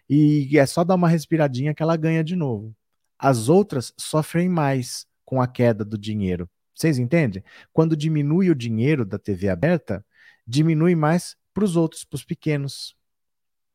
e 0.09 0.57
é 0.57 0.65
só 0.65 0.83
dar 0.83 0.95
uma 0.95 1.07
respiradinha 1.07 1.75
que 1.75 1.83
ela 1.83 1.95
ganha 1.95 2.23
de 2.23 2.35
novo. 2.35 2.75
As 3.19 3.49
outras 3.49 3.93
sofrem 3.95 4.49
mais 4.49 5.05
com 5.23 5.39
a 5.39 5.47
queda 5.47 5.85
do 5.85 5.95
dinheiro. 5.95 6.49
Vocês 6.77 6.99
entendem? 6.99 7.43
Quando 7.73 7.97
diminui 7.97 8.51
o 8.51 8.55
dinheiro 8.55 9.03
da 9.03 9.17
TV 9.17 9.49
aberta, 9.49 10.05
diminui 10.45 10.93
mais 10.93 11.35
para 11.53 11.63
os 11.63 11.75
outros, 11.75 12.03
para 12.03 12.17
os 12.17 12.23
pequenos. 12.23 12.95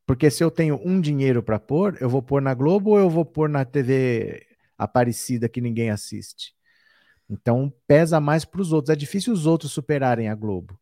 Porque 0.05 0.31
se 0.31 0.41
eu 0.41 0.49
tenho 0.49 0.79
um 0.85 1.01
dinheiro 1.01 1.43
para 1.43 1.59
pôr, 1.59 1.97
eu 1.99 2.09
vou 2.09 2.21
pôr 2.21 2.41
na 2.41 2.53
Globo 2.53 2.91
ou 2.91 2.99
eu 2.99 3.09
vou 3.09 3.25
pôr 3.25 3.49
na 3.49 3.65
TV 3.65 4.47
Aparecida 4.77 5.47
que 5.47 5.61
ninguém 5.61 5.89
assiste? 5.89 6.53
Então 7.29 7.73
pesa 7.87 8.19
mais 8.19 8.45
para 8.45 8.61
os 8.61 8.71
outros. 8.71 8.93
É 8.93 8.95
difícil 8.95 9.33
os 9.33 9.45
outros 9.45 9.71
superarem 9.71 10.29
a 10.29 10.35
Globo. 10.35 10.79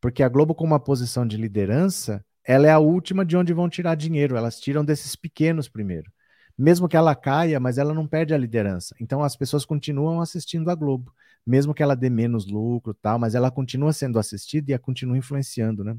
Porque 0.00 0.22
a 0.22 0.28
Globo, 0.28 0.54
com 0.54 0.64
uma 0.64 0.80
posição 0.80 1.26
de 1.26 1.36
liderança, 1.36 2.24
ela 2.44 2.68
é 2.68 2.70
a 2.70 2.78
última 2.78 3.24
de 3.24 3.36
onde 3.36 3.52
vão 3.52 3.68
tirar 3.68 3.96
dinheiro. 3.96 4.36
Elas 4.36 4.60
tiram 4.60 4.84
desses 4.84 5.16
pequenos 5.16 5.68
primeiro. 5.68 6.10
Mesmo 6.56 6.88
que 6.88 6.96
ela 6.96 7.14
caia, 7.14 7.60
mas 7.60 7.78
ela 7.78 7.94
não 7.94 8.06
perde 8.06 8.32
a 8.32 8.38
liderança. 8.38 8.94
Então 9.00 9.22
as 9.22 9.36
pessoas 9.36 9.64
continuam 9.64 10.20
assistindo 10.20 10.70
a 10.70 10.74
Globo, 10.74 11.12
mesmo 11.48 11.74
que 11.74 11.82
ela 11.82 11.96
dê 11.96 12.10
menos 12.10 12.46
lucro, 12.46 12.94
tal, 12.94 13.18
mas 13.18 13.34
ela 13.34 13.50
continua 13.50 13.92
sendo 13.92 14.18
assistida 14.18 14.72
e 14.72 14.78
continua 14.78 15.16
influenciando, 15.18 15.82
né? 15.84 15.96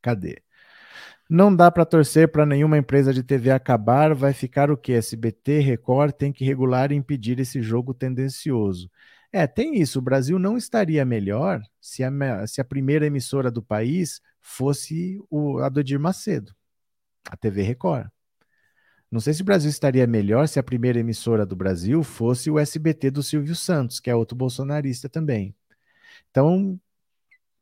Cadê? 0.00 0.42
Não 1.30 1.54
dá 1.54 1.70
para 1.70 1.86
torcer 1.86 2.30
para 2.30 2.44
nenhuma 2.44 2.78
empresa 2.78 3.12
de 3.12 3.22
TV 3.22 3.50
acabar, 3.50 4.14
vai 4.14 4.32
ficar 4.32 4.70
o 4.70 4.76
que? 4.76 4.92
SBT, 4.92 5.60
Record 5.60 6.12
tem 6.12 6.32
que 6.32 6.44
regular 6.44 6.92
e 6.92 6.94
impedir 6.94 7.38
esse 7.40 7.62
jogo 7.62 7.94
tendencioso. 7.94 8.90
É, 9.32 9.46
tem 9.46 9.80
isso. 9.80 9.98
O 9.98 10.02
Brasil 10.02 10.38
não 10.38 10.56
estaria 10.58 11.04
melhor 11.04 11.62
se 11.80 12.04
a, 12.04 12.10
se 12.46 12.60
a 12.60 12.64
primeira 12.64 13.06
emissora 13.06 13.50
do 13.50 13.62
país 13.62 14.20
fosse 14.40 15.18
o, 15.30 15.58
a 15.60 15.68
do 15.68 15.80
Edir 15.80 15.98
Macedo, 15.98 16.54
a 17.30 17.36
TV 17.36 17.62
Record. 17.62 18.08
Não 19.12 19.20
sei 19.20 19.34
se 19.34 19.42
o 19.42 19.44
Brasil 19.44 19.68
estaria 19.68 20.06
melhor 20.06 20.48
se 20.48 20.58
a 20.58 20.62
primeira 20.62 20.98
emissora 20.98 21.44
do 21.44 21.54
Brasil 21.54 22.02
fosse 22.02 22.50
o 22.50 22.58
SBT 22.58 23.10
do 23.10 23.22
Silvio 23.22 23.54
Santos, 23.54 24.00
que 24.00 24.08
é 24.08 24.14
outro 24.16 24.34
bolsonarista 24.34 25.06
também. 25.06 25.54
Então, 26.30 26.80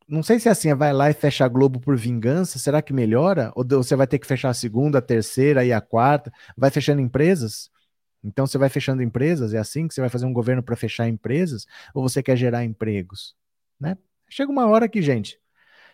não 0.06 0.22
sei 0.22 0.38
se 0.38 0.48
é 0.48 0.52
assim, 0.52 0.72
vai 0.74 0.92
lá 0.92 1.10
e 1.10 1.12
fecha 1.12 1.44
a 1.44 1.48
Globo 1.48 1.80
por 1.80 1.96
vingança, 1.96 2.56
será 2.56 2.80
que 2.80 2.92
melhora? 2.92 3.50
Ou 3.56 3.64
você 3.66 3.96
vai 3.96 4.06
ter 4.06 4.20
que 4.20 4.28
fechar 4.28 4.50
a 4.50 4.54
segunda, 4.54 4.98
a 4.98 5.02
terceira 5.02 5.64
e 5.64 5.72
a 5.72 5.80
quarta? 5.80 6.32
Vai 6.56 6.70
fechando 6.70 7.00
empresas? 7.00 7.68
Então 8.22 8.46
você 8.46 8.56
vai 8.56 8.68
fechando 8.68 9.02
empresas? 9.02 9.52
É 9.52 9.58
assim 9.58 9.88
que 9.88 9.94
você 9.94 10.00
vai 10.00 10.10
fazer 10.10 10.26
um 10.26 10.32
governo 10.32 10.62
para 10.62 10.76
fechar 10.76 11.08
empresas? 11.08 11.66
Ou 11.92 12.00
você 12.00 12.22
quer 12.22 12.36
gerar 12.36 12.64
empregos? 12.64 13.34
Né? 13.78 13.98
Chega 14.28 14.52
uma 14.52 14.68
hora 14.68 14.88
que, 14.88 15.02
gente, 15.02 15.36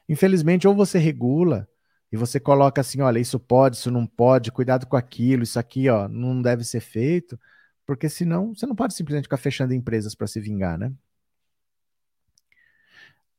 infelizmente, 0.06 0.68
ou 0.68 0.74
você 0.74 0.98
regula 0.98 1.66
e 2.16 2.18
você 2.18 2.40
coloca 2.40 2.80
assim, 2.80 3.00
olha, 3.02 3.18
isso 3.18 3.38
pode, 3.38 3.76
isso 3.76 3.90
não 3.90 4.06
pode, 4.06 4.50
cuidado 4.50 4.86
com 4.86 4.96
aquilo, 4.96 5.42
isso 5.42 5.58
aqui, 5.58 5.88
ó, 5.88 6.08
não 6.08 6.40
deve 6.42 6.64
ser 6.64 6.80
feito, 6.80 7.38
porque 7.86 8.08
senão 8.08 8.54
você 8.54 8.66
não 8.66 8.74
pode 8.74 8.94
simplesmente 8.94 9.24
ficar 9.24 9.36
fechando 9.36 9.74
empresas 9.74 10.14
para 10.14 10.26
se 10.26 10.40
vingar, 10.40 10.78
né? 10.78 10.92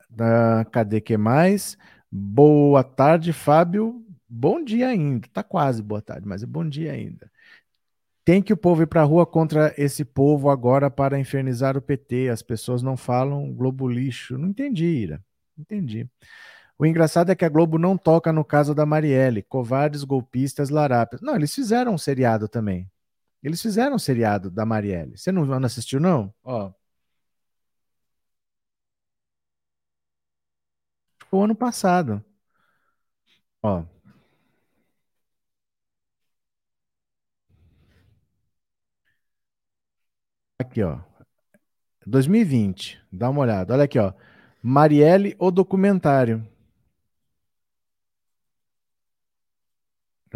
Da, 0.09 0.65
cadê 0.71 1.01
que 1.01 1.17
mais? 1.17 1.77
Boa 2.11 2.83
tarde, 2.83 3.33
Fábio. 3.33 4.05
Bom 4.29 4.63
dia 4.63 4.89
ainda. 4.89 5.27
Tá 5.33 5.43
quase 5.43 5.81
boa 5.81 6.01
tarde, 6.01 6.27
mas 6.27 6.43
é 6.43 6.45
bom 6.45 6.67
dia 6.67 6.91
ainda. 6.93 7.31
Tem 8.23 8.41
que 8.41 8.53
o 8.53 8.57
povo 8.57 8.83
ir 8.83 8.87
para 8.87 9.01
a 9.01 9.05
rua 9.05 9.25
contra 9.25 9.73
esse 9.77 10.03
povo 10.05 10.49
agora 10.49 10.91
para 10.91 11.19
infernizar 11.19 11.77
o 11.77 11.81
PT. 11.81 12.29
As 12.29 12.41
pessoas 12.41 12.83
não 12.83 12.97
falam 12.97 13.53
Globo 13.53 13.87
lixo. 13.87 14.37
Não 14.37 14.49
entendi, 14.49 14.85
Ira. 14.85 15.23
Entendi. 15.57 16.09
O 16.79 16.85
engraçado 16.85 17.31
é 17.31 17.35
que 17.35 17.45
a 17.45 17.49
Globo 17.49 17.77
não 17.79 17.97
toca 17.97 18.31
no 18.31 18.45
caso 18.45 18.73
da 18.75 18.85
Marielle. 18.85 19.41
Covardes, 19.43 20.03
golpistas, 20.03 20.69
larápios. 20.69 21.21
Não, 21.21 21.35
eles 21.35 21.53
fizeram 21.53 21.93
um 21.93 21.97
seriado 21.97 22.47
também. 22.47 22.89
Eles 23.43 23.61
fizeram 23.61 23.95
um 23.95 23.99
seriado 23.99 24.51
da 24.51 24.65
Marielle. 24.65 25.17
Você 25.17 25.31
não, 25.31 25.45
não 25.45 25.65
assistiu, 25.65 25.99
não? 25.99 26.33
Ó, 26.43 26.71
o 31.31 31.41
ano 31.41 31.55
passado. 31.55 32.23
Ó. 33.61 33.85
Aqui, 40.59 40.83
ó. 40.83 40.99
2020. 42.05 42.99
Dá 43.11 43.29
uma 43.29 43.41
olhada. 43.41 43.73
Olha 43.73 43.83
aqui, 43.83 43.99
ó. 43.99 44.13
Marielle, 44.61 45.35
o 45.39 45.51
documentário. 45.51 46.47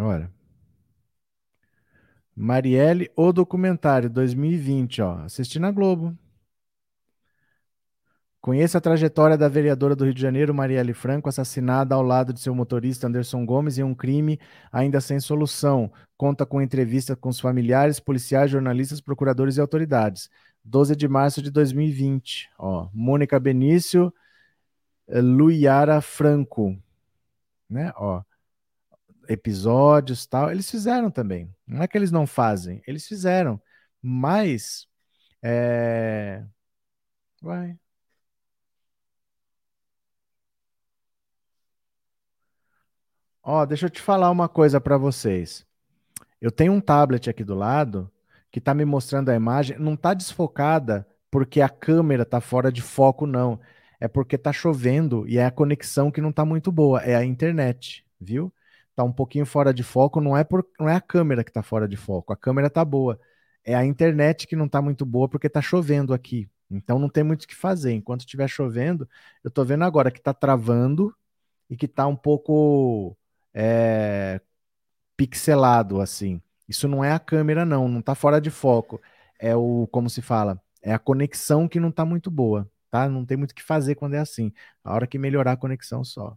Olha. 0.02 0.30
Marielle, 2.34 3.10
o 3.14 3.32
documentário 3.32 4.08
2020, 4.10 5.02
ó. 5.02 5.18
Assisti 5.24 5.58
na 5.58 5.70
Globo. 5.70 6.16
Conheça 8.40 8.78
a 8.78 8.80
trajetória 8.80 9.38
da 9.38 9.48
vereadora 9.48 9.94
do 9.94 10.04
Rio 10.04 10.12
de 10.12 10.20
Janeiro, 10.20 10.52
Marielle 10.52 10.92
Franco, 10.92 11.28
assassinada 11.28 11.94
ao 11.94 12.02
lado 12.02 12.32
de 12.32 12.40
seu 12.40 12.52
motorista 12.52 13.06
Anderson 13.06 13.46
Gomes 13.46 13.78
em 13.78 13.84
um 13.84 13.94
crime 13.94 14.40
ainda 14.72 15.00
sem 15.00 15.20
solução. 15.20 15.92
Conta 16.16 16.44
com 16.44 16.60
entrevista 16.60 17.14
com 17.14 17.28
os 17.28 17.38
familiares, 17.38 18.00
policiais, 18.00 18.50
jornalistas, 18.50 19.00
procuradores 19.00 19.58
e 19.58 19.60
autoridades. 19.60 20.28
12 20.64 20.96
de 20.96 21.06
março 21.06 21.40
de 21.40 21.52
2020. 21.52 22.50
Ó, 22.58 22.88
Mônica 22.92 23.38
Benício, 23.38 24.12
eh, 25.06 25.20
Luiara 25.20 26.00
Franco, 26.00 26.76
né? 27.70 27.92
Ó, 27.94 28.22
episódios 29.28 30.26
tal, 30.26 30.50
eles 30.50 30.70
fizeram 30.70 31.10
também. 31.10 31.54
Não 31.66 31.82
é 31.82 31.88
que 31.88 31.96
eles 31.98 32.10
não 32.10 32.26
fazem, 32.26 32.82
eles 32.86 33.06
fizeram. 33.06 33.60
Mas 34.02 34.86
é... 35.42 36.44
vai 37.42 37.78
Ó, 43.42 43.64
deixa 43.66 43.86
eu 43.86 43.90
te 43.90 44.00
falar 44.00 44.30
uma 44.30 44.48
coisa 44.48 44.80
para 44.80 44.96
vocês. 44.96 45.66
Eu 46.40 46.50
tenho 46.50 46.72
um 46.72 46.80
tablet 46.80 47.28
aqui 47.28 47.44
do 47.44 47.54
lado 47.54 48.10
que 48.50 48.58
está 48.58 48.74
me 48.74 48.84
mostrando 48.84 49.30
a 49.30 49.34
imagem. 49.34 49.78
Não 49.78 49.94
está 49.94 50.14
desfocada 50.14 51.06
porque 51.30 51.60
a 51.60 51.68
câmera 51.68 52.22
está 52.22 52.40
fora 52.40 52.70
de 52.70 52.82
foco, 52.82 53.26
não. 53.26 53.60
É 54.00 54.08
porque 54.08 54.36
está 54.36 54.52
chovendo 54.52 55.26
e 55.28 55.38
é 55.38 55.46
a 55.46 55.50
conexão 55.50 56.10
que 56.10 56.20
não 56.20 56.30
está 56.30 56.44
muito 56.44 56.70
boa. 56.70 57.00
É 57.02 57.16
a 57.16 57.24
internet, 57.24 58.04
viu? 58.20 58.52
Está 58.92 59.04
um 59.04 59.12
pouquinho 59.12 59.46
fora 59.46 59.72
de 59.74 59.82
foco. 59.82 60.20
Não 60.20 60.36
é, 60.36 60.44
por, 60.44 60.66
não 60.78 60.88
é 60.88 60.94
a 60.94 61.00
câmera 61.00 61.42
que 61.42 61.50
está 61.50 61.62
fora 61.62 61.88
de 61.88 61.96
foco. 61.96 62.32
A 62.32 62.36
câmera 62.36 62.68
está 62.68 62.84
boa. 62.84 63.18
É 63.64 63.74
a 63.74 63.84
internet 63.84 64.46
que 64.46 64.56
não 64.56 64.66
está 64.66 64.82
muito 64.82 65.04
boa 65.06 65.28
porque 65.28 65.46
está 65.46 65.60
chovendo 65.62 66.14
aqui. 66.14 66.48
Então 66.70 66.98
não 66.98 67.08
tem 67.08 67.24
muito 67.24 67.44
o 67.44 67.48
que 67.48 67.54
fazer. 67.54 67.92
Enquanto 67.92 68.20
estiver 68.20 68.48
chovendo, 68.48 69.08
eu 69.44 69.48
estou 69.48 69.64
vendo 69.64 69.84
agora 69.84 70.10
que 70.10 70.18
está 70.18 70.34
travando 70.34 71.14
e 71.70 71.76
que 71.76 71.86
está 71.86 72.06
um 72.06 72.16
pouco 72.16 73.16
é, 73.54 74.40
pixelado 75.16 76.00
assim. 76.00 76.40
Isso 76.68 76.88
não 76.88 77.04
é 77.04 77.12
a 77.12 77.18
câmera, 77.18 77.64
não, 77.64 77.88
não 77.88 78.00
está 78.00 78.14
fora 78.14 78.40
de 78.40 78.50
foco. 78.50 79.00
É 79.38 79.54
o, 79.56 79.88
como 79.90 80.08
se 80.10 80.22
fala, 80.22 80.60
é 80.82 80.92
a 80.92 80.98
conexão 80.98 81.68
que 81.68 81.80
não 81.80 81.88
está 81.90 82.04
muito 82.04 82.30
boa, 82.30 82.70
tá? 82.90 83.08
Não 83.08 83.24
tem 83.24 83.36
muito 83.36 83.52
o 83.52 83.54
que 83.54 83.62
fazer 83.62 83.94
quando 83.96 84.14
é 84.14 84.18
assim. 84.18 84.52
A 84.84 84.94
hora 84.94 85.06
que 85.06 85.18
melhorar 85.18 85.52
a 85.52 85.56
conexão 85.56 86.04
só. 86.04 86.36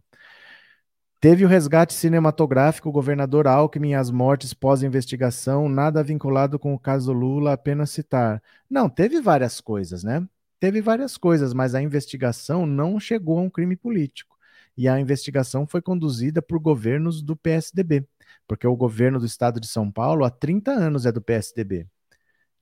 Teve 1.18 1.44
o 1.44 1.48
resgate 1.48 1.94
cinematográfico, 1.94 2.92
governador 2.92 3.46
Alckmin, 3.46 3.94
as 3.94 4.10
mortes 4.10 4.52
pós-investigação, 4.52 5.68
nada 5.68 6.02
vinculado 6.02 6.58
com 6.58 6.74
o 6.74 6.78
caso 6.78 7.12
Lula, 7.12 7.54
apenas 7.54 7.90
citar. 7.90 8.42
Não, 8.68 8.88
teve 8.88 9.20
várias 9.20 9.60
coisas, 9.60 10.04
né? 10.04 10.26
Teve 10.60 10.80
várias 10.80 11.16
coisas, 11.16 11.54
mas 11.54 11.74
a 11.74 11.82
investigação 11.82 12.66
não 12.66 13.00
chegou 13.00 13.38
a 13.38 13.42
um 13.42 13.50
crime 13.50 13.76
político 13.76 14.36
e 14.76 14.86
a 14.88 15.00
investigação 15.00 15.66
foi 15.66 15.80
conduzida 15.80 16.42
por 16.42 16.58
governos 16.58 17.22
do 17.22 17.34
PSDB, 17.34 18.06
porque 18.46 18.66
o 18.66 18.76
governo 18.76 19.18
do 19.18 19.26
estado 19.26 19.58
de 19.58 19.66
São 19.66 19.90
Paulo 19.90 20.24
há 20.24 20.30
30 20.30 20.70
anos 20.70 21.06
é 21.06 21.12
do 21.12 21.22
PSDB. 21.22 21.86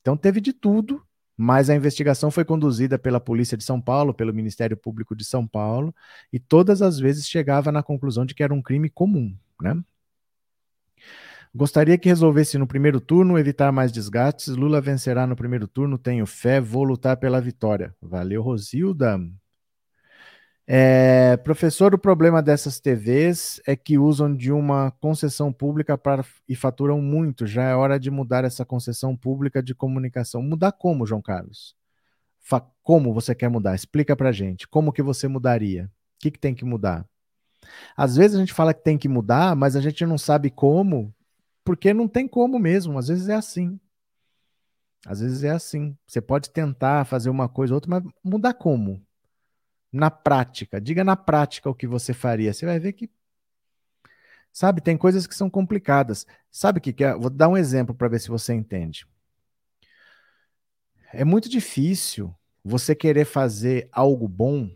Então 0.00 0.16
teve 0.16 0.40
de 0.40 0.52
tudo, 0.52 1.05
mas 1.37 1.68
a 1.68 1.74
investigação 1.74 2.30
foi 2.30 2.45
conduzida 2.45 2.99
pela 2.99 3.20
Polícia 3.20 3.57
de 3.57 3.64
São 3.64 3.80
Paulo, 3.80 4.14
pelo 4.14 4.32
Ministério 4.32 4.76
Público 4.76 5.16
de 5.16 5.24
São 5.24 5.47
Paulo, 5.47 5.95
e 6.32 6.39
todas 6.39 6.82
as 6.82 6.99
vezes 6.99 7.28
chegava 7.28 7.72
na 7.72 7.82
conclusão 7.82 8.24
de 8.24 8.35
que 8.35 8.43
era 8.43 8.55
um 8.55 8.62
crime 8.62 8.89
comum, 8.89 9.37
né? 9.61 9.76
Gostaria 11.57 11.97
que 11.97 12.09
resolvesse 12.09 12.59
no 12.59 12.66
primeiro 12.66 13.01
turno, 13.01 13.39
evitar 13.39 13.70
mais 13.70 13.93
desgastes. 13.93 14.57
Lula 14.57 14.80
vencerá 14.80 15.24
no 15.24 15.37
primeiro 15.37 15.68
turno, 15.68 15.97
tenho 15.97 16.26
fé, 16.26 16.61
vou 16.61 16.82
lutar 16.82 17.16
pela 17.16 17.41
vitória. 17.41 17.95
Valeu, 18.03 18.43
Rosilda. 18.43 19.20
É, 20.66 21.36
professor, 21.38 21.94
o 21.94 21.98
problema 21.98 22.42
dessas 22.42 22.80
TVs 22.80 23.60
é 23.66 23.76
que 23.76 23.98
usam 23.98 24.34
de 24.34 24.50
uma 24.50 24.90
concessão 24.92 25.52
pública 25.52 25.98
para, 25.98 26.24
e 26.48 26.56
faturam 26.56 27.02
muito. 27.02 27.46
Já 27.46 27.64
é 27.64 27.74
hora 27.74 27.98
de 28.00 28.10
mudar 28.10 28.44
essa 28.44 28.64
concessão 28.64 29.16
pública 29.16 29.62
de 29.62 29.74
comunicação. 29.74 30.42
Mudar 30.42 30.72
como, 30.72 31.06
João 31.06 31.20
Carlos? 31.20 31.76
Fa 32.40 32.60
como 32.82 33.12
você 33.12 33.34
quer 33.34 33.48
mudar? 33.48 33.74
Explica 33.74 34.16
para 34.16 34.32
gente. 34.32 34.66
Como 34.68 34.92
que 34.92 35.02
você 35.02 35.28
mudaria? 35.28 35.84
O 35.84 35.88
que, 36.20 36.30
que 36.30 36.38
tem 36.38 36.54
que 36.54 36.64
mudar? 36.64 37.06
Às 37.96 38.16
vezes 38.16 38.36
a 38.36 38.40
gente 38.40 38.52
fala 38.52 38.74
que 38.74 38.84
tem 38.84 38.98
que 38.98 39.08
mudar, 39.08 39.54
mas 39.56 39.76
a 39.76 39.80
gente 39.80 40.04
não 40.06 40.18
sabe 40.18 40.50
como, 40.50 41.14
porque 41.64 41.92
não 41.94 42.08
tem 42.08 42.26
como 42.26 42.58
mesmo. 42.58 42.98
Às 42.98 43.08
vezes 43.08 43.28
é 43.28 43.34
assim. 43.34 43.78
Às 45.06 45.20
vezes 45.20 45.44
é 45.44 45.50
assim. 45.50 45.96
Você 46.06 46.20
pode 46.20 46.50
tentar 46.50 47.04
fazer 47.04 47.28
uma 47.28 47.48
coisa 47.48 47.74
ou 47.74 47.76
outra, 47.76 47.90
mas 47.90 48.02
mudar 48.22 48.54
como? 48.54 49.02
Na 49.95 50.11
prática. 50.11 50.80
Diga 50.80 51.05
na 51.05 51.14
prática 51.14 51.70
o 51.70 51.74
que 51.74 51.86
você 51.86 52.12
faria. 52.12 52.53
Você 52.53 52.66
vai 52.66 52.80
ver 52.80 52.92
que. 52.95 53.09
Sabe, 54.53 54.80
tem 54.80 54.97
coisas 54.97 55.26
que 55.26 55.34
são 55.34 55.49
complicadas. 55.49 56.26
Sabe 56.51 56.78
o 56.78 56.82
que, 56.82 56.92
que 56.92 57.05
é? 57.05 57.14
Vou 57.14 57.30
dar 57.30 57.49
um 57.49 57.57
exemplo 57.57 57.95
para 57.95 58.09
ver 58.09 58.20
se 58.20 58.28
você 58.28 58.53
entende. 58.53 59.07
É 61.12 61.24
muito 61.24 61.49
difícil 61.49 62.34
você 62.64 62.95
querer 62.95 63.24
fazer 63.24 63.88
algo 63.92 64.26
bom 64.26 64.68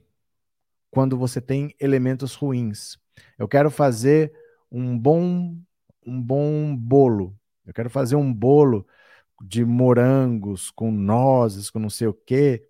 quando 0.89 1.17
você 1.17 1.41
tem 1.41 1.75
elementos 1.81 2.35
ruins. 2.35 2.97
Eu 3.37 3.49
quero 3.49 3.71
fazer 3.71 4.33
um 4.71 4.97
bom 4.97 5.59
um 6.07 6.23
bom 6.23 6.77
bolo. 6.77 7.37
Eu 7.67 7.75
quero 7.75 7.91
fazer 7.91 8.15
um 8.15 8.33
bolo 8.33 8.87
de 9.43 9.65
morangos 9.65 10.71
com 10.71 10.91
nozes, 10.93 11.71
com 11.71 11.79
não 11.81 11.91
sei 11.91 12.07
o 12.07 12.15
quê 12.15 12.68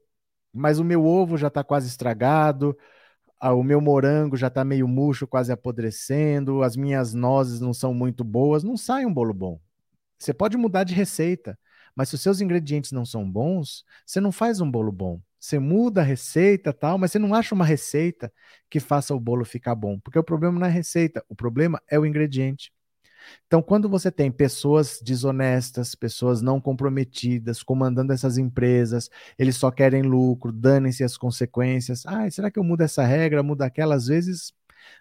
mas 0.58 0.78
o 0.78 0.84
meu 0.84 1.04
ovo 1.04 1.36
já 1.38 1.48
está 1.48 1.64
quase 1.64 1.88
estragado, 1.88 2.76
o 3.40 3.62
meu 3.62 3.80
morango 3.80 4.36
já 4.36 4.48
está 4.48 4.64
meio 4.64 4.88
murcho, 4.88 5.26
quase 5.26 5.52
apodrecendo, 5.52 6.62
as 6.62 6.76
minhas 6.76 7.14
nozes 7.14 7.60
não 7.60 7.72
são 7.72 7.94
muito 7.94 8.24
boas, 8.24 8.64
não 8.64 8.76
sai 8.76 9.06
um 9.06 9.14
bolo 9.14 9.32
bom. 9.32 9.60
Você 10.18 10.34
pode 10.34 10.56
mudar 10.56 10.84
de 10.84 10.94
receita, 10.94 11.58
mas 11.94 12.08
se 12.08 12.16
os 12.16 12.20
seus 12.20 12.40
ingredientes 12.40 12.92
não 12.92 13.04
são 13.04 13.30
bons, 13.30 13.84
você 14.04 14.20
não 14.20 14.32
faz 14.32 14.60
um 14.60 14.70
bolo 14.70 14.90
bom. 14.90 15.20
Você 15.38 15.60
muda 15.60 16.00
a 16.00 16.04
receita 16.04 16.72
tal, 16.72 16.98
mas 16.98 17.12
você 17.12 17.18
não 17.18 17.32
acha 17.32 17.54
uma 17.54 17.64
receita 17.64 18.32
que 18.68 18.80
faça 18.80 19.14
o 19.14 19.20
bolo 19.20 19.44
ficar 19.44 19.76
bom, 19.76 20.00
porque 20.00 20.18
o 20.18 20.24
problema 20.24 20.58
não 20.58 20.66
é 20.66 20.70
a 20.70 20.72
receita, 20.72 21.24
o 21.28 21.36
problema 21.36 21.80
é 21.88 21.96
o 21.96 22.04
ingrediente. 22.04 22.72
Então, 23.46 23.62
quando 23.62 23.88
você 23.88 24.10
tem 24.10 24.30
pessoas 24.30 25.00
desonestas, 25.02 25.94
pessoas 25.94 26.42
não 26.42 26.60
comprometidas, 26.60 27.62
comandando 27.62 28.12
essas 28.12 28.38
empresas, 28.38 29.10
eles 29.38 29.56
só 29.56 29.70
querem 29.70 30.02
lucro, 30.02 30.52
danem-se 30.52 31.02
as 31.02 31.16
consequências. 31.16 32.04
Ah, 32.06 32.30
será 32.30 32.50
que 32.50 32.58
eu 32.58 32.64
mudo 32.64 32.82
essa 32.82 33.04
regra, 33.04 33.42
mudo 33.42 33.62
aquela? 33.62 33.94
Às 33.94 34.06
vezes 34.06 34.52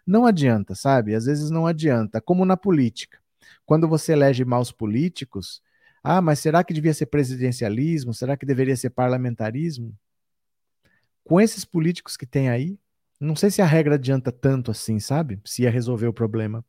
não 0.05 0.25
adianta, 0.25 0.75
sabe? 0.75 1.15
Às 1.15 1.25
vezes 1.25 1.49
não 1.49 1.67
adianta. 1.67 2.21
Como 2.21 2.45
na 2.45 2.57
política. 2.57 3.19
Quando 3.65 3.87
você 3.87 4.13
elege 4.13 4.45
maus 4.45 4.71
políticos, 4.71 5.61
ah, 6.03 6.21
mas 6.21 6.39
será 6.39 6.63
que 6.63 6.73
devia 6.73 6.93
ser 6.93 7.07
presidencialismo? 7.07 8.13
Será 8.13 8.37
que 8.37 8.45
deveria 8.45 8.75
ser 8.77 8.91
parlamentarismo? 8.91 9.93
Com 11.23 11.41
esses 11.41 11.65
políticos 11.65 12.15
que 12.15 12.25
tem 12.25 12.49
aí, 12.49 12.79
não 13.19 13.35
sei 13.35 13.51
se 13.51 13.61
a 13.61 13.65
regra 13.65 13.95
adianta 13.95 14.31
tanto 14.31 14.71
assim, 14.71 14.99
sabe? 14.99 15.39
Se 15.43 15.63
ia 15.63 15.69
resolver 15.69 16.07
o 16.07 16.13
problema. 16.13 16.63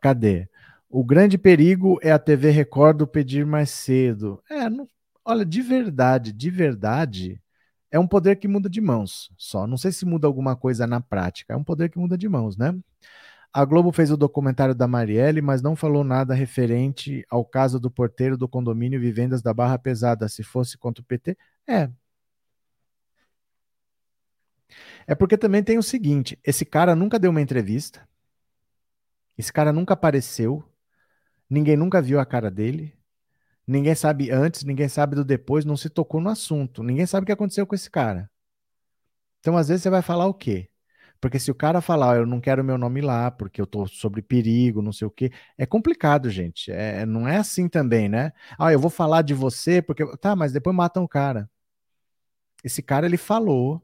Cadê? 0.00 0.48
O 0.88 1.04
grande 1.04 1.38
perigo 1.38 1.98
é 2.02 2.10
a 2.10 2.18
TV 2.18 2.50
Record 2.50 3.06
pedir 3.06 3.46
mais 3.46 3.70
cedo. 3.70 4.42
É, 4.50 4.68
não, 4.68 4.88
olha, 5.24 5.44
de 5.44 5.62
verdade, 5.62 6.32
de 6.32 6.50
verdade, 6.50 7.40
é 7.90 7.98
um 7.98 8.06
poder 8.06 8.36
que 8.36 8.48
muda 8.48 8.68
de 8.68 8.80
mãos 8.80 9.30
só. 9.36 9.66
Não 9.66 9.76
sei 9.76 9.92
se 9.92 10.04
muda 10.04 10.26
alguma 10.26 10.56
coisa 10.56 10.86
na 10.86 11.00
prática. 11.00 11.54
É 11.54 11.56
um 11.56 11.64
poder 11.64 11.90
que 11.90 11.98
muda 11.98 12.16
de 12.18 12.28
mãos, 12.28 12.56
né? 12.56 12.74
A 13.52 13.64
Globo 13.64 13.92
fez 13.92 14.10
o 14.12 14.16
documentário 14.16 14.74
da 14.74 14.86
Marielle, 14.86 15.42
mas 15.42 15.60
não 15.60 15.74
falou 15.74 16.04
nada 16.04 16.34
referente 16.34 17.24
ao 17.28 17.44
caso 17.44 17.80
do 17.80 17.90
porteiro 17.90 18.36
do 18.36 18.48
condomínio 18.48 19.00
Vivendas 19.00 19.42
da 19.42 19.52
Barra 19.52 19.78
Pesada. 19.78 20.28
Se 20.28 20.42
fosse 20.44 20.78
contra 20.78 21.02
o 21.02 21.04
PT, 21.04 21.36
é. 21.68 21.90
É 25.06 25.14
porque 25.14 25.36
também 25.36 25.62
tem 25.62 25.78
o 25.78 25.82
seguinte: 25.82 26.38
esse 26.44 26.64
cara 26.64 26.94
nunca 26.94 27.18
deu 27.18 27.30
uma 27.30 27.40
entrevista. 27.40 28.08
Esse 29.40 29.50
cara 29.50 29.72
nunca 29.72 29.94
apareceu, 29.94 30.62
ninguém 31.48 31.74
nunca 31.74 32.02
viu 32.02 32.20
a 32.20 32.26
cara 32.26 32.50
dele, 32.50 32.94
ninguém 33.66 33.94
sabe 33.94 34.30
antes, 34.30 34.64
ninguém 34.64 34.86
sabe 34.86 35.16
do 35.16 35.24
depois, 35.24 35.64
não 35.64 35.78
se 35.78 35.88
tocou 35.88 36.20
no 36.20 36.28
assunto, 36.28 36.82
ninguém 36.82 37.06
sabe 37.06 37.24
o 37.24 37.26
que 37.26 37.32
aconteceu 37.32 37.66
com 37.66 37.74
esse 37.74 37.90
cara. 37.90 38.30
Então, 39.40 39.56
às 39.56 39.68
vezes, 39.68 39.82
você 39.82 39.88
vai 39.88 40.02
falar 40.02 40.26
o 40.26 40.34
quê? 40.34 40.68
Porque 41.22 41.38
se 41.38 41.50
o 41.50 41.54
cara 41.54 41.80
falar, 41.80 42.18
eu 42.18 42.26
não 42.26 42.38
quero 42.38 42.62
meu 42.62 42.76
nome 42.76 43.00
lá, 43.00 43.30
porque 43.30 43.62
eu 43.62 43.66
tô 43.66 43.86
sobre 43.86 44.20
perigo, 44.20 44.82
não 44.82 44.92
sei 44.92 45.06
o 45.06 45.10
quê, 45.10 45.32
é 45.56 45.64
complicado, 45.64 46.28
gente. 46.28 46.70
É, 46.70 47.06
não 47.06 47.26
é 47.26 47.38
assim 47.38 47.66
também, 47.66 48.10
né? 48.10 48.32
Ah, 48.58 48.72
eu 48.74 48.78
vou 48.78 48.90
falar 48.90 49.22
de 49.22 49.32
você, 49.32 49.80
porque. 49.80 50.04
Tá, 50.18 50.36
mas 50.36 50.52
depois 50.52 50.76
matam 50.76 51.02
o 51.02 51.08
cara. 51.08 51.48
Esse 52.62 52.82
cara, 52.82 53.06
ele 53.06 53.16
falou 53.16 53.82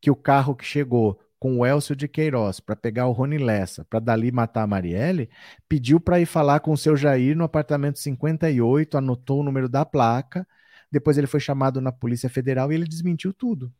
que 0.00 0.10
o 0.10 0.16
carro 0.16 0.56
que 0.56 0.64
chegou 0.64 1.20
com 1.40 1.58
o 1.58 1.66
Elcio 1.66 1.96
de 1.96 2.06
Queiroz 2.06 2.60
para 2.60 2.76
pegar 2.76 3.06
o 3.06 3.12
Rony 3.12 3.38
Lessa, 3.38 3.84
para 3.86 3.98
dali 3.98 4.30
matar 4.30 4.62
a 4.62 4.66
Marielle, 4.66 5.30
pediu 5.68 5.98
para 5.98 6.20
ir 6.20 6.26
falar 6.26 6.60
com 6.60 6.72
o 6.72 6.76
seu 6.76 6.96
Jair 6.96 7.36
no 7.36 7.44
apartamento 7.44 7.98
58, 7.98 8.98
anotou 8.98 9.40
o 9.40 9.42
número 9.42 9.68
da 9.68 9.84
placa, 9.84 10.46
depois 10.92 11.16
ele 11.18 11.26
foi 11.26 11.40
chamado 11.40 11.80
na 11.80 11.90
Polícia 11.90 12.28
Federal 12.28 12.70
e 12.70 12.74
ele 12.76 12.84
desmentiu 12.84 13.32
tudo. 13.32 13.72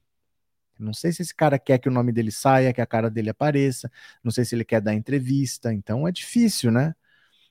Não 0.79 0.95
sei 0.95 1.13
se 1.13 1.23
esse 1.23 1.35
cara 1.35 1.59
quer 1.59 1.79
que 1.79 1.89
o 1.89 1.93
nome 1.93 2.13
dele 2.13 2.31
saia, 2.33 2.73
que 2.73 2.81
a 2.81 2.87
cara 2.87 3.11
dele 3.11 3.31
apareça, 3.31 3.91
não 4.25 4.31
sei 4.33 4.45
se 4.47 4.55
ele 4.55 4.65
quer 4.65 4.81
dar 4.81 4.95
entrevista, 4.95 5.73
então 5.73 6.09
é 6.09 6.13
difícil, 6.13 6.71
né? 6.73 6.95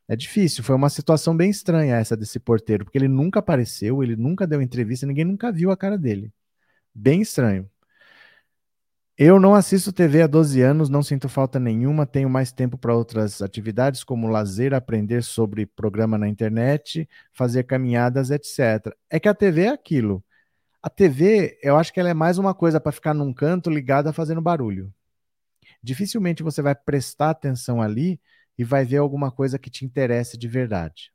É 0.08 0.16
difícil, 0.16 0.64
foi 0.64 0.76
uma 0.76 0.90
situação 0.90 1.38
bem 1.38 1.52
estranha 1.52 1.98
essa 1.98 2.18
desse 2.18 2.40
porteiro, 2.40 2.84
porque 2.86 2.98
ele 2.98 3.08
nunca 3.08 3.40
apareceu, 3.40 4.02
ele 4.04 4.16
nunca 4.16 4.48
deu 4.48 4.62
entrevista, 4.62 5.06
ninguém 5.06 5.26
nunca 5.26 5.52
viu 5.52 5.70
a 5.72 5.78
cara 5.78 5.98
dele. 6.00 6.34
Bem 6.96 7.22
estranho. 7.22 7.70
Eu 9.22 9.38
não 9.38 9.54
assisto 9.54 9.92
TV 9.92 10.22
há 10.22 10.28
12 10.28 10.62
anos, 10.62 10.88
não 10.88 11.04
sinto 11.04 11.28
falta 11.28 11.60
nenhuma, 11.60 12.06
tenho 12.06 12.30
mais 12.30 12.54
tempo 12.54 12.78
para 12.78 12.96
outras 12.96 13.42
atividades, 13.42 14.02
como 14.02 14.30
lazer, 14.30 14.74
aprender 14.74 15.24
sobre 15.24 15.66
programa 15.66 16.18
na 16.18 16.26
internet, 16.26 17.06
fazer 17.34 17.64
caminhadas, 17.66 18.32
etc. 18.32 18.96
É 19.10 19.20
que 19.20 19.28
a 19.28 19.34
TV 19.34 19.64
é 19.64 19.70
aquilo. 19.72 20.24
A 20.82 20.90
TV, 20.90 21.60
eu 21.62 21.76
acho 21.76 21.92
que 21.92 22.00
ela 22.00 22.08
é 22.08 22.14
mais 22.14 22.38
uma 22.38 22.54
coisa 22.54 22.80
para 22.80 22.94
ficar 22.94 23.14
num 23.14 23.34
canto 23.34 23.70
ligada 23.70 24.14
fazendo 24.14 24.40
barulho. 24.40 24.90
Dificilmente 25.84 26.42
você 26.42 26.62
vai 26.62 26.74
prestar 26.74 27.32
atenção 27.32 27.82
ali 27.82 28.22
e 28.58 28.64
vai 28.64 28.86
ver 28.86 29.00
alguma 29.00 29.30
coisa 29.30 29.60
que 29.60 29.70
te 29.70 29.84
interesse 29.84 30.38
de 30.38 30.48
verdade. 30.48 31.12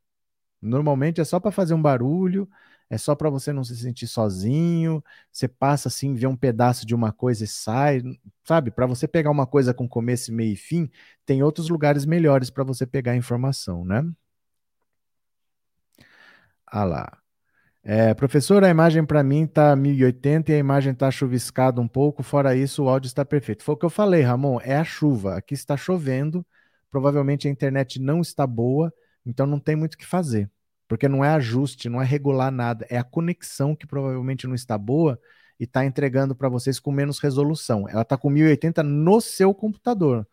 Normalmente 0.61 1.23
é 1.23 1.25
só 1.25 1.41
para 1.41 1.51
fazer 1.51 1.73
um 1.73 1.81
barulho, 1.81 2.47
é 2.91 2.99
só 2.99 3.15
para 3.15 3.31
você 3.31 3.53
não 3.53 3.65
se 3.65 3.77
sentir 3.77 4.07
sozinho. 4.07 5.03
Você 5.33 5.49
passa 5.49 5.89
assim, 5.89 6.15
vê 6.15 6.27
um 6.27 6.37
pedaço 6.37 6.87
de 6.87 6.95
uma 6.95 7.13
coisa 7.13 7.45
e 7.45 7.47
sai, 7.47 8.03
sabe? 8.45 8.71
Para 8.71 8.87
você 8.87 9.09
pegar 9.09 9.31
uma 9.31 9.47
coisa 9.47 9.75
com 9.75 9.89
começo, 9.89 10.33
meio 10.33 10.53
e 10.53 10.57
fim, 10.57 10.91
tem 11.27 11.43
outros 11.43 11.69
lugares 11.69 12.05
melhores 12.05 12.51
para 12.51 12.65
você 12.65 12.87
pegar 12.87 13.17
informação, 13.17 13.85
né? 13.85 14.05
Ah 16.67 16.85
lá. 16.85 17.19
É, 17.83 18.15
professor, 18.15 18.65
a 18.65 18.69
imagem 18.71 19.05
para 19.05 19.23
mim 19.23 19.47
tá 19.47 19.77
1080 19.77 20.53
e 20.53 20.55
a 20.55 20.59
imagem 20.59 20.95
tá 20.95 21.11
chuviscada 21.11 21.81
um 21.81 21.89
pouco. 21.89 22.23
Fora 22.23 22.57
isso, 22.57 22.85
o 22.85 22.89
áudio 22.89 23.09
está 23.09 23.25
perfeito. 23.25 23.63
Foi 23.63 23.75
o 23.75 23.79
que 23.79 23.85
eu 23.85 23.91
falei, 23.91 24.23
Ramon. 24.23 24.59
É 24.63 24.77
a 24.77 24.85
chuva. 24.85 25.37
Aqui 25.37 25.55
está 25.55 25.77
chovendo. 25.77 26.45
Provavelmente 26.91 27.49
a 27.49 27.51
internet 27.51 28.01
não 28.01 28.21
está 28.21 28.47
boa, 28.47 28.93
então 29.27 29.47
não 29.47 29.59
tem 29.59 29.77
muito 29.77 29.95
o 29.95 29.99
que 29.99 30.07
fazer. 30.07 30.51
Porque 30.89 31.09
não 31.09 31.25
é 31.25 31.29
ajuste, 31.31 31.89
não 31.89 32.01
é 32.01 32.05
regular 32.05 32.51
nada, 32.51 32.87
é 32.91 32.99
a 32.99 33.05
conexão 33.05 33.75
que 33.75 33.87
provavelmente 33.87 34.47
não 34.47 34.55
está 34.55 34.77
boa 34.77 35.19
e 35.59 35.65
está 35.65 35.85
entregando 35.85 36.35
para 36.35 36.49
vocês 36.49 36.79
com 36.79 36.93
menos 36.93 37.19
resolução. 37.19 37.89
Ela 37.89 38.03
está 38.03 38.17
com 38.17 38.31
1080 38.31 38.83
no 38.83 39.21
seu 39.21 39.55
computador, 39.55 40.27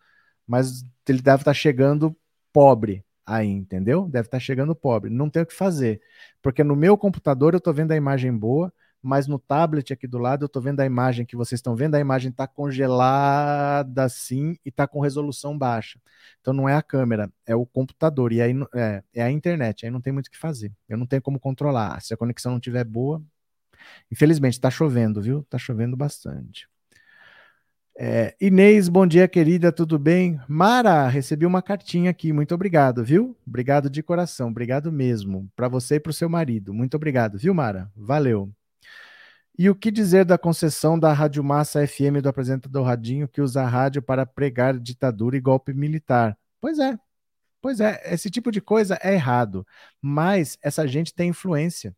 mas 0.48 0.84
ele 1.08 1.22
deve 1.22 1.42
estar 1.42 1.52
tá 1.52 1.54
chegando 1.54 2.16
pobre 2.54 3.06
aí, 3.26 3.48
entendeu? 3.48 4.08
Deve 4.10 4.28
estar 4.28 4.38
tá 4.38 4.42
chegando 4.44 4.76
pobre. 4.76 5.10
Não 5.10 5.30
tem 5.30 5.44
o 5.44 5.46
que 5.46 5.54
fazer, 5.54 6.02
porque 6.42 6.64
no 6.64 6.76
meu 6.76 6.98
computador 6.98 7.54
eu 7.54 7.60
estou 7.60 7.74
vendo 7.74 7.92
a 7.92 7.96
imagem 7.96 8.36
boa, 8.36 8.74
mas 9.02 9.28
no 9.28 9.40
tablet 9.40 9.92
aqui 9.92 10.08
do 10.08 10.18
lado 10.18 10.44
eu 10.44 10.48
estou 10.48 10.62
vendo 10.62 10.80
a 10.80 10.86
imagem 10.86 11.26
que 11.26 11.36
vocês 11.36 11.60
estão 11.60 11.76
vendo, 11.76 11.96
a 11.96 12.00
imagem 12.00 12.30
está 12.30 12.48
congelada 12.48 14.04
assim 14.04 14.58
e 14.66 14.70
está 14.70 14.88
com 14.88 15.00
resolução 15.00 15.58
baixa. 15.58 16.00
Então 16.40 16.54
não 16.54 16.70
é 16.70 16.76
a 16.76 16.82
câmera, 16.82 17.32
é 17.46 17.56
o 17.56 17.66
computador, 17.66 18.32
e 18.32 18.42
aí 18.42 18.54
é, 18.76 19.04
é 19.14 19.24
a 19.24 19.32
internet, 19.32 19.86
aí 19.86 19.92
não 19.92 20.02
tem 20.02 20.14
muito 20.14 20.28
o 20.28 20.32
que 20.32 20.38
fazer. 20.38 20.72
Eu 20.88 20.98
não 20.98 21.06
tenho 21.06 21.22
como 21.22 21.40
controlar. 21.40 22.02
Se 22.02 22.14
a 22.14 22.18
conexão 22.18 22.52
não 22.52 22.60
estiver 22.60 22.84
boa, 22.84 23.22
infelizmente 24.12 24.54
está 24.54 24.70
chovendo, 24.70 25.22
viu? 25.22 25.40
Está 25.42 25.58
chovendo 25.58 25.98
bastante. 25.98 26.68
É, 27.98 28.36
Inês, 28.40 28.88
bom 28.90 29.06
dia, 29.06 29.28
querida, 29.28 29.72
tudo 29.72 30.00
bem? 30.00 30.40
Mara, 30.48 31.08
recebi 31.08 31.46
uma 31.46 31.62
cartinha 31.62 32.10
aqui, 32.10 32.32
muito 32.34 32.56
obrigado, 32.56 33.04
viu? 33.04 33.38
Obrigado 33.46 33.90
de 33.90 34.02
coração, 34.02 34.50
obrigado 34.50 34.92
mesmo, 34.92 35.50
para 35.56 35.68
você 35.68 35.96
e 35.96 36.00
para 36.00 36.10
o 36.10 36.14
seu 36.14 36.30
marido. 36.30 36.74
Muito 36.74 36.96
obrigado, 36.96 37.38
viu, 37.38 37.54
Mara? 37.54 37.92
Valeu. 37.96 38.52
E 39.58 39.70
o 39.70 39.76
que 39.76 39.92
dizer 39.92 40.26
da 40.26 40.38
concessão 40.38 40.98
da 40.98 41.14
Rádio 41.14 41.44
Massa 41.44 41.86
FM 41.86 42.22
do 42.22 42.30
apresentador 42.30 42.86
Radinho, 42.86 43.28
que 43.28 43.42
usa 43.42 43.62
a 43.62 43.68
rádio 43.68 44.02
para 44.02 44.26
pregar 44.26 44.80
ditadura 44.80 45.36
e 45.36 45.42
golpe 45.42 45.74
militar? 45.74 46.38
Pois 46.60 46.80
é, 46.80 46.98
pois 47.62 47.80
é, 47.80 48.02
esse 48.14 48.30
tipo 48.30 48.52
de 48.52 48.62
coisa 48.62 48.98
é 49.02 49.14
errado, 49.14 49.66
mas 50.02 50.58
essa 50.62 50.88
gente 50.88 51.14
tem 51.14 51.30
influência. 51.30 51.96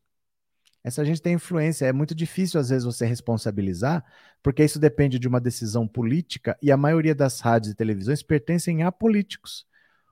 Essa 0.84 1.06
gente 1.06 1.22
tem 1.22 1.36
influência. 1.36 1.86
É 1.86 1.94
muito 1.94 2.14
difícil, 2.14 2.60
às 2.60 2.70
vezes, 2.70 2.84
você 2.84 3.06
responsabilizar, 3.06 4.04
porque 4.42 4.64
isso 4.64 4.78
depende 4.78 5.18
de 5.18 5.28
uma 5.28 5.40
decisão 5.40 5.88
política 5.88 6.58
e 6.62 6.72
a 6.72 6.78
maioria 6.78 7.16
das 7.16 7.40
rádios 7.40 7.72
e 7.72 7.76
televisões 7.76 8.22
pertencem 8.22 8.84
a 8.84 8.92
políticos. 8.92 9.66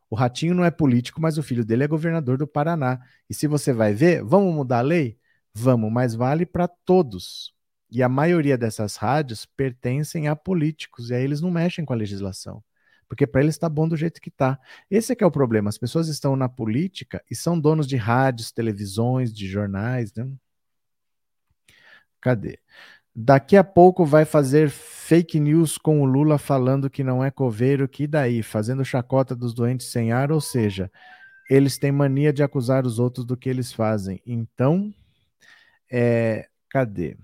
O 0.10 0.16
Ratinho 0.16 0.54
não 0.54 0.64
é 0.64 0.72
político, 0.72 1.22
mas 1.22 1.38
o 1.38 1.44
filho 1.44 1.66
dele 1.66 1.84
é 1.84 1.88
governador 1.88 2.38
do 2.38 2.48
Paraná. 2.48 3.00
E 3.30 3.34
se 3.34 3.48
você 3.48 3.74
vai 3.74 3.94
ver, 3.94 4.24
vamos 4.24 4.54
mudar 4.54 4.80
a 4.80 4.82
lei? 4.82 5.18
Vamos, 5.54 5.92
mas 5.92 6.16
vale 6.16 6.46
para 6.46 6.68
todos. 6.68 7.54
E 7.90 8.02
a 8.02 8.08
maioria 8.08 8.58
dessas 8.58 8.96
rádios 8.96 9.46
pertencem 9.46 10.28
a 10.28 10.36
políticos, 10.36 11.10
e 11.10 11.14
aí 11.14 11.24
eles 11.24 11.42
não 11.42 11.52
mexem 11.52 11.84
com 11.84 11.94
a 11.94 11.96
legislação. 11.96 12.64
Porque 13.08 13.28
para 13.28 13.42
eles 13.42 13.56
está 13.56 13.68
bom 13.68 13.90
do 13.90 13.98
jeito 13.98 14.22
que 14.22 14.30
está. 14.30 14.58
Esse 14.90 15.12
é 15.12 15.16
que 15.16 15.24
é 15.24 15.28
o 15.28 15.32
problema. 15.32 15.68
As 15.68 15.78
pessoas 15.78 16.08
estão 16.08 16.34
na 16.38 16.48
política 16.48 17.22
e 17.30 17.36
são 17.36 17.60
donos 17.60 17.86
de 17.86 17.98
rádios, 17.98 18.54
televisões, 18.54 19.34
de 19.34 19.50
jornais. 19.50 20.14
Né? 20.14 20.32
Cadê? 22.22 22.58
Daqui 23.14 23.58
a 23.58 23.64
pouco 23.66 24.06
vai 24.06 24.24
fazer 24.24 24.70
fake 24.70 25.38
news 25.42 25.78
com 25.78 26.02
o 26.02 26.06
Lula 26.06 26.38
falando 26.38 26.90
que 26.90 27.04
não 27.04 27.22
é 27.22 27.30
coveiro, 27.30 27.86
que 27.90 28.08
daí? 28.08 28.42
Fazendo 28.42 28.86
chacota 28.86 29.36
dos 29.36 29.54
doentes 29.54 29.88
sem 29.88 30.14
ar, 30.14 30.32
ou 30.32 30.40
seja, 30.40 30.90
eles 31.50 31.78
têm 31.78 31.92
mania 31.92 32.32
de 32.32 32.42
acusar 32.42 32.86
os 32.86 32.98
outros 32.98 33.26
do 33.26 33.36
que 33.36 33.50
eles 33.50 33.74
fazem. 33.74 34.22
Então, 34.26 34.94
é, 35.92 36.48
cadê? 36.70 37.18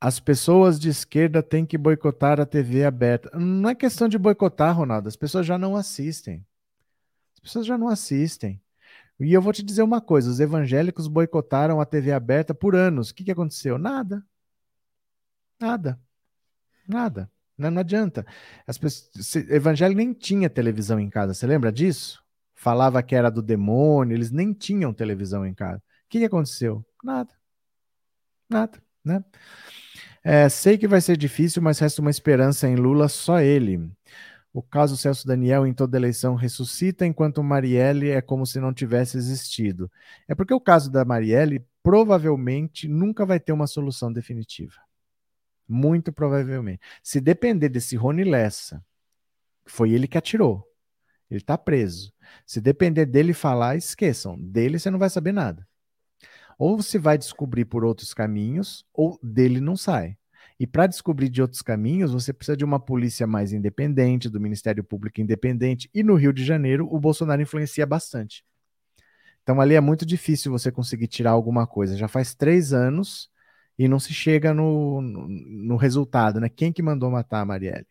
As 0.00 0.20
pessoas 0.20 0.78
de 0.78 0.88
esquerda 0.88 1.42
têm 1.42 1.64
que 1.64 1.78
boicotar 1.78 2.40
a 2.40 2.46
TV 2.46 2.84
aberta. 2.84 3.30
Não 3.38 3.70
é 3.70 3.74
questão 3.74 4.08
de 4.08 4.18
boicotar, 4.18 4.76
Ronaldo. 4.76 5.08
As 5.08 5.16
pessoas 5.16 5.46
já 5.46 5.56
não 5.56 5.76
assistem. 5.76 6.44
As 7.34 7.40
pessoas 7.40 7.66
já 7.66 7.78
não 7.78 7.88
assistem. 7.88 8.60
E 9.20 9.32
eu 9.32 9.40
vou 9.40 9.52
te 9.52 9.62
dizer 9.62 9.82
uma 9.82 10.00
coisa: 10.00 10.30
os 10.30 10.40
evangélicos 10.40 11.06
boicotaram 11.08 11.80
a 11.80 11.86
TV 11.86 12.12
aberta 12.12 12.54
por 12.54 12.74
anos. 12.74 13.10
O 13.10 13.14
que, 13.14 13.24
que 13.24 13.30
aconteceu? 13.30 13.78
Nada. 13.78 14.24
Nada. 15.60 16.00
Nada. 16.86 17.30
Não, 17.56 17.70
não 17.70 17.80
adianta. 17.80 18.26
As 18.66 18.76
pessoas, 18.76 19.36
evangélico 19.48 19.96
nem 19.98 20.12
tinha 20.12 20.50
televisão 20.50 20.98
em 20.98 21.08
casa. 21.08 21.32
Você 21.34 21.46
lembra 21.46 21.72
disso? 21.72 22.22
Falava 22.54 23.02
que 23.02 23.14
era 23.14 23.30
do 23.30 23.42
demônio, 23.42 24.16
eles 24.16 24.30
nem 24.30 24.52
tinham 24.52 24.92
televisão 24.92 25.46
em 25.46 25.54
casa. 25.54 25.78
O 25.78 26.08
que, 26.08 26.18
que 26.18 26.24
aconteceu? 26.24 26.84
Nada. 27.04 27.34
Nada, 28.48 28.82
né? 29.04 29.22
É, 30.22 30.48
sei 30.48 30.78
que 30.78 30.88
vai 30.88 31.02
ser 31.02 31.18
difícil, 31.18 31.60
mas 31.60 31.78
resta 31.78 32.00
uma 32.00 32.10
esperança 32.10 32.66
em 32.66 32.76
Lula, 32.76 33.08
só 33.08 33.40
ele. 33.40 33.90
O 34.54 34.62
caso 34.62 34.96
Celso 34.96 35.26
Daniel 35.26 35.66
em 35.66 35.74
toda 35.74 35.98
eleição 35.98 36.34
ressuscita, 36.34 37.04
enquanto 37.04 37.42
Marielle 37.42 38.08
é 38.08 38.22
como 38.22 38.46
se 38.46 38.58
não 38.58 38.72
tivesse 38.72 39.18
existido. 39.18 39.90
É 40.26 40.34
porque 40.34 40.54
o 40.54 40.60
caso 40.60 40.90
da 40.90 41.04
Marielle 41.04 41.66
provavelmente 41.82 42.88
nunca 42.88 43.26
vai 43.26 43.38
ter 43.38 43.52
uma 43.52 43.66
solução 43.66 44.10
definitiva. 44.10 44.80
Muito 45.68 46.10
provavelmente. 46.10 46.80
Se 47.02 47.20
depender 47.20 47.68
desse 47.68 47.96
Rony 47.96 48.24
Lessa, 48.24 48.82
foi 49.66 49.92
ele 49.92 50.08
que 50.08 50.16
atirou. 50.16 50.66
Ele 51.30 51.40
está 51.40 51.58
preso. 51.58 52.12
Se 52.46 52.60
depender 52.60 53.04
dele 53.04 53.34
falar, 53.34 53.76
esqueçam. 53.76 54.40
Dele 54.40 54.78
você 54.78 54.90
não 54.90 54.98
vai 54.98 55.10
saber 55.10 55.32
nada. 55.32 55.66
Ou 56.58 56.76
você 56.76 56.98
vai 56.98 57.18
descobrir 57.18 57.64
por 57.64 57.84
outros 57.84 58.14
caminhos, 58.14 58.84
ou 58.92 59.18
dele 59.22 59.60
não 59.60 59.76
sai. 59.76 60.16
E 60.58 60.66
para 60.66 60.86
descobrir 60.86 61.28
de 61.28 61.42
outros 61.42 61.62
caminhos, 61.62 62.12
você 62.12 62.32
precisa 62.32 62.56
de 62.56 62.64
uma 62.64 62.78
polícia 62.78 63.26
mais 63.26 63.52
independente, 63.52 64.28
do 64.28 64.40
Ministério 64.40 64.84
Público 64.84 65.20
independente. 65.20 65.90
E 65.92 66.02
no 66.02 66.14
Rio 66.14 66.32
de 66.32 66.44
Janeiro, 66.44 66.88
o 66.90 67.00
Bolsonaro 67.00 67.42
influencia 67.42 67.84
bastante. 67.84 68.44
Então 69.42 69.60
ali 69.60 69.74
é 69.74 69.80
muito 69.80 70.06
difícil 70.06 70.50
você 70.50 70.72
conseguir 70.72 71.06
tirar 71.08 71.32
alguma 71.32 71.66
coisa. 71.66 71.96
Já 71.96 72.08
faz 72.08 72.34
três 72.34 72.72
anos 72.72 73.30
e 73.78 73.88
não 73.88 73.98
se 73.98 74.14
chega 74.14 74.54
no, 74.54 75.02
no, 75.02 75.28
no 75.28 75.76
resultado, 75.76 76.40
né? 76.40 76.48
Quem 76.48 76.72
que 76.72 76.82
mandou 76.82 77.10
matar 77.10 77.40
a 77.40 77.44
Marielle? 77.44 77.86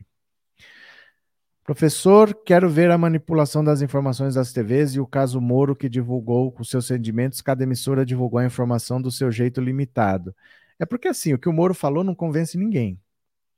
Professor, 1.64 2.34
quero 2.44 2.70
ver 2.70 2.92
a 2.92 2.98
manipulação 2.98 3.64
das 3.64 3.82
informações 3.82 4.36
das 4.36 4.52
TVs 4.52 4.96
e 4.96 5.00
o 5.00 5.08
caso 5.08 5.40
Moro 5.40 5.74
que 5.74 5.88
divulgou 5.88 6.52
com 6.52 6.62
seus 6.62 6.86
sentimentos, 6.86 7.42
cada 7.42 7.64
emissora 7.64 8.06
divulgou 8.06 8.40
a 8.40 8.46
informação 8.46 9.02
do 9.02 9.10
seu 9.10 9.32
jeito 9.32 9.62
limitado. 9.62 10.36
É 10.78 10.86
porque 10.86 11.08
assim, 11.08 11.34
o 11.34 11.40
que 11.40 11.48
o 11.48 11.54
Moro 11.54 11.74
falou 11.74 12.04
não 12.04 12.14
convence 12.14 12.58
ninguém. 12.58 13.00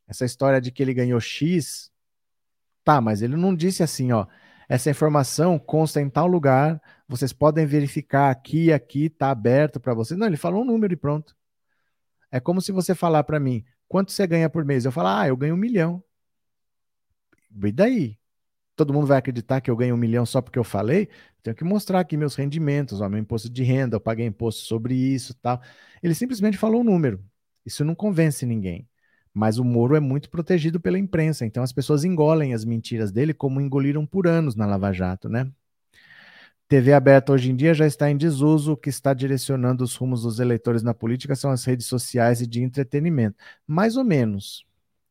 Essa 0.08 0.24
história 0.24 0.62
de 0.62 0.72
que 0.72 0.84
ele 0.84 0.94
ganhou 0.94 1.20
X, 1.20 1.92
tá, 2.84 3.02
mas 3.02 3.24
ele 3.24 3.36
não 3.36 3.56
disse 3.56 3.82
assim, 3.82 4.12
ó, 4.12 4.28
essa 4.70 4.92
informação 4.92 5.58
consta 5.58 6.00
em 6.00 6.08
tal 6.08 6.28
lugar, 6.28 6.80
vocês 7.08 7.34
podem 7.34 7.66
verificar 7.66 8.30
aqui, 8.30 8.72
aqui, 8.72 9.10
tá 9.10 9.32
aberto 9.32 9.80
para 9.80 9.96
vocês. 9.96 10.20
Não, 10.20 10.28
ele 10.28 10.38
falou 10.38 10.62
um 10.62 10.66
número 10.66 10.94
e 10.94 10.98
pronto. 10.98 11.36
É 12.32 12.40
como 12.40 12.62
se 12.62 12.72
você 12.72 12.94
falar 12.94 13.24
para 13.24 13.40
mim, 13.40 13.66
quanto 13.88 14.12
você 14.12 14.28
ganha 14.28 14.50
por 14.50 14.64
mês? 14.64 14.86
Eu 14.86 14.92
falar, 14.92 15.22
ah, 15.22 15.28
eu 15.28 15.36
ganho 15.36 15.56
um 15.56 15.58
milhão. 15.58 16.04
E 17.64 17.72
daí? 17.72 18.18
todo 18.76 18.94
mundo 18.94 19.08
vai 19.08 19.18
acreditar 19.18 19.62
que 19.62 19.72
eu 19.72 19.76
ganho 19.76 19.96
um 19.96 19.98
milhão 19.98 20.26
só 20.26 20.42
porque 20.42 20.60
eu 20.60 20.64
falei, 20.64 21.10
tenho 21.42 21.56
que 21.56 21.64
mostrar 21.64 22.00
aqui 22.00 22.18
meus 22.18 22.36
rendimentos, 22.36 23.02
ó, 23.02 23.10
meu 23.10 23.20
imposto 23.20 23.50
de 23.50 23.64
renda, 23.64 23.96
eu 23.96 24.02
paguei 24.02 24.26
imposto 24.26 24.62
sobre 24.62 24.96
isso 24.96 25.34
tal. 25.36 25.62
Ele 26.04 26.14
simplesmente 26.14 26.58
falou 26.58 26.82
um 26.82 26.84
número. 26.84 27.24
Isso 27.66 27.84
não 27.86 27.96
convence 27.96 28.46
ninguém. 28.46 28.88
Mas 29.34 29.58
o 29.58 29.64
Moro 29.64 29.96
é 29.96 30.00
muito 30.00 30.30
protegido 30.30 30.80
pela 30.80 31.00
imprensa, 31.00 31.46
então 31.46 31.64
as 31.64 31.74
pessoas 31.74 32.04
engolem 32.06 32.54
as 32.54 32.64
mentiras 32.64 33.12
dele 33.12 33.34
como 33.34 33.60
engoliram 33.62 34.06
por 34.06 34.28
anos 34.28 34.56
na 34.56 34.66
Lava 34.66 34.94
Jato, 34.94 35.28
né? 35.30 35.52
TV 36.68 36.94
aberta 36.94 37.32
hoje 37.32 37.52
em 37.52 37.56
dia 37.56 37.74
já 37.74 37.86
está 37.86 38.10
em 38.10 38.18
desuso, 38.18 38.74
o 38.74 38.78
que 38.78 38.90
está 38.90 39.14
direcionando 39.14 39.84
os 39.84 39.96
rumos 39.96 40.24
dos 40.24 40.40
eleitores 40.40 40.82
na 40.82 40.94
política 40.94 41.36
são 41.36 41.52
as 41.52 41.64
redes 41.64 41.86
sociais 41.86 42.42
e 42.42 42.48
de 42.48 42.64
entretenimento. 42.64 43.38
Mais 43.68 43.98
ou 43.98 44.04
menos. 44.04 44.65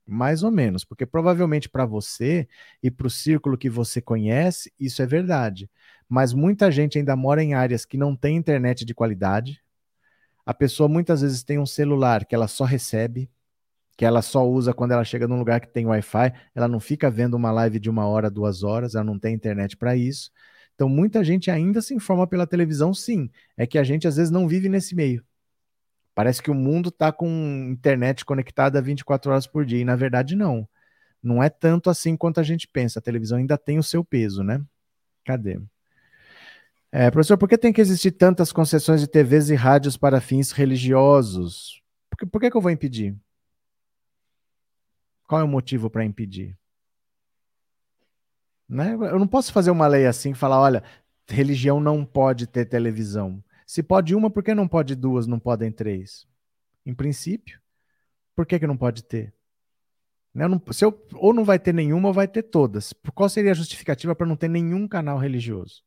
Mais 0.06 0.42
ou 0.42 0.50
menos, 0.50 0.84
porque 0.84 1.06
provavelmente 1.06 1.68
para 1.68 1.86
você 1.86 2.46
e 2.82 2.90
para 2.90 3.06
o 3.06 3.10
círculo 3.10 3.56
que 3.56 3.70
você 3.70 4.02
conhece, 4.02 4.72
isso 4.78 5.00
é 5.00 5.06
verdade. 5.06 5.70
Mas 6.08 6.34
muita 6.34 6.70
gente 6.70 6.98
ainda 6.98 7.16
mora 7.16 7.42
em 7.42 7.54
áreas 7.54 7.86
que 7.86 7.96
não 7.96 8.14
tem 8.14 8.36
internet 8.36 8.84
de 8.84 8.94
qualidade. 8.94 9.62
A 10.44 10.52
pessoa 10.52 10.88
muitas 10.88 11.22
vezes 11.22 11.42
tem 11.42 11.58
um 11.58 11.64
celular 11.64 12.26
que 12.26 12.34
ela 12.34 12.46
só 12.46 12.64
recebe, 12.64 13.30
que 13.96 14.04
ela 14.04 14.20
só 14.20 14.46
usa 14.46 14.74
quando 14.74 14.92
ela 14.92 15.04
chega 15.04 15.26
num 15.26 15.38
lugar 15.38 15.60
que 15.60 15.68
tem 15.68 15.86
Wi-Fi. 15.86 16.32
Ela 16.54 16.68
não 16.68 16.80
fica 16.80 17.10
vendo 17.10 17.34
uma 17.34 17.50
live 17.50 17.78
de 17.78 17.88
uma 17.88 18.06
hora, 18.06 18.30
duas 18.30 18.62
horas, 18.62 18.94
ela 18.94 19.04
não 19.04 19.18
tem 19.18 19.34
internet 19.34 19.76
para 19.76 19.96
isso. 19.96 20.30
Então 20.74 20.88
muita 20.88 21.24
gente 21.24 21.50
ainda 21.50 21.80
se 21.80 21.94
informa 21.94 22.26
pela 22.26 22.46
televisão, 22.46 22.92
sim. 22.92 23.30
É 23.56 23.66
que 23.66 23.78
a 23.78 23.84
gente 23.84 24.06
às 24.06 24.16
vezes 24.16 24.30
não 24.30 24.46
vive 24.46 24.68
nesse 24.68 24.94
meio. 24.94 25.24
Parece 26.14 26.42
que 26.42 26.50
o 26.50 26.54
mundo 26.54 26.90
está 26.90 27.10
com 27.10 27.28
internet 27.70 28.24
conectada 28.24 28.80
24 28.80 29.32
horas 29.32 29.46
por 29.46 29.64
dia. 29.64 29.80
E 29.80 29.84
na 29.84 29.96
verdade, 29.96 30.36
não. 30.36 30.68
Não 31.22 31.42
é 31.42 31.48
tanto 31.48 31.90
assim 31.90 32.16
quanto 32.16 32.38
a 32.38 32.42
gente 32.42 32.68
pensa. 32.68 32.98
A 32.98 33.02
televisão 33.02 33.38
ainda 33.38 33.58
tem 33.58 33.78
o 33.78 33.82
seu 33.82 34.04
peso, 34.04 34.44
né? 34.44 34.62
Cadê? 35.24 35.60
É, 36.92 37.10
professor, 37.10 37.36
por 37.36 37.48
que 37.48 37.58
tem 37.58 37.72
que 37.72 37.80
existir 37.80 38.12
tantas 38.12 38.52
concessões 38.52 39.00
de 39.00 39.08
TVs 39.08 39.50
e 39.50 39.54
rádios 39.56 39.96
para 39.96 40.20
fins 40.20 40.52
religiosos? 40.52 41.82
Por 42.08 42.18
que, 42.18 42.26
por 42.26 42.40
que, 42.40 42.50
que 42.50 42.56
eu 42.56 42.60
vou 42.60 42.70
impedir? 42.70 43.16
Qual 45.26 45.40
é 45.40 45.44
o 45.44 45.48
motivo 45.48 45.90
para 45.90 46.04
impedir? 46.04 46.56
Né? 48.68 48.94
Eu 48.94 49.18
não 49.18 49.26
posso 49.26 49.52
fazer 49.52 49.72
uma 49.72 49.88
lei 49.88 50.06
assim 50.06 50.30
e 50.30 50.34
falar: 50.34 50.60
olha, 50.60 50.84
religião 51.26 51.80
não 51.80 52.04
pode 52.04 52.46
ter 52.46 52.66
televisão. 52.66 53.42
Se 53.66 53.82
pode 53.82 54.14
uma, 54.14 54.30
por 54.30 54.42
que 54.42 54.54
não 54.54 54.68
pode 54.68 54.94
duas, 54.94 55.26
não 55.26 55.38
podem 55.38 55.72
três? 55.72 56.26
Em 56.84 56.94
princípio, 56.94 57.60
por 58.34 58.46
que, 58.46 58.58
que 58.58 58.66
não 58.66 58.76
pode 58.76 59.04
ter? 59.04 59.32
Né, 60.34 60.48
não, 60.48 60.60
se 60.72 60.84
eu, 60.84 61.06
ou 61.14 61.32
não 61.32 61.44
vai 61.44 61.58
ter 61.58 61.72
nenhuma 61.72 62.08
ou 62.08 62.14
vai 62.14 62.26
ter 62.26 62.42
todas. 62.42 62.92
Qual 63.14 63.28
seria 63.28 63.52
a 63.52 63.54
justificativa 63.54 64.14
para 64.14 64.26
não 64.26 64.36
ter 64.36 64.48
nenhum 64.48 64.88
canal 64.88 65.16
religioso? 65.16 65.82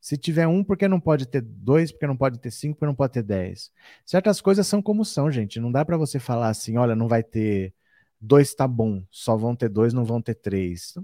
Se 0.00 0.16
tiver 0.16 0.46
um, 0.46 0.64
por 0.64 0.76
que 0.76 0.88
não 0.88 1.00
pode 1.00 1.26
ter 1.26 1.40
dois? 1.40 1.92
Por 1.92 2.00
que 2.00 2.06
não 2.06 2.16
pode 2.16 2.38
ter 2.38 2.50
cinco? 2.50 2.74
Por 2.74 2.80
que 2.80 2.86
não 2.86 2.94
pode 2.94 3.12
ter 3.12 3.22
dez? 3.22 3.72
Certas 4.04 4.40
coisas 4.40 4.66
são 4.66 4.82
como 4.82 5.04
são, 5.04 5.30
gente. 5.30 5.60
Não 5.60 5.70
dá 5.70 5.84
para 5.84 5.96
você 5.96 6.18
falar 6.18 6.48
assim, 6.48 6.76
olha, 6.76 6.94
não 6.96 7.08
vai 7.08 7.22
ter 7.22 7.74
dois, 8.20 8.54
tá 8.54 8.66
bom. 8.66 9.04
Só 9.10 9.36
vão 9.36 9.54
ter 9.54 9.68
dois, 9.68 9.92
não 9.92 10.04
vão 10.04 10.20
ter 10.20 10.34
três. 10.34 10.94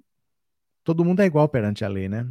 Todo 0.82 1.04
mundo 1.04 1.20
é 1.20 1.26
igual 1.26 1.48
perante 1.48 1.84
a 1.84 1.88
lei, 1.88 2.08
né? 2.08 2.28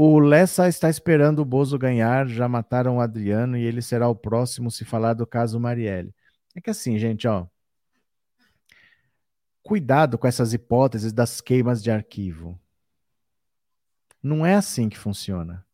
O 0.00 0.20
Lessa 0.20 0.68
está 0.68 0.88
esperando 0.88 1.40
o 1.40 1.44
Bozo 1.44 1.76
ganhar, 1.76 2.28
já 2.28 2.48
mataram 2.48 2.98
o 2.98 3.00
Adriano 3.00 3.56
e 3.56 3.64
ele 3.64 3.82
será 3.82 4.08
o 4.08 4.14
próximo 4.14 4.70
se 4.70 4.84
falar 4.84 5.12
do 5.12 5.26
caso 5.26 5.58
Marielle. 5.58 6.14
É 6.54 6.60
que 6.60 6.70
assim, 6.70 6.96
gente, 7.00 7.26
ó. 7.26 7.48
Cuidado 9.60 10.16
com 10.16 10.28
essas 10.28 10.52
hipóteses 10.52 11.12
das 11.12 11.40
queimas 11.40 11.82
de 11.82 11.90
arquivo. 11.90 12.56
Não 14.22 14.46
é 14.46 14.54
assim 14.54 14.88
que 14.88 14.96
funciona. 14.96 15.66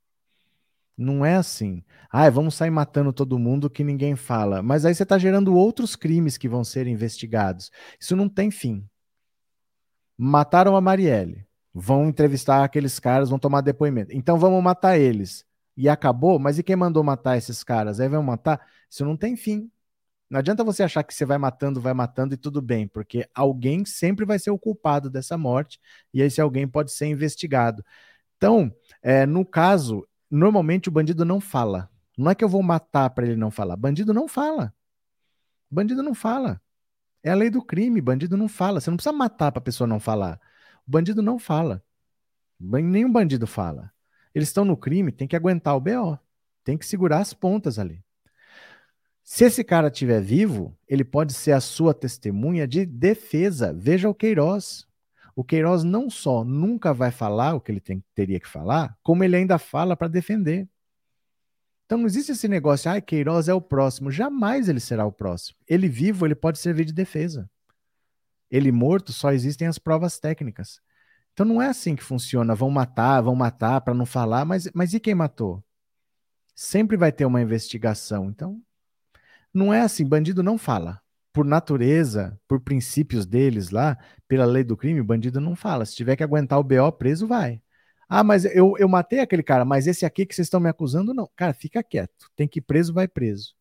Não 0.97 1.23
é 1.23 1.35
assim. 1.35 1.85
Ah, 2.09 2.31
vamos 2.31 2.55
sair 2.55 2.71
matando 2.71 3.13
todo 3.13 3.39
mundo 3.39 3.69
que 3.69 3.85
ninguém 3.85 4.17
fala. 4.17 4.63
Mas 4.63 4.87
aí 4.87 4.95
você 4.95 5.03
está 5.03 5.19
gerando 5.19 5.55
outros 5.55 5.95
crimes 5.95 6.39
que 6.39 6.49
vão 6.49 6.65
ser 6.65 6.87
investigados. 6.87 7.71
Isso 8.01 8.17
não 8.17 8.31
tem 8.31 8.51
fim. 8.51 8.89
Mataram 10.17 10.77
a 10.77 10.81
Marielle. 10.81 11.47
Vão 11.75 12.09
entrevistar 12.09 12.65
aqueles 12.65 13.01
caras, 13.01 13.29
vão 13.31 13.39
tomar 13.39 13.61
depoimento. 13.61 14.13
Então 14.15 14.39
vamos 14.39 14.63
matar 14.63 14.99
eles. 14.99 15.45
E 15.77 15.89
acabou, 15.89 16.39
mas 16.39 16.59
e 16.59 16.63
quem 16.63 16.77
mandou 16.77 17.03
matar 17.03 17.37
esses 17.37 17.65
caras? 17.65 17.99
Aí 17.99 18.09
vão 18.09 18.23
matar? 18.23 18.61
Isso 18.89 19.05
não 19.05 19.17
tem 19.17 19.37
fim. 19.37 19.71
Não 20.31 20.39
adianta 20.39 20.65
você 20.65 20.83
achar 20.83 21.03
que 21.03 21.15
você 21.15 21.25
vai 21.25 21.37
matando, 21.39 21.81
vai 21.81 21.93
matando 21.93 22.35
e 22.35 22.37
tudo 22.37 22.63
bem, 22.63 22.89
porque 22.89 23.29
alguém 23.35 23.85
sempre 23.85 24.25
vai 24.25 24.39
ser 24.39 24.51
o 24.51 24.59
culpado 24.59 25.11
dessa 25.11 25.37
morte, 25.37 25.81
e 26.13 26.23
esse 26.23 26.41
alguém 26.41 26.67
pode 26.67 26.93
ser 26.93 27.07
investigado. 27.07 27.85
Então, 28.37 28.73
é, 29.03 29.27
no 29.27 29.45
caso, 29.45 30.07
normalmente 30.31 30.89
o 30.89 30.93
bandido 30.93 31.25
não 31.25 31.41
fala. 31.41 31.91
Não 32.17 32.31
é 32.31 32.35
que 32.35 32.45
eu 32.45 32.49
vou 32.49 32.63
matar 32.63 33.11
para 33.11 33.27
ele 33.27 33.37
não 33.37 33.51
falar. 33.51 33.77
Bandido 33.77 34.15
não 34.15 34.29
fala. 34.29 34.73
Bandido 35.71 36.03
não 36.03 36.15
fala. 36.15 36.61
É 37.23 37.31
a 37.31 37.35
lei 37.35 37.51
do 37.51 37.63
crime. 37.63 38.01
Bandido 38.01 38.37
não 38.37 38.49
fala. 38.49 38.81
Você 38.81 38.91
não 38.91 38.97
precisa 38.97 39.13
matar 39.13 39.51
para 39.51 39.59
a 39.59 39.65
pessoa 39.65 39.87
não 39.87 39.99
falar. 39.99 40.41
O 40.87 40.91
bandido 40.91 41.23
não 41.23 41.39
fala. 41.39 41.83
Nenhum 42.61 43.11
bandido 43.11 43.47
fala. 43.47 43.93
Eles 44.35 44.49
estão 44.49 44.65
no 44.65 44.77
crime, 44.77 45.13
tem 45.13 45.29
que 45.29 45.37
aguentar 45.37 45.77
o 45.77 45.81
BO. 45.81 46.19
Tem 46.63 46.79
que 46.79 46.87
segurar 46.87 47.21
as 47.21 47.33
pontas 47.33 47.79
ali. 47.79 48.03
Se 49.23 49.45
esse 49.45 49.65
cara 49.65 49.89
estiver 49.89 50.21
vivo, 50.21 50.77
ele 50.87 51.05
pode 51.05 51.33
ser 51.33 51.53
a 51.53 51.61
sua 51.61 51.95
testemunha 51.95 52.69
de 52.69 52.85
defesa. 52.85 53.73
Veja 53.73 54.09
o 54.09 54.15
Queiroz. 54.15 54.87
O 55.35 55.43
Queiroz 55.43 55.83
não 55.83 56.11
só 56.11 56.45
nunca 56.45 56.93
vai 56.93 57.11
falar 57.11 57.55
o 57.55 57.61
que 57.61 57.73
ele 57.73 57.81
tem, 57.81 58.05
teria 58.15 58.39
que 58.39 58.47
falar, 58.47 58.97
como 59.03 59.25
ele 59.25 59.35
ainda 59.35 59.59
fala 59.59 59.97
para 59.97 60.07
defender. 60.07 60.69
Então 61.87 61.99
não 61.99 62.07
existe 62.07 62.33
esse 62.33 62.47
negócio, 62.47 62.91
ah, 62.91 63.01
Queiroz 63.01 63.49
é 63.49 63.55
o 63.55 63.61
próximo. 63.61 64.11
Jamais 64.11 64.69
ele 64.69 64.81
será 64.81 65.05
o 65.05 65.13
próximo. 65.13 65.59
Ele 65.67 65.89
vivo, 65.89 66.27
ele 66.27 66.35
pode 66.35 66.59
servir 66.59 66.85
de 66.85 66.93
defesa. 66.93 67.51
Ele 68.55 68.71
morto, 68.71 69.13
só 69.13 69.33
existem 69.33 69.67
as 69.67 69.79
provas 69.79 70.19
técnicas. 70.19 70.81
Então 71.33 71.45
não 71.45 71.61
é 71.61 71.69
assim 71.69 71.97
que 71.97 72.05
funciona. 72.05 72.55
Vão 72.55 72.71
matar, 72.71 73.21
vão 73.21 73.35
matar 73.35 73.81
para 73.81 73.95
não 73.95 74.07
falar, 74.07 74.45
mas, 74.45 74.71
mas 74.75 74.95
e 74.95 75.01
quem 75.01 75.15
matou? 75.15 75.65
Sempre 76.55 76.97
vai 76.97 77.11
ter 77.13 77.25
uma 77.25 77.43
investigação. 77.43 78.31
Então 78.31 78.63
não 79.53 79.75
é 79.75 79.81
assim. 79.81 80.07
Bandido 80.07 80.43
não 80.43 80.57
fala 80.59 81.03
por 81.35 81.45
natureza, 81.45 82.41
por 82.47 82.61
princípios 82.61 83.27
deles 83.27 83.71
lá, 83.71 83.99
pela 84.29 84.45
lei 84.45 84.63
do 84.63 84.77
crime, 84.77 85.03
bandido 85.03 85.41
não 85.41 85.57
fala. 85.57 85.85
Se 85.85 85.97
tiver 85.97 86.15
que 86.15 86.23
aguentar 86.23 86.61
o 86.61 86.63
BO 86.63 86.93
preso, 86.93 87.27
vai. 87.27 87.61
Ah, 88.09 88.23
mas 88.23 88.45
eu, 88.45 88.75
eu 88.79 88.89
matei 88.89 89.19
aquele 89.19 89.43
cara, 89.43 89.65
mas 89.65 89.89
esse 89.89 90.07
aqui 90.07 90.25
que 90.25 90.35
vocês 90.35 90.47
estão 90.47 90.61
me 90.61 90.69
acusando, 90.69 91.13
não. 91.13 91.29
Cara, 91.35 91.53
fica 91.53 91.83
quieto. 91.83 92.31
Tem 92.37 92.47
que 92.47 92.61
ir 92.61 92.63
preso, 92.63 92.95
vai 92.95 93.09
preso. 93.09 93.55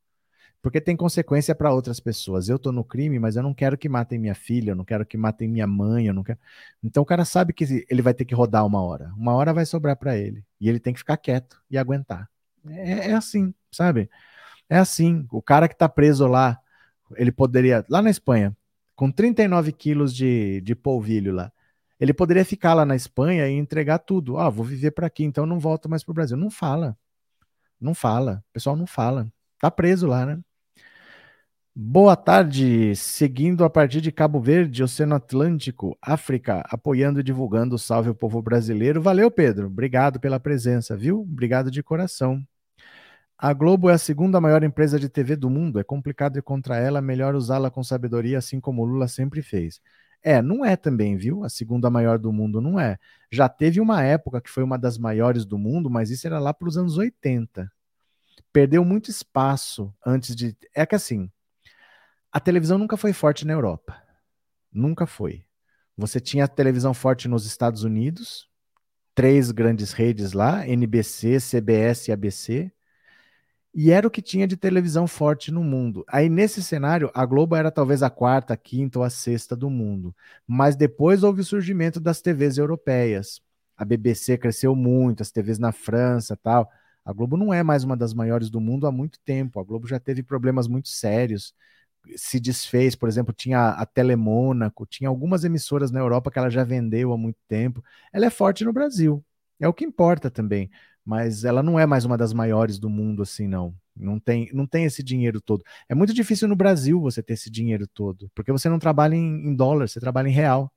Porque 0.63 0.79
tem 0.79 0.95
consequência 0.95 1.53
para 1.53 1.73
outras 1.73 1.99
pessoas. 1.99 2.47
Eu 2.47 2.57
tô 2.57 2.71
no 2.71 2.85
crime, 2.85 3.19
mas 3.19 3.35
eu 3.35 3.43
não 3.43 3.53
quero 3.53 3.77
que 3.77 3.89
matem 3.89 4.17
minha 4.17 4.33
filha, 4.33 4.71
eu 4.71 4.75
não 4.77 4.85
quero 4.85 5.05
que 5.05 5.17
matem 5.17 5.45
minha 5.45 5.67
mãe, 5.67 6.07
eu 6.07 6.13
não 6.13 6.23
quero. 6.23 6.39
Então 6.81 7.03
o 7.03 7.05
cara 7.05 7.25
sabe 7.25 7.51
que 7.51 7.85
ele 7.89 8.01
vai 8.01 8.13
ter 8.13 8.23
que 8.23 8.33
rodar 8.33 8.65
uma 8.65 8.81
hora. 8.81 9.11
Uma 9.17 9.33
hora 9.33 9.53
vai 9.53 9.65
sobrar 9.65 9.97
para 9.97 10.17
ele. 10.17 10.41
E 10.61 10.69
ele 10.69 10.79
tem 10.79 10.93
que 10.93 10.99
ficar 10.99 11.17
quieto 11.17 11.61
e 11.69 11.77
aguentar. 11.77 12.29
É, 12.65 13.09
é 13.09 13.13
assim, 13.13 13.53
sabe? 13.69 14.09
É 14.69 14.77
assim. 14.77 15.27
O 15.29 15.41
cara 15.41 15.67
que 15.67 15.75
tá 15.75 15.89
preso 15.89 16.25
lá, 16.27 16.57
ele 17.17 17.33
poderia, 17.33 17.85
lá 17.89 18.01
na 18.01 18.09
Espanha, 18.09 18.55
com 18.95 19.11
39 19.11 19.73
quilos 19.73 20.15
de, 20.15 20.61
de 20.61 20.73
polvilho 20.75 21.33
lá, 21.33 21.51
ele 21.99 22.13
poderia 22.13 22.45
ficar 22.45 22.73
lá 22.73 22.85
na 22.85 22.95
Espanha 22.95 23.49
e 23.49 23.51
entregar 23.51 23.99
tudo. 23.99 24.37
Ah, 24.37 24.49
vou 24.49 24.63
viver 24.63 24.91
para 24.91 25.07
aqui, 25.07 25.25
então 25.25 25.45
não 25.45 25.59
volto 25.59 25.89
mais 25.89 26.05
para 26.05 26.11
o 26.11 26.15
Brasil. 26.15 26.37
Não 26.37 26.49
fala. 26.49 26.97
Não 27.81 27.93
fala. 27.93 28.41
O 28.49 28.53
pessoal 28.53 28.77
não 28.77 28.87
fala. 28.87 29.27
Tá 29.59 29.69
preso 29.69 30.07
lá, 30.07 30.25
né? 30.25 30.39
Boa 31.75 32.15
tarde, 32.15 32.95
seguindo 32.95 33.63
a 33.63 33.69
partir 33.69 33.99
de 33.99 34.11
Cabo 34.11 34.39
Verde, 34.39 34.83
Oceano 34.83 35.15
Atlântico, 35.15 35.97
África, 35.99 36.63
apoiando 36.69 37.19
e 37.19 37.23
divulgando 37.23 37.73
o 37.73 37.79
Salve 37.79 38.11
o 38.11 38.15
Povo 38.15 38.43
Brasileiro. 38.43 39.01
Valeu, 39.01 39.31
Pedro. 39.31 39.65
Obrigado 39.67 40.19
pela 40.19 40.39
presença, 40.39 40.95
viu? 40.95 41.21
Obrigado 41.21 41.71
de 41.71 41.81
coração. 41.81 42.45
A 43.35 43.51
Globo 43.53 43.89
é 43.89 43.93
a 43.93 43.97
segunda 43.97 44.39
maior 44.39 44.63
empresa 44.63 44.99
de 44.99 45.09
TV 45.09 45.35
do 45.35 45.49
mundo. 45.49 45.79
É 45.79 45.83
complicado 45.83 46.37
ir 46.37 46.43
contra 46.43 46.77
ela, 46.77 47.01
melhor 47.01 47.33
usá-la 47.33 47.71
com 47.71 47.83
sabedoria, 47.83 48.37
assim 48.37 48.59
como 48.59 48.83
o 48.83 48.85
Lula 48.85 49.07
sempre 49.07 49.41
fez. 49.41 49.81
É, 50.21 50.43
não 50.43 50.63
é 50.63 50.75
também, 50.75 51.17
viu? 51.17 51.43
A 51.43 51.49
segunda 51.49 51.89
maior 51.89 52.19
do 52.19 52.31
mundo 52.31 52.61
não 52.61 52.79
é. 52.79 52.99
Já 53.31 53.49
teve 53.49 53.81
uma 53.81 54.03
época 54.03 54.39
que 54.39 54.49
foi 54.49 54.63
uma 54.63 54.77
das 54.77 54.99
maiores 54.99 55.43
do 55.43 55.57
mundo, 55.57 55.89
mas 55.89 56.11
isso 56.11 56.27
era 56.27 56.37
lá 56.37 56.53
para 56.53 56.67
os 56.67 56.77
anos 56.77 56.97
80. 56.97 57.67
Perdeu 58.53 58.85
muito 58.85 59.09
espaço 59.09 59.91
antes 60.05 60.35
de. 60.35 60.55
É 60.75 60.85
que 60.85 60.95
assim, 60.95 61.31
a 62.33 62.39
televisão 62.39 62.77
nunca 62.77 62.97
foi 62.97 63.13
forte 63.13 63.45
na 63.45 63.53
Europa. 63.53 63.95
Nunca 64.71 65.05
foi. 65.05 65.45
Você 65.95 66.19
tinha 66.19 66.45
a 66.45 66.47
televisão 66.47 66.93
forte 66.93 67.27
nos 67.27 67.45
Estados 67.45 67.83
Unidos, 67.83 68.49
três 69.13 69.51
grandes 69.51 69.93
redes 69.93 70.33
lá, 70.33 70.67
NBC, 70.67 71.37
CBS 71.39 72.07
e 72.07 72.11
ABC 72.11 72.71
e 73.75 73.89
era 73.89 74.07
o 74.07 74.11
que 74.11 74.21
tinha 74.21 74.45
de 74.45 74.55
televisão 74.55 75.07
forte 75.07 75.51
no 75.51 75.63
mundo. 75.63 76.05
Aí, 76.07 76.29
nesse 76.29 76.61
cenário, 76.61 77.09
a 77.13 77.25
Globo 77.25 77.55
era 77.55 77.71
talvez 77.71 78.03
a 78.03 78.09
quarta, 78.09 78.53
a 78.53 78.57
quinta 78.57 78.99
ou 78.99 79.05
a 79.05 79.09
sexta 79.09 79.55
do 79.55 79.67
mundo. 79.69 80.15
Mas 80.45 80.75
depois 80.75 81.23
houve 81.23 81.41
o 81.41 81.43
surgimento 81.43 81.99
das 81.99 82.21
TVs 82.21 82.59
europeias. 82.59 83.41
A 83.75 83.83
BBC 83.83 84.37
cresceu 84.37 84.75
muito, 84.75 85.21
as 85.23 85.31
TVs 85.31 85.57
na 85.57 85.71
França 85.71 86.37
tal. 86.37 86.69
A 87.03 87.11
Globo 87.11 87.35
não 87.35 87.51
é 87.51 87.63
mais 87.63 87.83
uma 87.83 87.97
das 87.97 88.13
maiores 88.13 88.51
do 88.51 88.61
mundo 88.61 88.85
há 88.85 88.91
muito 88.91 89.19
tempo. 89.25 89.59
A 89.59 89.63
Globo 89.63 89.87
já 89.87 89.99
teve 89.99 90.21
problemas 90.21 90.67
muito 90.67 90.89
sérios. 90.89 91.55
Se 92.15 92.39
desfez, 92.39 92.95
por 92.95 93.07
exemplo, 93.09 93.33
tinha 93.33 93.69
a 93.69 93.85
Telemônaco, 93.85 94.85
tinha 94.85 95.09
algumas 95.09 95.43
emissoras 95.43 95.91
na 95.91 95.99
Europa 95.99 96.29
que 96.29 96.39
ela 96.39 96.49
já 96.49 96.63
vendeu 96.63 97.13
há 97.13 97.17
muito 97.17 97.39
tempo. 97.47 97.83
Ela 98.11 98.25
é 98.25 98.29
forte 98.29 98.65
no 98.65 98.73
Brasil. 98.73 99.23
É 99.59 99.67
o 99.67 99.73
que 99.73 99.85
importa 99.85 100.29
também 100.29 100.69
mas 101.05 101.43
ela 101.43 101.61
não 101.61 101.77
é 101.79 101.85
mais 101.85 102.05
uma 102.05 102.17
das 102.17 102.33
maiores 102.33 102.79
do 102.79 102.89
mundo 102.89 103.21
assim, 103.21 103.47
não. 103.47 103.75
Não 103.95 104.19
tem, 104.19 104.49
não 104.53 104.65
tem 104.65 104.85
esse 104.85 105.03
dinheiro 105.03 105.39
todo. 105.39 105.63
É 105.87 105.93
muito 105.93 106.13
difícil 106.13 106.47
no 106.47 106.55
Brasil 106.55 106.99
você 106.99 107.21
ter 107.21 107.33
esse 107.33 107.49
dinheiro 107.49 107.85
todo, 107.87 108.29
porque 108.33 108.51
você 108.51 108.69
não 108.69 108.79
trabalha 108.79 109.15
em, 109.15 109.49
em 109.49 109.55
dólar, 109.55 109.87
você 109.87 109.99
trabalha 109.99 110.29
em 110.29 110.31
real. 110.31 110.71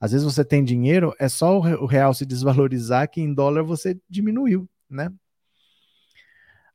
Às 0.00 0.12
vezes 0.12 0.24
você 0.24 0.44
tem 0.44 0.64
dinheiro, 0.64 1.14
é 1.18 1.28
só 1.28 1.58
o 1.58 1.86
real 1.86 2.14
se 2.14 2.26
desvalorizar 2.26 3.08
que 3.10 3.20
em 3.20 3.32
dólar 3.32 3.62
você 3.62 3.98
diminuiu, 4.08 4.68
né? 4.88 5.12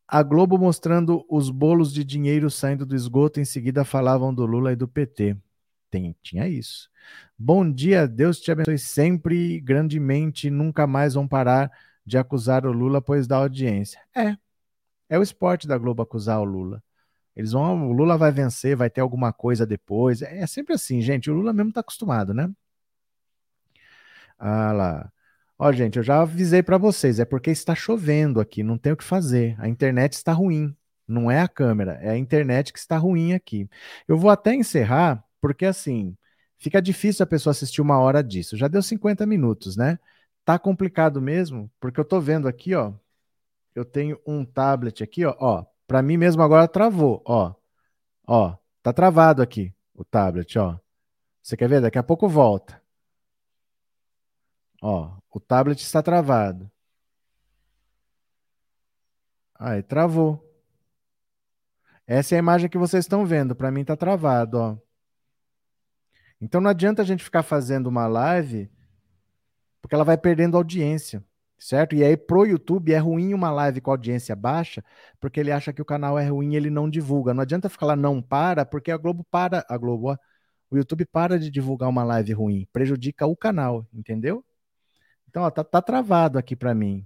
A 0.08 0.22
Globo 0.22 0.58
mostrando 0.58 1.26
os 1.30 1.50
bolos 1.50 1.92
de 1.92 2.04
dinheiro 2.04 2.50
saindo 2.52 2.86
do 2.86 2.96
esgoto, 2.96 3.40
em 3.40 3.46
seguida 3.46 3.84
falavam 3.84 4.34
do 4.34 4.46
Lula 4.46 4.72
e 4.72 4.76
do 4.76 4.88
PT. 4.88 5.36
Tem, 5.90 6.16
tinha 6.22 6.48
isso. 6.48 6.90
Bom 7.38 7.70
dia, 7.70 8.08
Deus 8.08 8.40
te 8.40 8.52
abençoe 8.52 8.78
sempre, 8.78 9.60
grandemente, 9.60 10.50
nunca 10.50 10.86
mais 10.86 11.16
vão 11.16 11.28
parar 11.28 11.72
de 12.06 12.18
acusar 12.18 12.66
o 12.66 12.72
Lula, 12.72 13.02
pois 13.02 13.28
dá 13.28 13.38
audiência. 13.38 14.00
É. 14.16 14.38
É 15.10 15.20
o 15.20 15.24
esporte 15.24 15.68
da 15.68 15.78
Globo 15.78 16.02
acusar 16.04 16.40
o 16.40 16.44
Lula. 16.44 16.84
Eles 17.36 17.52
vão, 17.52 17.90
o 17.90 17.92
Lula 17.92 18.18
vai 18.18 18.32
vencer, 18.32 18.76
vai 18.76 18.90
ter 18.90 19.02
alguma 19.02 19.34
coisa 19.34 19.66
depois. 19.66 20.22
É, 20.22 20.40
é 20.40 20.48
sempre 20.48 20.74
assim, 20.74 21.02
gente. 21.02 21.30
O 21.30 21.34
Lula 21.34 21.52
mesmo 21.54 21.74
tá 21.74 21.82
acostumado, 21.82 22.34
né? 22.34 22.50
Ah 24.38 24.72
lá. 24.72 25.12
Ó, 25.58 25.72
gente, 25.72 25.98
eu 25.98 26.04
já 26.04 26.22
avisei 26.22 26.62
para 26.62 26.78
vocês, 26.78 27.20
é 27.20 27.26
porque 27.26 27.50
está 27.50 27.74
chovendo 27.74 28.42
aqui, 28.42 28.62
não 28.62 28.78
tem 28.78 28.92
o 28.92 28.98
que 28.98 29.04
fazer. 29.04 29.56
A 29.60 29.68
internet 29.70 30.14
está 30.14 30.34
ruim. 30.34 30.76
Não 31.08 31.30
é 31.30 31.40
a 31.42 31.48
câmera, 31.48 31.94
é 32.02 32.10
a 32.10 32.18
internet 32.18 32.74
que 32.74 32.80
está 32.80 32.98
ruim 32.98 33.34
aqui. 33.34 33.70
Eu 34.08 34.18
vou 34.18 34.30
até 34.32 34.56
encerrar, 34.56 35.24
porque 35.40 35.66
assim, 35.66 36.18
fica 36.58 36.82
difícil 36.82 37.24
a 37.24 37.28
pessoa 37.28 37.52
assistir 37.52 37.82
uma 37.82 38.00
hora 38.00 38.24
disso. 38.24 38.58
Já 38.58 38.68
deu 38.68 38.82
50 38.82 39.26
minutos, 39.26 39.78
né? 39.78 40.00
Tá 40.44 40.58
complicado 40.60 41.22
mesmo, 41.22 41.72
porque 41.80 42.00
eu 42.00 42.06
tô 42.06 42.20
vendo 42.20 42.48
aqui, 42.48 42.74
ó. 42.76 42.94
Eu 43.76 43.86
tenho 43.86 44.20
um 44.26 44.44
tablet 44.46 45.04
aqui, 45.04 45.26
ó. 45.26 45.36
ó 45.40 45.66
para 45.88 46.02
mim 46.02 46.18
mesmo 46.18 46.42
agora 46.42 46.68
travou, 46.68 47.22
ó. 47.26 47.54
Ó, 48.28 48.56
tá 48.82 48.92
travado 48.94 49.42
aqui 49.42 49.74
o 49.94 50.04
tablet, 50.04 50.58
ó. 50.58 50.80
Você 51.42 51.56
quer 51.56 51.70
ver? 51.70 51.82
Daqui 51.82 51.98
a 51.98 52.04
pouco 52.04 52.28
volta. 52.28 52.82
Ó, 54.88 55.18
o 55.32 55.40
tablet 55.40 55.82
está 55.82 56.04
travado. 56.04 56.72
Aí, 59.56 59.82
travou. 59.82 60.40
Essa 62.06 62.36
é 62.36 62.38
a 62.38 62.40
imagem 62.40 62.70
que 62.70 62.78
vocês 62.78 63.04
estão 63.04 63.26
vendo. 63.26 63.56
Para 63.56 63.72
mim 63.72 63.84
tá 63.84 63.96
travado, 63.98 64.60
ó. 64.60 64.78
Então 66.40 66.62
não 66.62 66.70
adianta 66.70 67.02
a 67.02 67.06
gente 67.06 67.24
ficar 67.24 67.42
fazendo 67.42 67.88
uma 67.88 68.06
live 68.06 68.70
porque 69.82 69.96
ela 69.96 70.04
vai 70.04 70.18
perdendo 70.18 70.56
audiência, 70.56 71.24
certo? 71.58 71.96
E 71.96 72.04
aí 72.04 72.16
pro 72.16 72.46
YouTube 72.46 72.94
é 72.94 73.00
ruim 73.00 73.34
uma 73.34 73.50
live 73.50 73.82
com 73.82 73.90
audiência 73.90 74.36
baixa, 74.36 74.84
porque 75.20 75.40
ele 75.40 75.52
acha 75.52 75.74
que 75.74 75.82
o 75.82 75.86
canal 75.86 76.20
é 76.20 76.28
ruim 76.30 76.54
e 76.54 76.58
ele 76.58 76.70
não 76.70 76.88
divulga. 76.88 77.34
Não 77.34 77.42
adianta 77.42 77.70
ficar 77.70 77.88
lá 77.88 77.96
não 77.96 78.22
para, 78.22 78.64
porque 78.66 78.92
a 78.92 78.98
Globo 78.98 79.26
para, 79.32 79.66
a 79.68 79.78
Globo, 79.78 80.12
ó, 80.12 80.18
o 80.70 80.78
YouTube 80.78 81.06
para 81.08 81.40
de 81.40 81.50
divulgar 81.50 81.90
uma 81.90 82.04
live 82.04 82.34
ruim, 82.34 82.68
prejudica 82.72 83.26
o 83.26 83.36
canal, 83.36 83.88
entendeu? 83.92 84.46
Então, 85.36 85.44
ó, 85.44 85.52
tá, 85.52 85.66
tá 85.66 85.82
travado 85.82 86.40
aqui 86.40 86.56
para 86.56 86.74
mim. 86.74 87.06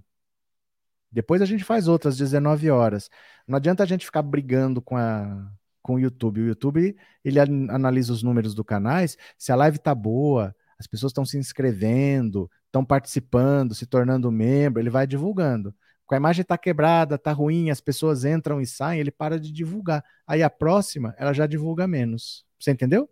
Depois 1.10 1.42
a 1.42 1.44
gente 1.44 1.64
faz 1.64 1.88
outras 1.88 2.16
19 2.16 2.70
horas. 2.70 3.10
Não 3.44 3.56
adianta 3.56 3.82
a 3.82 3.86
gente 3.86 4.04
ficar 4.04 4.22
brigando 4.22 4.80
com 4.80 4.96
a 4.96 5.50
com 5.82 5.94
o 5.94 5.98
YouTube. 5.98 6.40
O 6.40 6.46
YouTube, 6.46 6.96
ele 7.24 7.40
analisa 7.40 8.12
os 8.12 8.22
números 8.22 8.54
do 8.54 8.64
canais, 8.64 9.16
se 9.36 9.50
a 9.50 9.56
live 9.56 9.80
tá 9.80 9.92
boa, 9.96 10.54
as 10.78 10.86
pessoas 10.86 11.10
estão 11.10 11.24
se 11.24 11.38
inscrevendo, 11.38 12.48
estão 12.66 12.84
participando, 12.84 13.74
se 13.74 13.84
tornando 13.84 14.30
membro, 14.30 14.80
ele 14.80 14.90
vai 14.90 15.08
divulgando. 15.08 15.74
Com 16.06 16.14
a 16.14 16.18
imagem 16.18 16.44
tá 16.44 16.56
quebrada, 16.56 17.18
tá 17.18 17.32
ruim, 17.32 17.70
as 17.70 17.80
pessoas 17.80 18.24
entram 18.24 18.60
e 18.60 18.66
saem, 18.66 19.00
ele 19.00 19.10
para 19.10 19.40
de 19.40 19.50
divulgar. 19.50 20.04
Aí 20.24 20.40
a 20.40 20.50
próxima, 20.50 21.16
ela 21.18 21.32
já 21.32 21.48
divulga 21.48 21.88
menos. 21.88 22.44
Você 22.60 22.70
entendeu? 22.70 23.10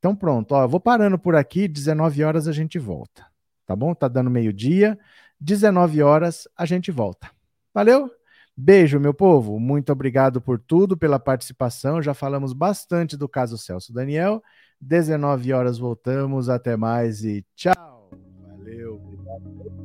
Então 0.00 0.16
pronto, 0.16 0.52
ó, 0.52 0.66
vou 0.66 0.80
parando 0.80 1.16
por 1.16 1.36
aqui, 1.36 1.68
19 1.68 2.24
horas 2.24 2.48
a 2.48 2.52
gente 2.52 2.76
volta 2.76 3.31
tá 3.72 3.76
bom? 3.76 3.94
Tá 3.94 4.06
dando 4.06 4.30
meio-dia, 4.30 4.98
19 5.40 6.02
horas 6.02 6.46
a 6.54 6.66
gente 6.66 6.90
volta. 6.90 7.30
Valeu? 7.72 8.10
Beijo, 8.54 9.00
meu 9.00 9.14
povo. 9.14 9.58
Muito 9.58 9.90
obrigado 9.90 10.42
por 10.42 10.58
tudo, 10.58 10.94
pela 10.94 11.18
participação. 11.18 12.02
Já 12.02 12.12
falamos 12.12 12.52
bastante 12.52 13.16
do 13.16 13.26
caso 13.26 13.56
Celso 13.56 13.90
Daniel. 13.92 14.42
19 14.78 15.54
horas 15.54 15.78
voltamos. 15.78 16.50
Até 16.50 16.76
mais 16.76 17.24
e 17.24 17.46
tchau. 17.56 18.10
Valeu. 18.58 18.96
Obrigado. 18.96 19.81